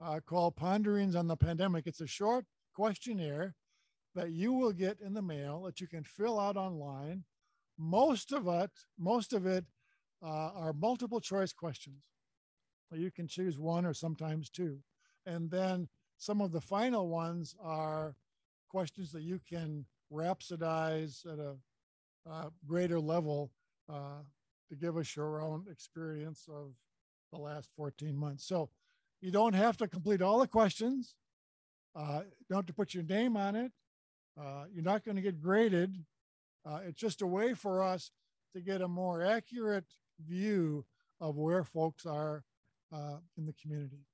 uh, 0.00 0.20
called 0.26 0.56
Ponderings 0.56 1.14
on 1.14 1.26
the 1.26 1.36
Pandemic. 1.36 1.86
It's 1.86 2.00
a 2.00 2.06
short 2.06 2.44
questionnaire 2.74 3.54
that 4.14 4.30
you 4.32 4.52
will 4.52 4.72
get 4.72 5.00
in 5.00 5.14
the 5.14 5.22
mail 5.22 5.62
that 5.62 5.80
you 5.80 5.86
can 5.86 6.04
fill 6.04 6.38
out 6.40 6.56
online. 6.56 7.24
Most 7.78 8.32
of 8.32 8.48
it, 8.48 8.70
most 8.98 9.32
of 9.32 9.46
it 9.46 9.64
uh, 10.22 10.50
are 10.54 10.72
multiple 10.72 11.20
choice 11.20 11.52
questions. 11.52 12.02
You 12.92 13.10
can 13.10 13.28
choose 13.28 13.58
one 13.58 13.86
or 13.86 13.94
sometimes 13.94 14.50
two. 14.50 14.78
And 15.26 15.50
then 15.50 15.88
some 16.20 16.42
of 16.42 16.52
the 16.52 16.60
final 16.60 17.08
ones 17.08 17.56
are 17.62 18.14
questions 18.68 19.10
that 19.10 19.22
you 19.22 19.40
can 19.48 19.86
rhapsodize 20.12 21.24
at 21.24 21.38
a 21.38 21.54
uh, 22.30 22.50
greater 22.68 23.00
level 23.00 23.50
uh, 23.88 24.20
to 24.68 24.76
give 24.76 24.98
us 24.98 25.16
your 25.16 25.40
own 25.40 25.64
experience 25.72 26.46
of 26.46 26.74
the 27.32 27.38
last 27.38 27.70
14 27.74 28.14
months. 28.14 28.44
So 28.44 28.68
you 29.22 29.30
don't 29.30 29.54
have 29.54 29.78
to 29.78 29.88
complete 29.88 30.20
all 30.20 30.38
the 30.38 30.46
questions. 30.46 31.14
Uh, 31.96 32.20
don't 32.50 32.58
have 32.58 32.66
to 32.66 32.74
put 32.74 32.92
your 32.92 33.04
name 33.04 33.38
on 33.38 33.56
it. 33.56 33.72
Uh, 34.38 34.64
you're 34.70 34.84
not 34.84 35.04
going 35.04 35.16
to 35.16 35.22
get 35.22 35.40
graded. 35.40 36.04
Uh, 36.66 36.80
it's 36.86 37.00
just 37.00 37.22
a 37.22 37.26
way 37.26 37.54
for 37.54 37.82
us 37.82 38.10
to 38.54 38.60
get 38.60 38.82
a 38.82 38.88
more 38.88 39.24
accurate 39.24 39.86
view 40.22 40.84
of 41.18 41.38
where 41.38 41.64
folks 41.64 42.04
are 42.04 42.44
uh, 42.92 43.16
in 43.38 43.46
the 43.46 43.54
community. 43.54 44.04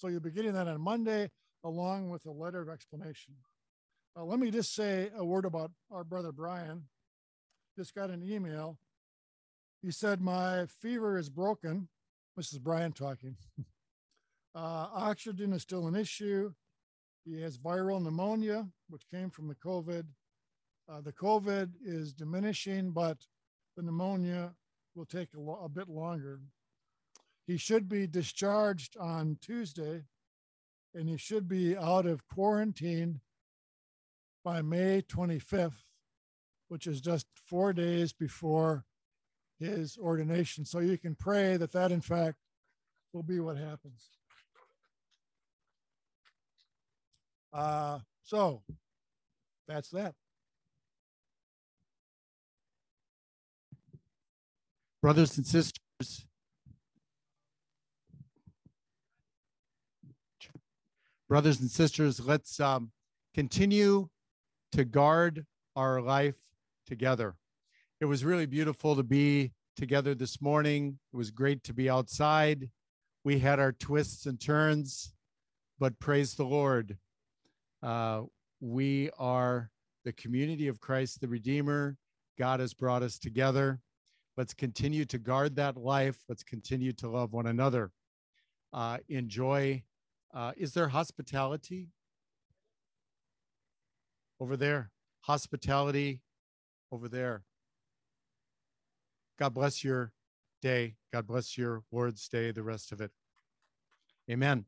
So 0.00 0.08
you'll 0.08 0.20
be 0.20 0.30
getting 0.30 0.54
that 0.54 0.66
on 0.66 0.80
Monday 0.80 1.28
along 1.62 2.08
with 2.08 2.24
a 2.24 2.30
letter 2.30 2.62
of 2.62 2.70
explanation. 2.70 3.34
Uh, 4.16 4.24
let 4.24 4.40
me 4.40 4.50
just 4.50 4.74
say 4.74 5.10
a 5.14 5.22
word 5.22 5.44
about 5.44 5.72
our 5.90 6.04
brother 6.04 6.32
Brian. 6.32 6.84
Just 7.76 7.94
got 7.94 8.08
an 8.08 8.22
email. 8.22 8.78
He 9.82 9.90
said, 9.90 10.22
My 10.22 10.64
fever 10.80 11.18
is 11.18 11.28
broken. 11.28 11.88
This 12.34 12.50
is 12.50 12.58
Brian 12.58 12.92
talking. 12.92 13.36
uh, 14.54 14.86
oxygen 14.94 15.52
is 15.52 15.60
still 15.60 15.86
an 15.86 15.94
issue. 15.94 16.50
He 17.26 17.42
has 17.42 17.58
viral 17.58 18.02
pneumonia, 18.02 18.66
which 18.88 19.02
came 19.12 19.28
from 19.28 19.48
the 19.48 19.54
COVID. 19.56 20.04
Uh, 20.90 21.02
the 21.02 21.12
COVID 21.12 21.72
is 21.84 22.14
diminishing, 22.14 22.92
but 22.92 23.18
the 23.76 23.82
pneumonia 23.82 24.54
will 24.94 25.04
take 25.04 25.28
a, 25.36 25.40
lo- 25.40 25.60
a 25.62 25.68
bit 25.68 25.90
longer. 25.90 26.40
He 27.50 27.56
should 27.56 27.88
be 27.88 28.06
discharged 28.06 28.96
on 28.96 29.36
Tuesday, 29.40 30.04
and 30.94 31.08
he 31.08 31.16
should 31.16 31.48
be 31.48 31.76
out 31.76 32.06
of 32.06 32.24
quarantine 32.28 33.20
by 34.44 34.62
May 34.62 35.02
25th, 35.02 35.82
which 36.68 36.86
is 36.86 37.00
just 37.00 37.26
four 37.48 37.72
days 37.72 38.12
before 38.12 38.84
his 39.58 39.98
ordination. 39.98 40.64
So 40.64 40.78
you 40.78 40.96
can 40.96 41.16
pray 41.16 41.56
that 41.56 41.72
that, 41.72 41.90
in 41.90 42.00
fact, 42.00 42.36
will 43.12 43.24
be 43.24 43.40
what 43.40 43.56
happens. 43.56 44.10
Uh, 47.52 47.98
so 48.22 48.62
that's 49.66 49.88
that. 49.88 50.14
Brothers 55.02 55.36
and 55.36 55.44
sisters, 55.44 56.28
brothers 61.30 61.60
and 61.60 61.70
sisters, 61.70 62.18
let's 62.18 62.58
um, 62.58 62.90
continue 63.34 64.08
to 64.72 64.84
guard 64.84 65.46
our 65.76 66.02
life 66.02 66.34
together. 66.88 67.36
It 68.00 68.06
was 68.06 68.24
really 68.24 68.46
beautiful 68.46 68.96
to 68.96 69.04
be 69.04 69.52
together 69.76 70.16
this 70.16 70.42
morning. 70.42 70.98
It 71.12 71.16
was 71.16 71.30
great 71.30 71.62
to 71.64 71.72
be 71.72 71.88
outside. 71.88 72.68
We 73.22 73.38
had 73.38 73.60
our 73.60 73.70
twists 73.70 74.26
and 74.26 74.40
turns, 74.40 75.12
but 75.78 75.96
praise 76.00 76.34
the 76.34 76.44
Lord. 76.44 76.98
Uh, 77.80 78.22
we 78.60 79.10
are 79.16 79.70
the 80.04 80.12
community 80.14 80.66
of 80.66 80.80
Christ 80.80 81.20
the 81.20 81.28
Redeemer. 81.28 81.96
God 82.40 82.58
has 82.58 82.74
brought 82.74 83.04
us 83.04 83.20
together. 83.20 83.78
Let's 84.36 84.52
continue 84.52 85.04
to 85.04 85.18
guard 85.18 85.54
that 85.54 85.76
life. 85.76 86.18
Let's 86.28 86.42
continue 86.42 86.92
to 86.94 87.08
love 87.08 87.32
one 87.32 87.46
another. 87.46 87.92
Uh, 88.72 88.98
enjoy. 89.08 89.84
Uh, 90.32 90.52
is 90.56 90.74
there 90.74 90.88
hospitality 90.88 91.88
over 94.38 94.56
there? 94.56 94.90
Hospitality 95.22 96.20
over 96.92 97.08
there. 97.08 97.44
God 99.38 99.54
bless 99.54 99.82
your 99.82 100.12
day. 100.62 100.94
God 101.12 101.26
bless 101.26 101.58
your 101.58 101.82
Lord's 101.90 102.28
day, 102.28 102.52
the 102.52 102.62
rest 102.62 102.92
of 102.92 103.00
it. 103.00 103.10
Amen. 104.30 104.66